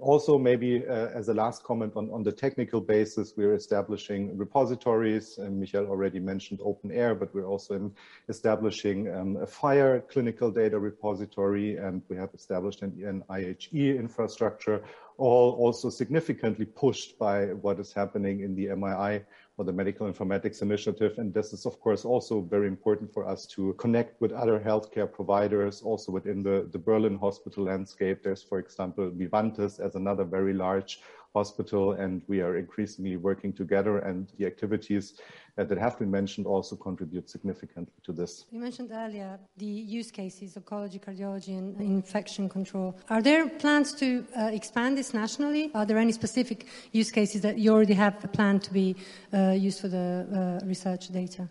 also, 0.00 0.38
maybe 0.38 0.86
uh, 0.86 1.08
as 1.14 1.28
a 1.28 1.34
last 1.34 1.62
comment 1.62 1.92
on, 1.96 2.10
on 2.10 2.22
the 2.22 2.32
technical 2.32 2.80
basis, 2.80 3.34
we're 3.36 3.54
establishing 3.54 4.36
repositories. 4.36 5.38
And 5.38 5.60
Michael 5.60 5.86
already 5.86 6.18
mentioned 6.18 6.60
openEHR, 6.60 7.18
but 7.18 7.34
we're 7.34 7.46
also 7.46 7.90
establishing 8.28 9.14
um, 9.14 9.36
a 9.36 9.46
FHIR 9.46 10.08
clinical 10.08 10.50
data 10.50 10.78
repository, 10.78 11.76
and 11.76 12.02
we 12.08 12.16
have 12.16 12.30
established 12.34 12.82
an, 12.82 12.92
an 13.04 13.22
IHE 13.30 13.98
infrastructure, 13.98 14.82
all 15.16 15.52
also 15.52 15.90
significantly 15.90 16.64
pushed 16.64 17.18
by 17.18 17.46
what 17.54 17.78
is 17.78 17.92
happening 17.92 18.40
in 18.40 18.54
the 18.56 18.74
MII 18.74 19.24
or 19.56 19.64
the 19.64 19.72
Medical 19.72 20.10
Informatics 20.10 20.62
Initiative. 20.62 21.18
And 21.18 21.32
this 21.32 21.52
is, 21.52 21.64
of 21.64 21.80
course, 21.80 22.04
also 22.04 22.40
very 22.40 22.66
important 22.66 23.12
for 23.12 23.26
us 23.26 23.46
to 23.48 23.72
connect 23.74 24.20
with 24.20 24.32
other 24.32 24.58
healthcare 24.58 25.10
providers, 25.10 25.82
also 25.82 26.10
within 26.10 26.42
the, 26.42 26.68
the 26.72 26.78
Berlin 26.78 27.16
hospital 27.16 27.64
landscape. 27.64 28.22
There's, 28.22 28.42
for 28.42 28.58
example, 28.58 29.10
Vivantes 29.14 29.78
as 29.78 29.94
another 29.94 30.24
very 30.24 30.54
large 30.54 31.00
hospital, 31.34 31.92
and 31.92 32.22
we 32.28 32.40
are 32.40 32.56
increasingly 32.56 33.16
working 33.16 33.52
together. 33.52 33.98
And 33.98 34.32
the 34.38 34.46
activities 34.46 35.14
that 35.56 35.78
have 35.78 35.98
been 35.98 36.10
mentioned 36.10 36.46
also 36.46 36.76
contribute 36.76 37.28
significantly 37.28 37.98
to 38.04 38.12
this. 38.12 38.46
You 38.50 38.60
mentioned 38.60 38.90
earlier 38.92 39.38
the 39.56 39.66
use 39.66 40.10
cases, 40.10 40.54
oncology, 40.54 41.00
cardiology, 41.00 41.58
and 41.58 41.80
infection 41.80 42.48
control. 42.48 42.96
Are 43.10 43.22
there 43.22 43.48
plans 43.48 43.92
to 43.94 44.24
uh, 44.36 44.50
expand 44.52 44.96
this 44.96 45.12
nationally? 45.12 45.70
Are 45.74 45.86
there 45.86 45.98
any 45.98 46.12
specific 46.12 46.66
use 46.92 47.10
cases 47.10 47.40
that 47.42 47.58
you 47.58 47.72
already 47.72 47.94
have 47.94 48.14
planned 48.32 48.62
to 48.62 48.72
be 48.72 48.96
uh, 49.32 49.50
used 49.50 49.80
for 49.80 49.88
the 49.88 50.60
uh, 50.62 50.66
research 50.66 51.08
data? 51.08 51.48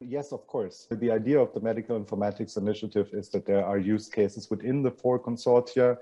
Yes, 0.00 0.32
of 0.32 0.46
course. 0.46 0.86
The 0.90 1.10
idea 1.10 1.38
of 1.38 1.52
the 1.52 1.60
Medical 1.60 2.00
Informatics 2.00 2.56
Initiative 2.56 3.08
is 3.12 3.28
that 3.30 3.44
there 3.44 3.64
are 3.64 3.78
use 3.78 4.08
cases 4.08 4.48
within 4.48 4.82
the 4.82 4.90
four 4.90 5.18
consortia 5.18 5.98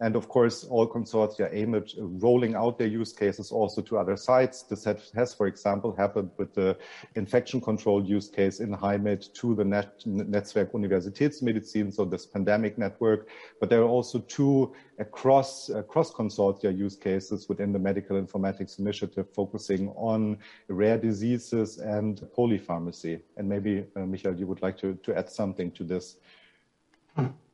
And 0.00 0.16
of 0.16 0.28
course, 0.28 0.64
all 0.64 0.88
consortia 0.88 1.50
aim 1.52 1.74
at 1.74 1.92
rolling 1.98 2.54
out 2.54 2.78
their 2.78 2.86
use 2.86 3.12
cases 3.12 3.52
also 3.52 3.82
to 3.82 3.98
other 3.98 4.16
sites. 4.16 4.62
This 4.62 4.84
has, 5.14 5.34
for 5.34 5.46
example, 5.46 5.94
happened 5.94 6.30
with 6.38 6.54
the 6.54 6.78
infection 7.16 7.60
control 7.60 8.02
use 8.02 8.26
case 8.28 8.60
in 8.60 8.74
HiGHmed 8.74 9.32
to 9.34 9.54
the 9.54 9.64
Net 9.64 10.02
Netzwerk 10.06 10.72
Universitätsmedizin, 10.72 11.92
so 11.92 12.06
this 12.06 12.24
pandemic 12.24 12.78
network. 12.78 13.28
But 13.60 13.68
there 13.68 13.82
are 13.82 13.88
also 13.88 14.20
two 14.20 14.74
across, 14.98 15.68
across 15.68 16.10
consortia 16.12 16.76
use 16.76 16.96
cases 16.96 17.48
within 17.50 17.70
the 17.72 17.78
Medical 17.78 18.20
Informatics 18.20 18.78
Initiative 18.78 19.26
focusing 19.34 19.90
on 19.90 20.38
rare 20.68 20.96
diseases 20.96 21.78
and 21.78 22.22
polypharmacy. 22.36 23.20
And 23.36 23.46
maybe, 23.46 23.84
uh, 23.96 24.00
Michael, 24.00 24.34
you 24.34 24.46
would 24.46 24.62
like 24.62 24.78
to, 24.78 24.94
to 25.02 25.14
add 25.14 25.28
something 25.28 25.70
to 25.72 25.84
this. 25.84 26.16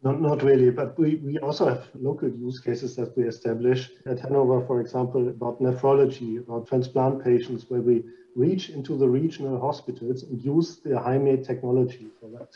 Not, 0.02 0.20
not 0.20 0.42
really, 0.42 0.70
but 0.70 0.96
we, 0.98 1.16
we 1.16 1.38
also 1.38 1.68
have 1.68 1.88
local 1.94 2.28
use 2.28 2.60
cases 2.60 2.94
that 2.96 3.16
we 3.16 3.24
establish 3.24 3.90
at 4.04 4.20
Hanover, 4.20 4.64
for 4.64 4.80
example, 4.80 5.28
about 5.28 5.60
nephrology, 5.60 6.38
about 6.38 6.68
transplant 6.68 7.24
patients, 7.24 7.64
where 7.68 7.80
we 7.80 8.04
reach 8.36 8.70
into 8.70 8.96
the 8.96 9.08
regional 9.08 9.58
hospitals 9.58 10.22
and 10.22 10.40
use 10.44 10.76
the 10.84 10.90
HiGHmed 10.90 11.44
technology 11.44 12.08
for 12.20 12.28
that. 12.38 12.50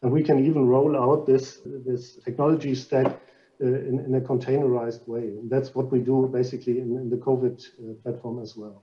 And 0.00 0.12
we 0.12 0.22
can 0.22 0.44
even 0.46 0.66
roll 0.66 0.96
out 0.96 1.26
this, 1.26 1.60
this 1.64 2.16
technology 2.24 2.74
stack 2.74 3.06
uh, 3.06 3.66
in, 3.66 4.00
in, 4.06 4.14
a 4.14 4.20
containerized 4.20 5.06
way. 5.06 5.28
And 5.38 5.50
that's 5.50 5.74
what 5.74 5.90
we 5.92 5.98
do 5.98 6.28
basically 6.32 6.78
in, 6.80 6.96
in 6.96 7.10
the 7.10 7.16
COVID 7.16 7.56
uh, 7.66 7.94
platform 8.02 8.40
as 8.40 8.56
well. 8.56 8.82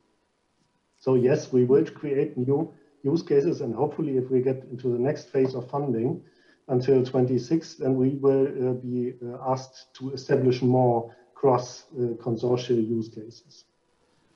So 1.00 1.16
yes, 1.16 1.52
we 1.52 1.64
will 1.64 1.86
create 1.86 2.38
new 2.38 2.74
use 3.04 3.24
cases 3.24 3.62
and 3.62 3.74
hopefully 3.74 4.18
if 4.18 4.30
we 4.30 4.42
get 4.42 4.64
into 4.72 4.90
the 4.90 5.00
next 5.00 5.30
phase 5.30 5.56
of 5.56 5.70
funding, 5.70 6.24
until 6.72 7.04
26, 7.04 7.76
then 7.76 7.96
we 7.96 8.10
will 8.10 8.48
uh, 8.48 8.74
be 8.74 9.14
uh, 9.24 9.52
asked 9.52 9.94
to 9.96 10.12
establish 10.14 10.62
more 10.62 11.14
cross 11.36 11.86
uh, 12.00 12.74
use 12.74 13.10
cases. 13.10 13.66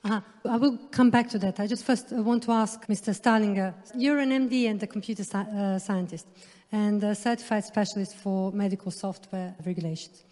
Uh, 0.03 0.21
I 0.47 0.57
will 0.57 0.77
come 0.91 1.09
back 1.09 1.29
to 1.29 1.39
that. 1.39 1.59
I 1.59 1.65
just 1.65 1.83
first 1.83 2.11
want 2.11 2.43
to 2.43 2.51
ask 2.51 2.85
Mr. 2.87 3.11
Starlinger. 3.19 3.73
You're 3.95 4.19
an 4.19 4.29
MD 4.29 4.69
and 4.69 4.83
a 4.83 4.87
computer 4.87 5.23
sci- 5.23 5.37
uh, 5.37 5.79
scientist 5.79 6.27
and 6.71 7.03
a 7.03 7.15
certified 7.15 7.63
specialist 7.63 8.15
for 8.15 8.51
medical 8.51 8.91
software 8.91 9.55
regulations. 9.65 10.25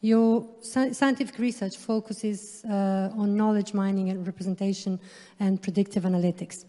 Your 0.00 0.46
sci- 0.62 0.92
scientific 0.94 1.38
research 1.38 1.76
focuses 1.76 2.64
uh, 2.64 3.10
on 3.16 3.36
knowledge 3.36 3.74
mining 3.74 4.08
and 4.10 4.26
representation 4.26 4.98
and 5.38 5.60
predictive 5.62 6.04
analytics. 6.04 6.64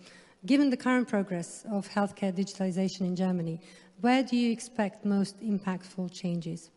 Given 0.45 0.69
the 0.69 0.77
current 0.77 1.07
progress 1.07 1.65
of 1.71 1.87
healthcare 1.87 2.33
digitalization 2.33 3.01
in 3.01 3.15
Germany, 3.15 3.61
where 4.01 4.23
do 4.23 4.35
you 4.35 4.51
expect 4.51 5.05
most 5.05 5.39
impactful 5.41 6.11
changes? 6.11 6.71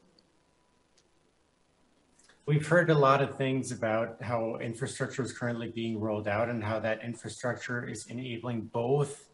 We've 2.47 2.67
heard 2.67 2.91
a 2.91 2.95
lot 2.95 3.23
of 3.23 3.39
things 3.39 3.73
about 3.73 4.23
how 4.23 4.57
infrastructure 4.57 5.23
is 5.23 5.33
currently 5.33 5.69
being 5.69 5.99
rolled 5.99 6.29
out 6.29 6.51
and 6.51 6.63
how 6.63 6.79
that 6.81 7.03
infrastructure 7.03 7.89
is 7.89 8.07
enabling 8.07 8.63
both 8.67 9.31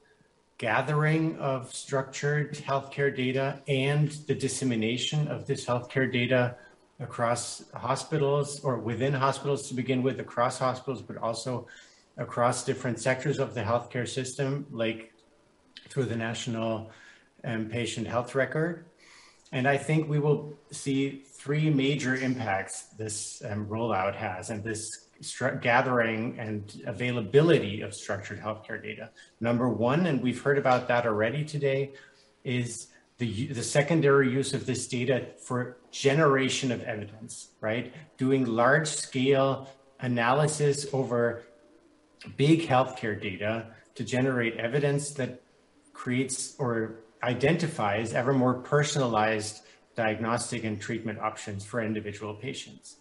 gathering 0.58 1.36
of 1.38 1.74
structured 1.74 2.54
healthcare 2.54 3.14
data 3.14 3.60
and 3.66 4.10
the 4.28 4.34
dissemination 4.34 5.26
of 5.26 5.46
this 5.46 5.66
healthcare 5.66 6.12
data 6.12 6.54
across 7.00 7.64
hospitals 7.74 8.60
or 8.60 8.78
within 8.78 9.12
hospitals 9.12 9.66
to 9.68 9.74
begin 9.74 10.02
with, 10.02 10.20
across 10.20 10.58
hospitals, 10.58 11.02
but 11.02 11.16
also 11.16 11.66
across 12.18 12.62
different 12.64 13.00
sectors 13.00 13.40
of 13.40 13.54
the 13.54 13.62
healthcare 13.62 14.06
system, 14.06 14.66
like 14.70 15.12
through 15.88 16.04
the 16.04 16.14
National 16.14 16.90
um, 17.44 17.66
patient 17.66 18.06
health 18.06 18.34
record. 18.34 18.86
And 19.52 19.66
I 19.66 19.76
think 19.76 20.08
we 20.08 20.18
will 20.18 20.54
see 20.70 21.24
three 21.26 21.70
major 21.70 22.14
impacts 22.14 22.82
this 22.98 23.42
um, 23.48 23.66
rollout 23.66 24.14
has 24.14 24.50
and 24.50 24.62
this 24.62 25.08
gathering 25.60 26.38
and 26.38 26.82
availability 26.86 27.82
of 27.82 27.94
structured 27.94 28.40
healthcare 28.40 28.82
data. 28.82 29.10
Number 29.40 29.68
one, 29.68 30.06
and 30.06 30.22
we've 30.22 30.40
heard 30.40 30.56
about 30.56 30.88
that 30.88 31.04
already 31.04 31.44
today, 31.44 31.92
is 32.44 32.88
the, 33.18 33.48
the 33.48 33.62
secondary 33.62 34.30
use 34.30 34.54
of 34.54 34.64
this 34.64 34.86
data 34.86 35.26
for 35.42 35.76
generation 35.90 36.72
of 36.72 36.82
evidence, 36.84 37.48
right? 37.60 37.92
Doing 38.16 38.46
large 38.46 38.88
scale 38.88 39.68
analysis 40.00 40.86
over 40.92 41.42
big 42.36 42.62
healthcare 42.62 43.20
data 43.20 43.66
to 43.94 44.04
generate 44.04 44.56
evidence 44.56 45.10
that 45.10 45.42
creates 45.92 46.54
or 46.58 47.00
identifies 47.22 48.14
ever 48.14 48.32
more 48.32 48.54
personalized 48.54 49.62
diagnostic 49.94 50.64
and 50.64 50.80
treatment 50.80 51.18
options 51.18 51.64
for 51.64 51.82
individual 51.82 52.34
patients. 52.34 52.96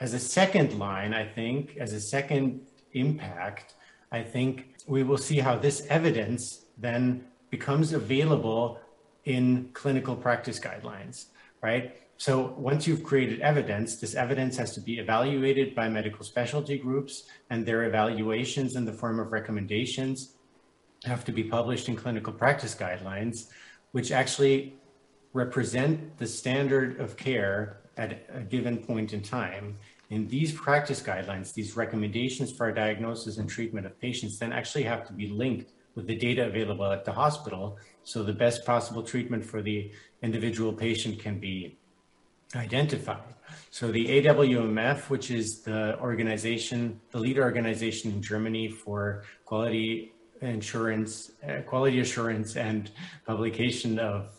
As 0.00 0.14
a 0.14 0.18
second 0.18 0.78
line, 0.78 1.14
I 1.14 1.26
think, 1.26 1.76
as 1.78 1.92
a 1.92 2.00
second 2.00 2.62
impact, 2.92 3.74
I 4.10 4.22
think 4.22 4.74
we 4.86 5.02
will 5.02 5.18
see 5.18 5.38
how 5.38 5.56
this 5.56 5.86
evidence 5.88 6.64
then 6.76 7.24
becomes 7.50 7.92
available 7.92 8.80
in 9.24 9.70
clinical 9.72 10.16
practice 10.16 10.58
guidelines, 10.58 11.26
right? 11.62 11.96
So 12.16 12.54
once 12.58 12.86
you've 12.86 13.02
created 13.02 13.40
evidence, 13.40 13.96
this 13.96 14.14
evidence 14.14 14.56
has 14.56 14.74
to 14.74 14.80
be 14.80 14.98
evaluated 14.98 15.74
by 15.74 15.88
medical 15.88 16.24
specialty 16.24 16.78
groups 16.78 17.24
and 17.48 17.64
their 17.64 17.84
evaluations 17.84 18.76
in 18.76 18.84
the 18.84 18.92
form 18.92 19.20
of 19.20 19.32
recommendations 19.32 20.34
have 21.04 21.24
to 21.24 21.32
be 21.32 21.44
published 21.44 21.88
in 21.88 21.96
clinical 21.96 22.32
practice 22.32 22.74
guidelines, 22.74 23.46
which 23.92 24.12
actually 24.12 24.76
represent 25.32 26.16
the 26.18 26.26
standard 26.26 27.00
of 27.00 27.16
care 27.16 27.80
at 27.96 28.26
a 28.34 28.40
given 28.40 28.78
point 28.78 29.12
in 29.12 29.22
time. 29.22 29.76
In 30.10 30.26
these 30.26 30.52
practice 30.52 31.00
guidelines, 31.00 31.54
these 31.54 31.76
recommendations 31.76 32.52
for 32.52 32.66
our 32.66 32.72
diagnosis 32.72 33.38
and 33.38 33.48
treatment 33.48 33.86
of 33.86 33.98
patients 34.00 34.38
then 34.38 34.52
actually 34.52 34.84
have 34.84 35.06
to 35.06 35.12
be 35.12 35.28
linked 35.28 35.70
with 35.94 36.06
the 36.06 36.16
data 36.16 36.46
available 36.46 36.90
at 36.90 37.04
the 37.04 37.12
hospital 37.12 37.78
so 38.04 38.22
the 38.22 38.32
best 38.32 38.64
possible 38.64 39.02
treatment 39.02 39.44
for 39.44 39.62
the 39.62 39.90
individual 40.22 40.72
patient 40.72 41.18
can 41.18 41.38
be 41.38 41.76
identified. 42.54 43.34
So 43.70 43.90
the 43.90 44.06
AWMF, 44.06 45.10
which 45.10 45.30
is 45.30 45.60
the 45.60 45.98
organization, 46.00 47.00
the 47.10 47.18
leader 47.18 47.42
organization 47.42 48.12
in 48.12 48.22
Germany 48.22 48.68
for 48.68 49.24
quality 49.44 50.12
insurance, 50.40 51.32
uh, 51.46 51.62
quality 51.62 52.00
assurance 52.00 52.56
and 52.56 52.90
publication 53.26 53.98
of 53.98 54.30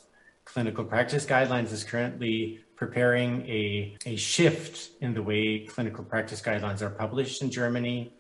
clinical 0.45 0.84
practice 0.84 1.26
guidelines 1.26 1.72
is 1.72 1.84
currently 1.84 2.60
preparing 2.76 3.41
a, 3.47 3.95
a 4.06 4.16
shift 4.16 4.91
in 5.02 5.14
the 5.14 5.22
way 5.22 5.66
clinical 5.66 6.04
practice 6.04 6.41
guidelines 6.41 6.82
are 6.82 6.89
published 6.89 7.41
in 7.41 7.52
Germany 7.52 8.14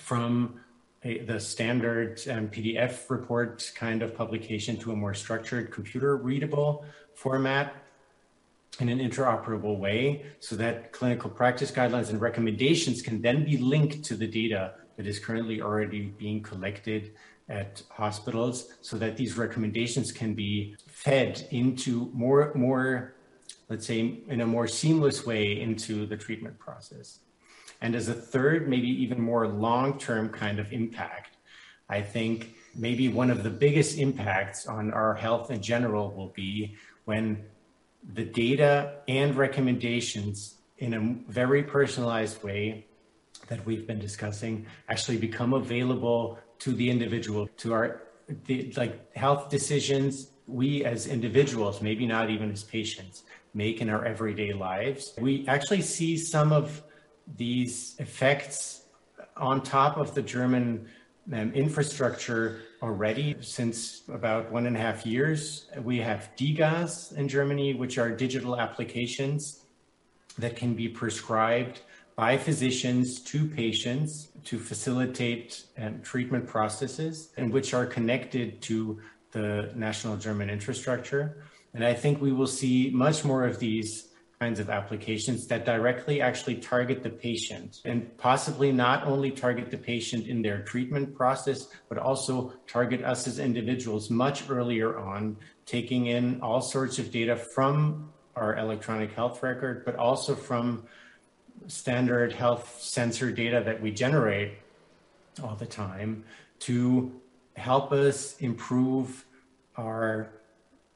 from 0.00 0.60
a, 1.04 1.20
the 1.20 1.40
standard 1.40 2.20
um, 2.30 2.48
PDF 2.48 3.08
report 3.08 3.72
kind 3.74 4.02
of 4.02 4.14
publication 4.14 4.76
to 4.76 4.92
a 4.92 4.96
more 4.96 5.14
structured 5.14 5.72
computer 5.72 6.16
readable 6.16 6.84
format 7.14 7.74
in 8.80 8.88
an 8.88 8.98
interoperable 8.98 9.78
way 9.78 10.22
so 10.40 10.54
that 10.54 10.92
clinical 10.92 11.30
practice 11.30 11.70
guidelines 11.70 12.10
and 12.10 12.20
recommendations 12.20 13.02
can 13.02 13.20
then 13.22 13.44
be 13.44 13.56
linked 13.56 14.04
to 14.04 14.14
the 14.14 14.26
data 14.26 14.74
that 14.98 15.06
is 15.06 15.20
currently 15.20 15.62
already 15.62 16.12
being 16.18 16.42
collected 16.42 17.12
at 17.48 17.82
hospitals 17.88 18.74
so 18.82 18.98
that 18.98 19.16
these 19.16 19.38
recommendations 19.38 20.10
can 20.10 20.34
be 20.34 20.76
fed 20.88 21.46
into 21.52 22.10
more, 22.12 22.52
more, 22.54 23.14
let's 23.68 23.86
say, 23.86 24.20
in 24.26 24.40
a 24.40 24.46
more 24.46 24.66
seamless 24.66 25.24
way 25.24 25.60
into 25.60 26.04
the 26.04 26.16
treatment 26.16 26.58
process. 26.58 27.20
And 27.80 27.94
as 27.94 28.08
a 28.08 28.12
third, 28.12 28.68
maybe 28.68 28.88
even 28.88 29.20
more 29.20 29.46
long 29.46 29.98
term 29.98 30.30
kind 30.30 30.58
of 30.58 30.72
impact, 30.72 31.36
I 31.88 32.02
think 32.02 32.54
maybe 32.74 33.08
one 33.08 33.30
of 33.30 33.44
the 33.44 33.50
biggest 33.50 33.98
impacts 33.98 34.66
on 34.66 34.92
our 34.92 35.14
health 35.14 35.52
in 35.52 35.62
general 35.62 36.10
will 36.10 36.32
be 36.34 36.74
when 37.04 37.44
the 38.14 38.24
data 38.24 38.96
and 39.06 39.36
recommendations 39.36 40.56
in 40.78 40.94
a 40.94 41.32
very 41.32 41.62
personalized 41.62 42.42
way 42.42 42.87
that 43.48 43.64
we've 43.66 43.86
been 43.86 43.98
discussing 43.98 44.66
actually 44.88 45.18
become 45.18 45.52
available 45.54 46.38
to 46.60 46.72
the 46.72 46.88
individual, 46.88 47.48
to 47.58 47.72
our 47.72 48.02
the, 48.46 48.72
like 48.76 49.14
health 49.16 49.48
decisions 49.48 50.32
we 50.46 50.84
as 50.84 51.06
individuals, 51.06 51.82
maybe 51.82 52.06
not 52.06 52.30
even 52.30 52.50
as 52.50 52.64
patients, 52.64 53.24
make 53.54 53.80
in 53.80 53.88
our 53.90 54.04
everyday 54.04 54.52
lives. 54.52 55.14
We 55.18 55.46
actually 55.46 55.82
see 55.82 56.16
some 56.16 56.52
of 56.52 56.82
these 57.36 57.96
effects 57.98 58.84
on 59.36 59.62
top 59.62 59.98
of 59.98 60.14
the 60.14 60.22
German 60.22 60.88
um, 61.32 61.52
infrastructure 61.52 62.60
already 62.82 63.36
since 63.40 64.02
about 64.08 64.50
one 64.50 64.66
and 64.66 64.76
a 64.76 64.80
half 64.80 65.04
years. 65.04 65.66
We 65.82 65.98
have 65.98 66.30
DiGAs 66.36 67.16
in 67.16 67.28
Germany, 67.28 67.74
which 67.74 67.98
are 67.98 68.10
digital 68.10 68.58
applications 68.58 69.64
that 70.38 70.56
can 70.56 70.74
be 70.74 70.88
prescribed 70.88 71.80
by 72.18 72.36
physicians 72.36 73.20
to 73.20 73.46
patients 73.46 74.32
to 74.42 74.58
facilitate 74.58 75.62
um, 75.80 76.00
treatment 76.02 76.48
processes 76.48 77.28
and 77.36 77.52
which 77.52 77.72
are 77.72 77.86
connected 77.86 78.60
to 78.60 78.98
the 79.30 79.70
national 79.76 80.16
German 80.16 80.50
infrastructure. 80.50 81.44
And 81.74 81.84
I 81.84 81.94
think 81.94 82.20
we 82.20 82.32
will 82.32 82.48
see 82.48 82.90
much 82.92 83.24
more 83.24 83.46
of 83.46 83.60
these 83.60 84.08
kinds 84.40 84.58
of 84.58 84.68
applications 84.68 85.46
that 85.46 85.64
directly 85.64 86.20
actually 86.20 86.56
target 86.56 87.04
the 87.04 87.10
patient 87.10 87.80
and 87.84 88.16
possibly 88.18 88.72
not 88.72 89.06
only 89.06 89.30
target 89.30 89.70
the 89.70 89.78
patient 89.78 90.26
in 90.26 90.42
their 90.42 90.62
treatment 90.62 91.14
process, 91.14 91.68
but 91.88 91.98
also 91.98 92.52
target 92.66 93.04
us 93.04 93.28
as 93.28 93.38
individuals 93.38 94.10
much 94.10 94.50
earlier 94.50 94.98
on, 94.98 95.36
taking 95.66 96.06
in 96.06 96.40
all 96.40 96.60
sorts 96.60 96.98
of 96.98 97.12
data 97.12 97.36
from 97.36 98.12
our 98.34 98.56
electronic 98.56 99.12
health 99.12 99.40
record, 99.40 99.84
but 99.84 99.94
also 99.94 100.34
from 100.34 100.82
standard 101.68 102.32
health 102.32 102.78
sensor 102.80 103.30
data 103.30 103.62
that 103.64 103.80
we 103.80 103.90
generate 103.90 104.52
all 105.42 105.54
the 105.54 105.66
time 105.66 106.24
to 106.60 107.12
help 107.56 107.92
us 107.92 108.36
improve 108.40 109.24
our 109.76 110.30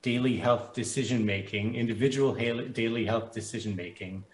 daily 0.01 0.37
health 0.37 0.75
decision 0.75 1.25
making, 1.25 1.75
individual 1.77 2.35
daily 2.35 3.05
health 3.05 3.33
decision 3.33 3.77
making, 3.77 4.25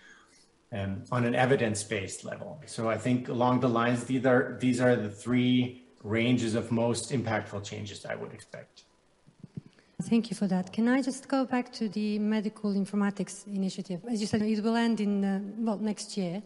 um, 0.72 1.02
on 1.10 1.24
an 1.24 1.34
evidence-based 1.34 2.24
level. 2.24 2.60
So 2.66 2.88
I 2.88 2.96
think 2.96 3.28
along 3.28 3.60
the 3.60 3.68
lines, 3.68 4.04
these 4.04 4.24
are 4.24 4.56
these 4.60 4.80
are 4.80 4.96
the 4.96 5.10
three 5.10 5.84
ranges 6.02 6.54
of 6.54 6.70
most 6.70 7.10
impactful 7.12 7.64
changes 7.64 8.06
I 8.06 8.14
would 8.14 8.32
expect. 8.32 8.84
Thank 10.08 10.30
you 10.30 10.36
for 10.36 10.46
that. 10.46 10.72
Can 10.72 10.88
I 10.88 11.02
just 11.02 11.28
go 11.28 11.44
back 11.44 11.70
to 11.74 11.86
the 11.86 12.18
medical 12.18 12.72
informatics 12.72 13.46
initiative? 13.46 14.00
As 14.10 14.22
you 14.22 14.26
said, 14.26 14.40
it 14.40 14.64
will 14.64 14.74
end 14.74 15.00
in 15.00 15.22
uh, 15.22 15.40
well 15.58 15.76
next 15.76 16.16
year, 16.16 16.42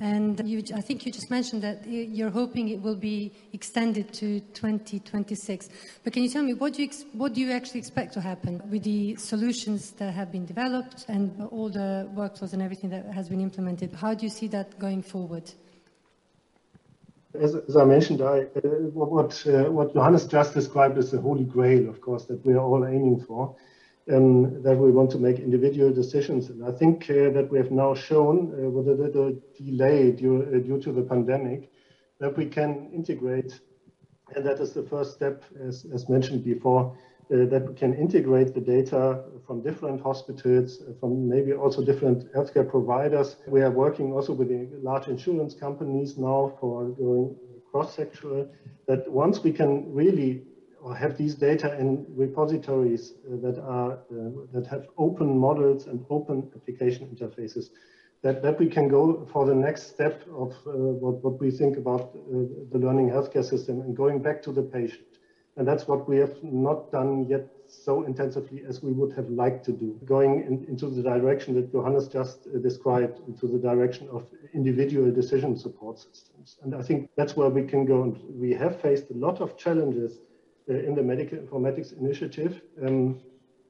and 0.00 0.40
you, 0.44 0.64
I 0.74 0.80
think 0.80 1.06
you 1.06 1.12
just 1.12 1.30
mentioned 1.30 1.62
that 1.62 1.86
you're 1.86 2.30
hoping 2.30 2.70
it 2.70 2.82
will 2.82 2.96
be 2.96 3.30
extended 3.52 4.12
to 4.14 4.40
2026. 4.40 5.68
But 6.02 6.12
can 6.12 6.24
you 6.24 6.28
tell 6.28 6.42
me 6.42 6.54
what 6.54 6.72
do 6.72 6.82
you 6.82 6.90
what 7.12 7.34
do 7.34 7.40
you 7.40 7.52
actually 7.52 7.78
expect 7.78 8.14
to 8.14 8.20
happen 8.20 8.60
with 8.68 8.82
the 8.82 9.14
solutions 9.14 9.92
that 9.92 10.12
have 10.12 10.32
been 10.32 10.44
developed 10.44 11.04
and 11.06 11.40
all 11.52 11.68
the 11.68 12.10
workflows 12.16 12.52
and 12.52 12.62
everything 12.62 12.90
that 12.90 13.06
has 13.12 13.28
been 13.28 13.40
implemented? 13.40 13.94
How 13.94 14.14
do 14.14 14.24
you 14.26 14.30
see 14.30 14.48
that 14.48 14.76
going 14.80 15.02
forward? 15.02 15.52
As, 17.34 17.54
as 17.54 17.76
I 17.76 17.84
mentioned, 17.84 18.20
I, 18.22 18.42
uh, 18.56 18.68
what, 18.92 19.46
uh, 19.46 19.70
what 19.70 19.92
Johannes 19.94 20.26
just 20.26 20.54
described 20.54 20.98
is 20.98 21.10
the 21.10 21.20
holy 21.20 21.44
grail, 21.44 21.88
of 21.88 22.00
course, 22.00 22.24
that 22.26 22.44
we 22.44 22.54
are 22.54 22.60
all 22.60 22.86
aiming 22.86 23.20
for, 23.20 23.56
um, 24.12 24.62
that 24.62 24.76
we 24.76 24.90
want 24.90 25.10
to 25.12 25.18
make 25.18 25.38
individual 25.38 25.92
decisions. 25.92 26.50
And 26.50 26.64
I 26.64 26.72
think 26.72 27.10
uh, 27.10 27.30
that 27.30 27.48
we 27.50 27.58
have 27.58 27.70
now 27.70 27.94
shown, 27.94 28.52
uh, 28.52 28.70
with 28.70 28.88
a 28.88 28.94
little 28.94 29.36
delay 29.58 30.12
due, 30.12 30.42
uh, 30.42 30.58
due 30.58 30.80
to 30.82 30.92
the 30.92 31.02
pandemic, 31.02 31.70
that 32.20 32.36
we 32.36 32.46
can 32.46 32.90
integrate, 32.92 33.60
and 34.34 34.46
that 34.46 34.60
is 34.60 34.72
the 34.72 34.82
first 34.84 35.14
step, 35.14 35.44
as, 35.60 35.86
as 35.92 36.08
mentioned 36.08 36.44
before, 36.44 36.96
that 37.30 37.76
can 37.76 37.94
integrate 37.94 38.54
the 38.54 38.60
data 38.60 39.24
from 39.46 39.62
different 39.62 40.00
hospitals, 40.00 40.82
uh, 40.82 40.92
from 41.00 41.28
maybe 41.28 41.52
also 41.52 41.84
different 41.84 42.32
healthcare 42.34 42.68
providers. 42.68 43.36
We 43.46 43.62
are 43.62 43.70
working 43.70 44.12
also 44.12 44.32
with 44.32 44.48
the 44.48 44.68
large 44.82 45.08
insurance 45.08 45.54
companies 45.54 46.18
now 46.18 46.56
for 46.60 46.90
going 46.90 47.36
cross-sectoral, 47.70 48.48
that 48.86 49.10
once 49.10 49.42
we 49.42 49.50
can 49.50 49.92
really 49.92 50.42
have 50.96 51.16
these 51.16 51.34
data 51.34 51.76
in 51.78 52.06
repositories 52.10 53.14
uh, 53.26 53.36
that 53.42 53.58
are 53.58 53.92
uh, 53.92 54.30
that 54.52 54.66
have 54.66 54.86
open 54.98 55.36
models 55.36 55.86
and 55.86 56.04
open 56.10 56.50
application 56.54 57.08
interfaces, 57.08 57.70
that, 58.22 58.42
that 58.42 58.58
we 58.58 58.68
can 58.68 58.86
go 58.88 59.26
for 59.32 59.46
the 59.46 59.54
next 59.54 59.88
step 59.88 60.22
of 60.28 60.52
uh, 60.66 60.70
what, 60.70 61.24
what 61.24 61.40
we 61.40 61.50
think 61.50 61.76
about 61.78 62.00
uh, 62.00 62.46
the 62.70 62.78
learning 62.78 63.08
healthcare 63.10 63.44
system 63.44 63.80
and 63.80 63.96
going 63.96 64.22
back 64.22 64.42
to 64.42 64.52
the 64.52 64.62
patient. 64.62 65.13
And 65.56 65.66
that's 65.66 65.86
what 65.86 66.08
we 66.08 66.16
have 66.18 66.42
not 66.42 66.90
done 66.90 67.26
yet 67.28 67.46
so 67.66 68.04
intensively 68.04 68.62
as 68.68 68.82
we 68.82 68.92
would 68.92 69.12
have 69.14 69.28
liked 69.30 69.64
to 69.66 69.72
do, 69.72 69.98
going 70.04 70.42
in, 70.42 70.64
into 70.68 70.86
the 70.86 71.02
direction 71.02 71.54
that 71.54 71.72
Johannes 71.72 72.08
just 72.08 72.46
uh, 72.46 72.58
described, 72.58 73.20
into 73.28 73.46
the 73.46 73.58
direction 73.58 74.08
of 74.10 74.26
individual 74.52 75.10
decision 75.10 75.56
support 75.56 75.98
systems. 75.98 76.56
And 76.62 76.74
I 76.74 76.82
think 76.82 77.10
that's 77.16 77.36
where 77.36 77.48
we 77.48 77.64
can 77.64 77.84
go. 77.84 78.02
And 78.02 78.18
we 78.38 78.52
have 78.52 78.80
faced 78.80 79.10
a 79.10 79.14
lot 79.14 79.40
of 79.40 79.56
challenges 79.56 80.18
uh, 80.68 80.74
in 80.74 80.94
the 80.94 81.02
medical 81.02 81.38
informatics 81.38 81.96
initiative, 81.98 82.60
um, 82.84 83.20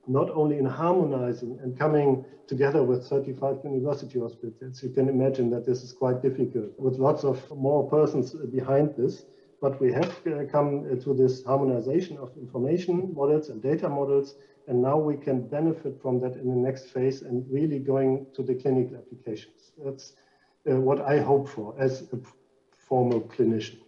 not 0.07 0.31
only 0.31 0.59
in 0.59 0.67
harmonizing 0.67 1.59
and 1.63 1.79
coming 1.79 2.25
together 2.47 2.83
with 2.83 3.07
35 3.07 3.59
university 3.65 4.21
hospitals. 4.21 4.83
You 4.83 4.91
can 4.91 5.09
imagine 5.09 5.51
that 5.51 5.65
this 5.65 5.83
is 5.83 5.93
quite 5.93 6.23
difficult 6.23 6.79
with 6.79 6.99
lots 6.99 7.25
of 7.25 7.39
more 7.51 7.89
persons 7.89 8.35
behind 8.35 8.95
this. 8.97 9.25
But 9.65 9.81
we 9.81 9.91
have 9.95 10.13
uh, 10.27 10.45
come 10.53 10.71
uh, 10.85 11.03
to 11.05 11.15
this 11.15 11.43
harmonization 11.43 12.19
of 12.19 12.31
information 12.37 13.15
models 13.15 13.49
and 13.49 13.63
data 13.63 13.89
models, 13.89 14.35
and 14.69 14.83
now 14.83 14.99
we 14.99 15.17
can 15.17 15.39
benefit 15.59 15.95
from 16.03 16.21
that 16.21 16.35
in 16.37 16.49
the 16.55 16.61
next 16.69 16.85
phase 16.95 17.23
and 17.23 17.37
really 17.51 17.79
going 17.79 18.27
to 18.37 18.43
the 18.43 18.55
clinical 18.63 18.99
applications. 18.99 19.73
That's 19.83 20.13
uh, 20.71 20.79
what 20.89 21.01
I 21.01 21.17
hope 21.31 21.49
for 21.49 21.75
as 21.79 21.93
a 22.13 22.19
former 22.77 23.21
clinician. 23.21 23.79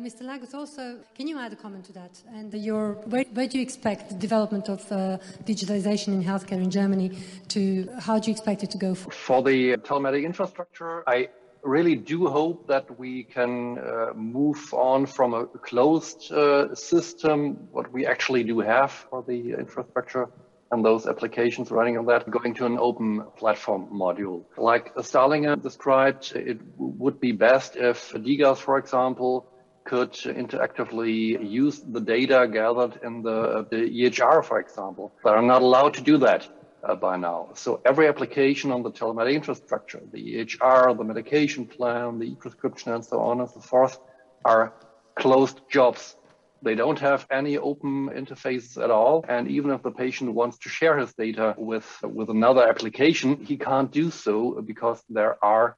Mr. 0.00 0.22
Langguth, 0.22 0.54
also, 0.54 1.00
can 1.14 1.26
you 1.28 1.38
add 1.38 1.52
a 1.52 1.56
comment 1.56 1.84
to 1.86 1.92
that? 1.92 2.22
And 2.32 2.54
your, 2.54 2.94
where, 3.12 3.24
where 3.34 3.48
do 3.48 3.58
you 3.58 3.62
expect 3.62 4.08
the 4.08 4.14
development 4.14 4.70
of 4.70 4.80
uh, 4.90 5.18
digitalization 5.44 6.08
in 6.14 6.24
healthcare 6.24 6.62
in 6.62 6.70
Germany 6.70 7.18
to, 7.48 7.88
how 7.98 8.18
do 8.18 8.30
you 8.30 8.32
expect 8.32 8.62
it 8.62 8.70
to 8.70 8.78
go? 8.78 8.94
For, 8.94 9.10
for 9.10 9.42
the 9.42 9.76
telematic 9.88 10.24
infrastructure, 10.24 11.02
I 11.06 11.28
really 11.62 11.94
do 11.94 12.26
hope 12.26 12.66
that 12.68 12.98
we 12.98 13.24
can 13.24 13.78
uh, 13.78 14.12
move 14.14 14.72
on 14.72 15.06
from 15.06 15.34
a 15.34 15.46
closed 15.46 16.32
uh, 16.32 16.74
system, 16.74 17.68
what 17.70 17.92
we 17.92 18.06
actually 18.06 18.44
do 18.44 18.60
have 18.60 18.92
for 18.92 19.24
the 19.26 19.52
infrastructure 19.52 20.28
and 20.70 20.84
those 20.84 21.06
applications 21.06 21.70
running 21.70 21.96
on 21.96 22.06
that, 22.06 22.30
going 22.30 22.54
to 22.54 22.66
an 22.66 22.78
open 22.78 23.24
platform 23.36 23.88
module. 23.92 24.44
Like 24.56 24.94
Starlinger 24.96 25.60
described, 25.62 26.32
it 26.34 26.58
would 26.76 27.20
be 27.20 27.32
best 27.32 27.76
if 27.76 28.12
DiGAs, 28.12 28.58
for 28.58 28.78
example, 28.78 29.46
could 29.84 30.12
interactively 30.12 31.50
use 31.50 31.80
the 31.80 32.00
data 32.00 32.46
gathered 32.52 33.00
in 33.02 33.22
the, 33.22 33.66
the 33.70 33.76
EHR, 33.76 34.44
for 34.44 34.60
example, 34.60 35.14
but 35.24 35.34
are 35.34 35.42
not 35.42 35.62
allowed 35.62 35.94
to 35.94 36.02
do 36.02 36.18
that 36.18 36.46
uh, 36.82 36.94
by 36.94 37.16
now. 37.16 37.50
So 37.54 37.80
every 37.84 38.08
application 38.08 38.70
on 38.70 38.82
the 38.82 38.90
telematic 38.90 39.34
infrastructure, 39.34 40.00
the 40.12 40.36
EHR, 40.36 40.96
the 40.96 41.04
medication 41.04 41.66
plan, 41.66 42.18
the 42.18 42.26
e-prescription, 42.26 42.92
and 42.92 43.04
so 43.04 43.20
on 43.20 43.40
and 43.40 43.50
so 43.50 43.60
forth, 43.60 43.98
are 44.44 44.72
closed 45.16 45.60
jobs. 45.70 46.16
They 46.62 46.74
don't 46.74 46.98
have 46.98 47.26
any 47.30 47.56
open 47.56 48.08
interfaces 48.08 48.82
at 48.82 48.90
all. 48.90 49.24
And 49.28 49.48
even 49.48 49.70
if 49.70 49.82
the 49.82 49.92
patient 49.92 50.34
wants 50.34 50.58
to 50.58 50.68
share 50.68 50.98
his 50.98 51.12
data 51.14 51.54
with, 51.56 51.86
with 52.02 52.30
another 52.30 52.68
application, 52.68 53.44
he 53.44 53.56
can't 53.56 53.90
do 53.90 54.10
so 54.10 54.60
because 54.62 55.02
there 55.08 55.42
are 55.44 55.76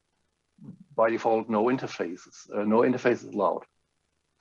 by 0.95 1.11
default 1.11 1.49
no 1.49 1.65
interfaces, 1.65 2.51
uh, 2.55 2.65
no 2.65 2.81
interfaces 2.81 3.33
allowed. 3.33 3.65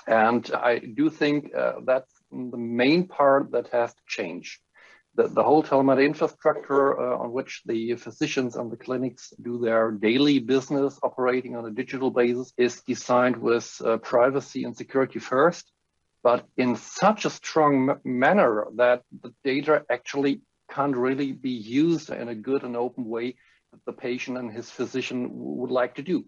And 0.07 0.49
I 0.53 0.79
do 0.79 1.09
think 1.09 1.53
uh, 1.55 1.73
that's 1.85 2.11
the 2.31 2.57
main 2.57 3.07
part 3.07 3.51
that 3.51 3.67
has 3.69 3.93
to 3.93 4.01
change 4.07 4.59
the, 5.19 5.27
the 5.27 5.43
whole 5.43 5.61
telematic 5.61 6.05
infrastructure 6.05 6.97
uh, 6.97 7.17
on 7.17 7.33
which 7.33 7.61
the 7.65 7.95
physicians 7.95 8.55
and 8.55 8.71
the 8.71 8.77
clinics 8.77 9.33
do 9.41 9.59
their 9.59 9.91
daily 9.91 10.39
business 10.39 10.97
operating 11.03 11.57
on 11.57 11.65
a 11.65 11.71
digital 11.71 12.09
basis 12.09 12.53
is 12.57 12.81
designed 12.87 13.35
with 13.35 13.67
uh, 13.83 13.97
privacy 13.97 14.63
and 14.63 14.77
security 14.77 15.19
first, 15.19 15.65
but 16.23 16.45
in 16.55 16.77
such 16.77 17.25
a 17.25 17.29
strong 17.29 17.99
manner 18.05 18.67
that 18.77 19.01
the 19.23 19.33
data 19.43 19.83
actually 19.89 20.39
can't 20.71 20.95
really 20.95 21.33
be 21.33 21.57
used 21.81 22.09
in 22.11 22.29
a 22.29 22.35
good 22.35 22.63
and 22.63 22.77
open 22.77 23.03
way 23.03 23.35
that 23.71 23.83
the 23.85 23.91
patient 23.91 24.37
and 24.37 24.49
his 24.49 24.69
physician 24.69 25.27
would 25.31 25.71
like 25.71 25.95
to 25.95 26.01
do. 26.01 26.23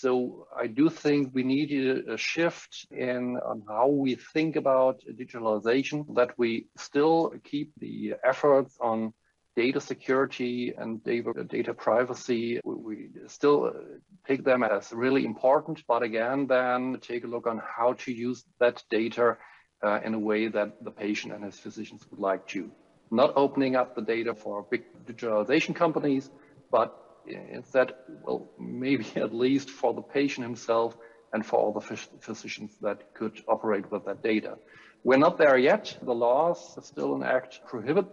So 0.00 0.48
I 0.56 0.66
do 0.66 0.90
think 0.90 1.30
we 1.32 1.44
need 1.44 1.70
a, 2.08 2.16
shift 2.16 2.86
in 2.90 3.38
how 3.68 3.88
we 3.88 4.16
think 4.16 4.56
about 4.56 5.00
digitalization, 5.20 6.14
that 6.16 6.36
we 6.36 6.66
still 6.76 7.32
keep 7.44 7.72
the 7.78 8.14
efforts 8.24 8.76
on 8.80 9.12
data 9.56 9.80
security 9.80 10.74
and 10.76 11.02
data, 11.04 11.44
data 11.44 11.72
privacy. 11.72 12.60
We 12.64 13.10
still 13.28 13.72
take 14.26 14.44
them 14.44 14.64
as 14.64 14.92
really 14.92 15.24
important, 15.24 15.84
but 15.86 16.02
again, 16.02 16.48
then 16.48 16.98
take 17.00 17.24
a 17.24 17.28
look 17.28 17.46
on 17.46 17.62
how 17.64 17.92
to 18.04 18.12
use 18.12 18.44
that 18.58 18.82
data 18.90 19.36
uh, 19.82 20.00
in 20.04 20.14
a 20.14 20.18
way 20.18 20.48
that 20.48 20.84
the 20.84 20.90
patient 20.90 21.32
and 21.32 21.44
his 21.44 21.58
physicians 21.58 22.04
would 22.10 22.20
like 22.20 22.46
to. 22.48 22.70
Not 23.10 23.32
opening 23.36 23.76
up 23.76 23.94
the 23.94 24.02
data 24.02 24.34
for 24.34 24.66
big 24.68 24.82
digitalization 25.06 25.74
companies, 25.74 26.30
but 26.72 27.03
instead, 27.26 27.94
well, 28.22 28.50
maybe 28.58 29.06
at 29.16 29.34
least 29.34 29.70
for 29.70 29.94
the 29.94 30.02
patient 30.02 30.44
himself 30.44 30.96
and 31.32 31.44
for 31.44 31.58
all 31.58 31.72
the 31.72 31.80
physicians 32.20 32.76
that 32.80 33.12
could 33.14 33.42
operate 33.48 33.90
with 33.90 34.04
that 34.04 34.22
data. 34.22 34.56
We're 35.02 35.18
not 35.18 35.36
there 35.36 35.58
yet. 35.58 35.96
The 36.02 36.14
laws 36.14 36.78
still 36.82 37.14
in 37.16 37.22
act 37.22 37.60
prohibit 37.66 38.06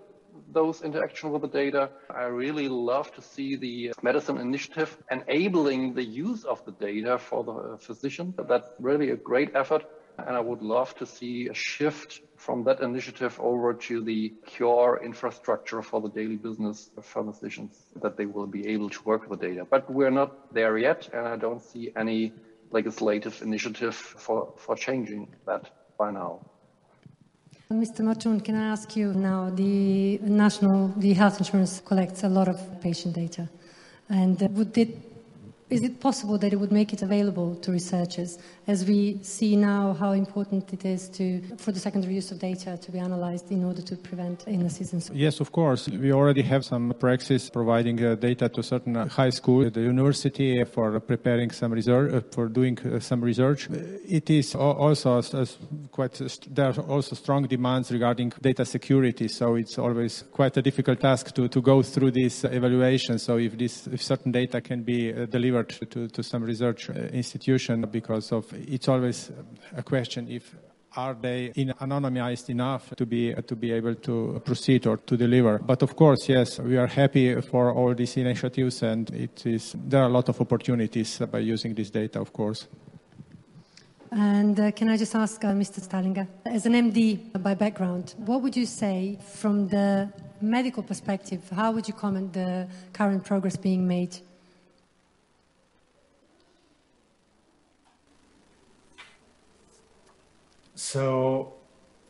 those 0.52 0.82
interaction 0.82 1.32
with 1.32 1.42
the 1.42 1.48
data. 1.48 1.90
I 2.10 2.24
really 2.24 2.68
love 2.68 3.14
to 3.16 3.22
see 3.22 3.56
the 3.56 3.94
medicine 4.02 4.38
initiative 4.38 4.98
enabling 5.10 5.94
the 5.94 6.04
use 6.04 6.44
of 6.44 6.64
the 6.66 6.72
data 6.72 7.18
for 7.18 7.44
the 7.44 7.78
physician. 7.78 8.34
That's 8.48 8.68
really 8.80 9.12
a 9.12 9.16
great 9.16 9.56
effort. 9.56 9.86
And 10.18 10.36
I 10.36 10.40
would 10.40 10.62
love 10.62 10.96
to 10.96 11.06
see 11.06 11.48
a 11.48 11.54
shift 11.54 12.22
from 12.36 12.64
that 12.64 12.82
initiative 12.82 13.40
over 13.40 13.74
to 13.74 14.04
the 14.04 14.30
pure 14.46 15.00
infrastructure 15.04 15.82
for 15.82 16.02
the 16.02 16.10
daily 16.10 16.38
business 16.38 16.90
of 16.98 17.06
physicians 17.06 17.86
that 18.02 18.18
they 18.18 18.26
will 18.26 18.48
be 18.48 18.68
able 18.68 18.90
to 18.90 19.04
work 19.04 19.30
with 19.30 19.40
the 19.40 19.48
data. 19.48 19.66
But 19.70 19.90
we're 19.90 20.12
not 20.22 20.54
there 20.54 20.78
yet, 20.78 21.10
and 21.14 21.28
I 21.28 21.36
don't 21.36 21.62
see 21.62 21.92
any 21.96 22.34
legislative 22.72 23.42
initiative 23.42 23.96
for, 23.96 24.54
for 24.58 24.76
changing 24.76 25.28
that 25.46 25.70
by 25.98 26.12
now. 26.12 26.40
Mr. 27.70 28.02
Marčun, 28.02 28.44
can 28.44 28.56
I 28.56 28.68
ask 28.72 28.98
you 28.98 29.14
now? 29.14 29.50
The 29.50 30.18
national, 30.18 30.90
the 30.98 31.14
health 31.14 31.38
insurance 31.40 31.80
collects 31.80 32.24
a 32.24 32.30
lot 32.30 32.50
of 32.50 32.58
patient 32.82 33.16
data, 33.16 33.50
and 34.10 34.42
would 34.58 34.78
it 34.78 35.11
is 35.72 35.84
it 35.84 36.00
possible 36.00 36.38
that 36.38 36.54
it 36.54 36.60
would 36.60 36.72
make 36.72 36.94
it 36.94 37.02
available 37.02 37.56
to 37.56 37.72
researchers 37.72 38.38
as 38.68 38.86
we 38.86 39.18
see 39.24 39.56
now 39.56 39.94
how 39.94 40.12
important 40.12 40.72
it 40.74 40.86
is 40.86 41.10
to 41.10 41.42
for 41.58 41.72
the 41.72 41.80
secondary 41.80 42.14
use 42.14 42.32
of 42.32 42.40
data 42.40 42.78
to 42.78 42.92
be 42.92 43.00
analyzed 43.00 43.52
in 43.52 43.64
order 43.64 43.82
to 43.82 43.96
prevent 43.96 44.44
illnesses 44.48 44.92
Yes, 45.14 45.40
of 45.40 45.52
course. 45.52 45.88
We 45.88 46.12
already 46.12 46.42
have 46.42 46.66
some 46.66 46.94
praxis 47.00 47.50
providing 47.50 48.04
uh, 48.04 48.16
data 48.16 48.50
to 48.50 48.64
certain 48.64 48.98
uh, 48.98 49.08
high 49.08 49.30
school, 49.30 49.70
the 49.70 49.82
university 49.82 50.64
for 50.66 51.00
preparing 51.00 51.52
some 51.52 51.72
research, 51.72 52.14
uh, 52.14 52.22
for 52.32 52.48
doing 52.48 52.78
uh, 52.80 53.00
some 53.00 53.22
research. 53.22 53.70
It 53.70 54.30
is 54.30 54.56
also 54.56 55.22
quite, 55.92 56.22
there 56.50 56.68
are 56.68 56.80
also 56.82 57.16
strong 57.16 57.48
demands 57.48 57.92
regarding 57.92 58.34
data 58.42 58.66
security. 58.66 59.28
So 59.28 59.56
it's 59.56 59.78
always 59.78 60.24
quite 60.32 60.58
a 60.58 60.62
difficult 60.62 61.00
task 61.00 61.34
to, 61.36 61.48
to 61.48 61.62
go 61.62 61.82
through 61.82 62.12
this 62.12 62.44
evaluation. 62.44 63.20
So 63.20 63.38
if 63.38 63.58
this, 63.58 63.88
if 63.88 64.02
certain 64.02 64.32
data 64.32 64.62
can 64.62 64.84
be 64.84 65.14
uh, 65.14 65.26
delivered 65.64 65.92
to, 65.92 66.08
to 66.08 66.24
some 66.24 66.44
research 66.44 66.90
uh, 66.90 66.94
institution 67.14 67.82
because 67.92 68.32
of 68.32 68.52
it's 68.54 68.88
always 68.88 69.32
a 69.76 69.84
question 69.84 70.28
if 70.30 70.56
are 70.98 71.14
they 71.14 71.52
in 71.56 71.74
anonymized 71.80 72.50
enough 72.50 72.94
to 72.96 73.06
be 73.06 73.34
to 73.48 73.56
be 73.56 73.72
able 73.72 73.96
to 73.96 74.42
proceed 74.44 74.86
or 74.88 74.98
to 74.98 75.16
deliver 75.16 75.60
but 75.60 75.82
of 75.82 75.96
course 75.96 76.28
yes 76.28 76.60
we 76.60 76.78
are 76.78 76.88
happy 76.88 77.40
for 77.42 77.72
all 77.72 77.96
these 77.96 78.18
initiatives 78.18 78.84
and 78.84 79.10
it 79.12 79.46
is 79.46 79.76
there 79.88 80.02
are 80.02 80.10
a 80.10 80.14
lot 80.14 80.28
of 80.30 80.42
opportunities 80.42 81.20
by 81.32 81.40
using 81.40 81.74
this 81.74 81.90
data 81.90 82.20
of 82.20 82.34
course 82.34 82.68
and 84.14 84.60
uh, 84.60 84.72
can 84.72 84.90
I 84.90 84.98
just 84.98 85.16
ask 85.16 85.42
uh, 85.46 85.54
Mr. 85.54 85.80
Starlinger, 85.80 86.28
as 86.46 86.66
an 86.66 86.74
MD 86.74 87.32
by 87.42 87.54
background, 87.54 88.14
what 88.18 88.42
would 88.42 88.58
you 88.58 88.66
say 88.66 89.18
from 89.36 89.70
the 89.70 90.12
medical 90.42 90.84
perspective? 90.84 91.50
How 91.50 91.72
would 91.72 91.88
you 91.88 91.94
comment 91.94 92.34
the 92.34 92.68
current 92.92 93.24
progress 93.24 93.56
being 93.56 93.88
made 93.88 94.18
So 100.82 101.54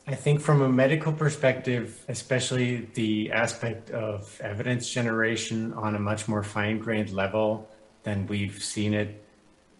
I 0.07 0.15
think 0.15 0.39
from 0.39 0.61
a 0.61 0.69
medical 0.69 1.11
perspective, 1.11 2.05
especially 2.07 2.88
the 2.93 3.34
aspect 3.34 3.91
of 3.91 4.39
evidence 4.41 4.89
generation 4.89 5.74
on 5.74 5.93
a 5.93 5.99
much 5.99 6.30
more 6.30 6.41
fine 6.41 6.80
grained 6.80 7.11
level 7.11 7.69
than 8.03 8.28
we've 8.28 8.63
seen 8.63 8.93
it 8.93 9.22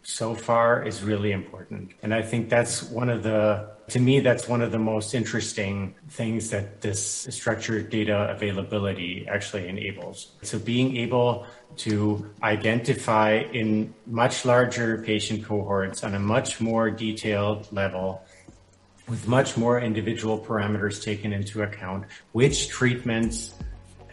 so 0.04 0.36
far 0.36 0.84
is 0.86 1.04
really 1.04 1.32
important. 1.32 1.94
And 2.04 2.14
I 2.14 2.22
think 2.22 2.50
that's 2.50 2.84
one 2.84 3.10
of 3.10 3.24
the, 3.24 3.70
to 3.90 4.00
me, 4.00 4.20
that's 4.20 4.48
one 4.50 4.62
of 4.62 4.74
the 4.74 4.80
most 4.80 5.14
interesting 5.14 5.96
things 6.10 6.50
that 6.50 6.82
this 6.82 7.28
structured 7.30 7.90
data 7.90 8.30
availability 8.36 9.26
actually 9.30 9.70
enables. 9.70 10.34
So 10.42 10.60
being 10.60 10.98
able 10.98 11.46
to 11.78 12.30
identify 12.44 13.38
in 13.54 13.94
much 14.06 14.44
larger 14.44 15.02
patient 15.04 15.46
cohorts 15.46 16.04
on 16.04 16.14
a 16.14 16.20
much 16.20 16.60
more 16.60 16.92
detailed 16.92 17.72
level 17.72 18.22
with 19.12 19.28
much 19.28 19.58
more 19.58 19.82
individual 19.82 20.40
parameters 20.40 21.04
taken 21.04 21.34
into 21.34 21.64
account, 21.64 22.06
which 22.32 22.70
treatments 22.70 23.54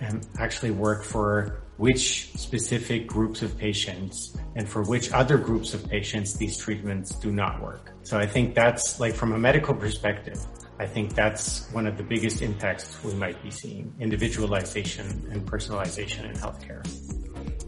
um, 0.00 0.20
actually 0.40 0.72
work 0.72 1.04
for 1.04 1.62
which 1.76 2.32
specific 2.36 3.06
groups 3.06 3.40
of 3.40 3.56
patients 3.56 4.36
and 4.56 4.68
for 4.68 4.82
which 4.82 5.12
other 5.12 5.38
groups 5.38 5.72
of 5.72 5.88
patients 5.88 6.36
these 6.36 6.58
treatments 6.58 7.14
do 7.14 7.30
not 7.30 7.62
work. 7.62 7.92
So 8.02 8.18
I 8.18 8.26
think 8.26 8.56
that's 8.56 8.98
like 8.98 9.14
from 9.14 9.32
a 9.32 9.38
medical 9.38 9.72
perspective, 9.72 10.40
I 10.80 10.86
think 10.86 11.14
that's 11.14 11.70
one 11.70 11.86
of 11.86 11.96
the 11.96 12.02
biggest 12.02 12.42
impacts 12.42 12.98
we 13.04 13.14
might 13.14 13.40
be 13.40 13.52
seeing, 13.52 13.94
individualization 14.00 15.06
and 15.30 15.46
personalization 15.46 16.24
in 16.28 16.34
healthcare. 16.34 16.82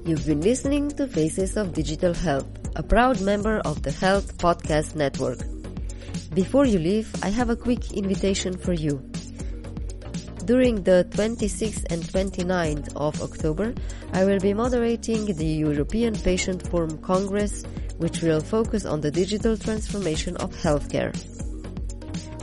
You've 0.04 0.26
been 0.26 0.40
listening 0.40 0.90
to 0.98 1.06
Faces 1.06 1.56
of 1.56 1.74
Digital 1.74 2.14
Health, 2.14 2.50
a 2.74 2.82
proud 2.82 3.20
member 3.20 3.60
of 3.60 3.82
the 3.84 3.92
Health 3.92 4.36
Podcast 4.38 4.96
Network. 4.96 5.38
Before 6.34 6.64
you 6.64 6.78
leave, 6.78 7.12
I 7.24 7.28
have 7.30 7.50
a 7.50 7.56
quick 7.56 7.92
invitation 7.92 8.56
for 8.56 8.72
you. 8.72 9.02
During 10.44 10.84
the 10.84 11.04
26th 11.10 11.90
and 11.90 12.04
29th 12.04 12.94
of 12.94 13.20
October, 13.20 13.74
I 14.12 14.24
will 14.24 14.38
be 14.38 14.54
moderating 14.54 15.26
the 15.26 15.44
European 15.44 16.14
Patient 16.14 16.68
Forum 16.68 16.98
Congress, 16.98 17.64
which 17.98 18.22
will 18.22 18.40
focus 18.40 18.86
on 18.86 19.00
the 19.00 19.10
digital 19.10 19.56
transformation 19.56 20.36
of 20.36 20.54
healthcare. 20.54 21.10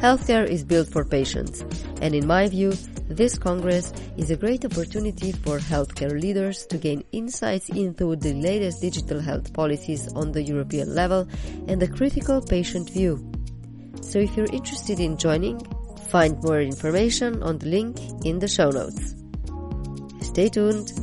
Healthcare 0.01 0.45
is 0.45 0.65
built 0.65 0.89
for 0.89 1.05
patients, 1.05 1.63
and 2.01 2.13
in 2.13 2.27
my 2.27 2.49
view, 2.49 2.73
this 3.07 3.37
Congress 3.37 3.93
is 4.17 4.29
a 4.31 4.35
great 4.35 4.65
opportunity 4.65 5.31
for 5.31 5.59
healthcare 5.59 6.21
leaders 6.21 6.65
to 6.67 6.77
gain 6.77 7.05
insights 7.13 7.69
into 7.69 8.17
the 8.17 8.33
latest 8.33 8.81
digital 8.81 9.21
health 9.21 9.53
policies 9.53 10.11
on 10.13 10.33
the 10.33 10.43
European 10.43 10.93
level 10.93 11.25
and 11.69 11.81
the 11.81 11.87
critical 11.87 12.41
patient 12.41 12.89
view 12.89 13.31
so 14.01 14.19
if 14.19 14.35
you're 14.35 14.51
interested 14.51 14.99
in 14.99 15.17
joining, 15.17 15.59
find 16.09 16.41
more 16.43 16.61
information 16.61 17.43
on 17.43 17.57
the 17.57 17.67
link 17.67 17.97
in 18.25 18.39
the 18.39 18.47
show 18.47 18.69
notes. 18.69 19.15
Stay 20.21 20.49
tuned! 20.49 20.93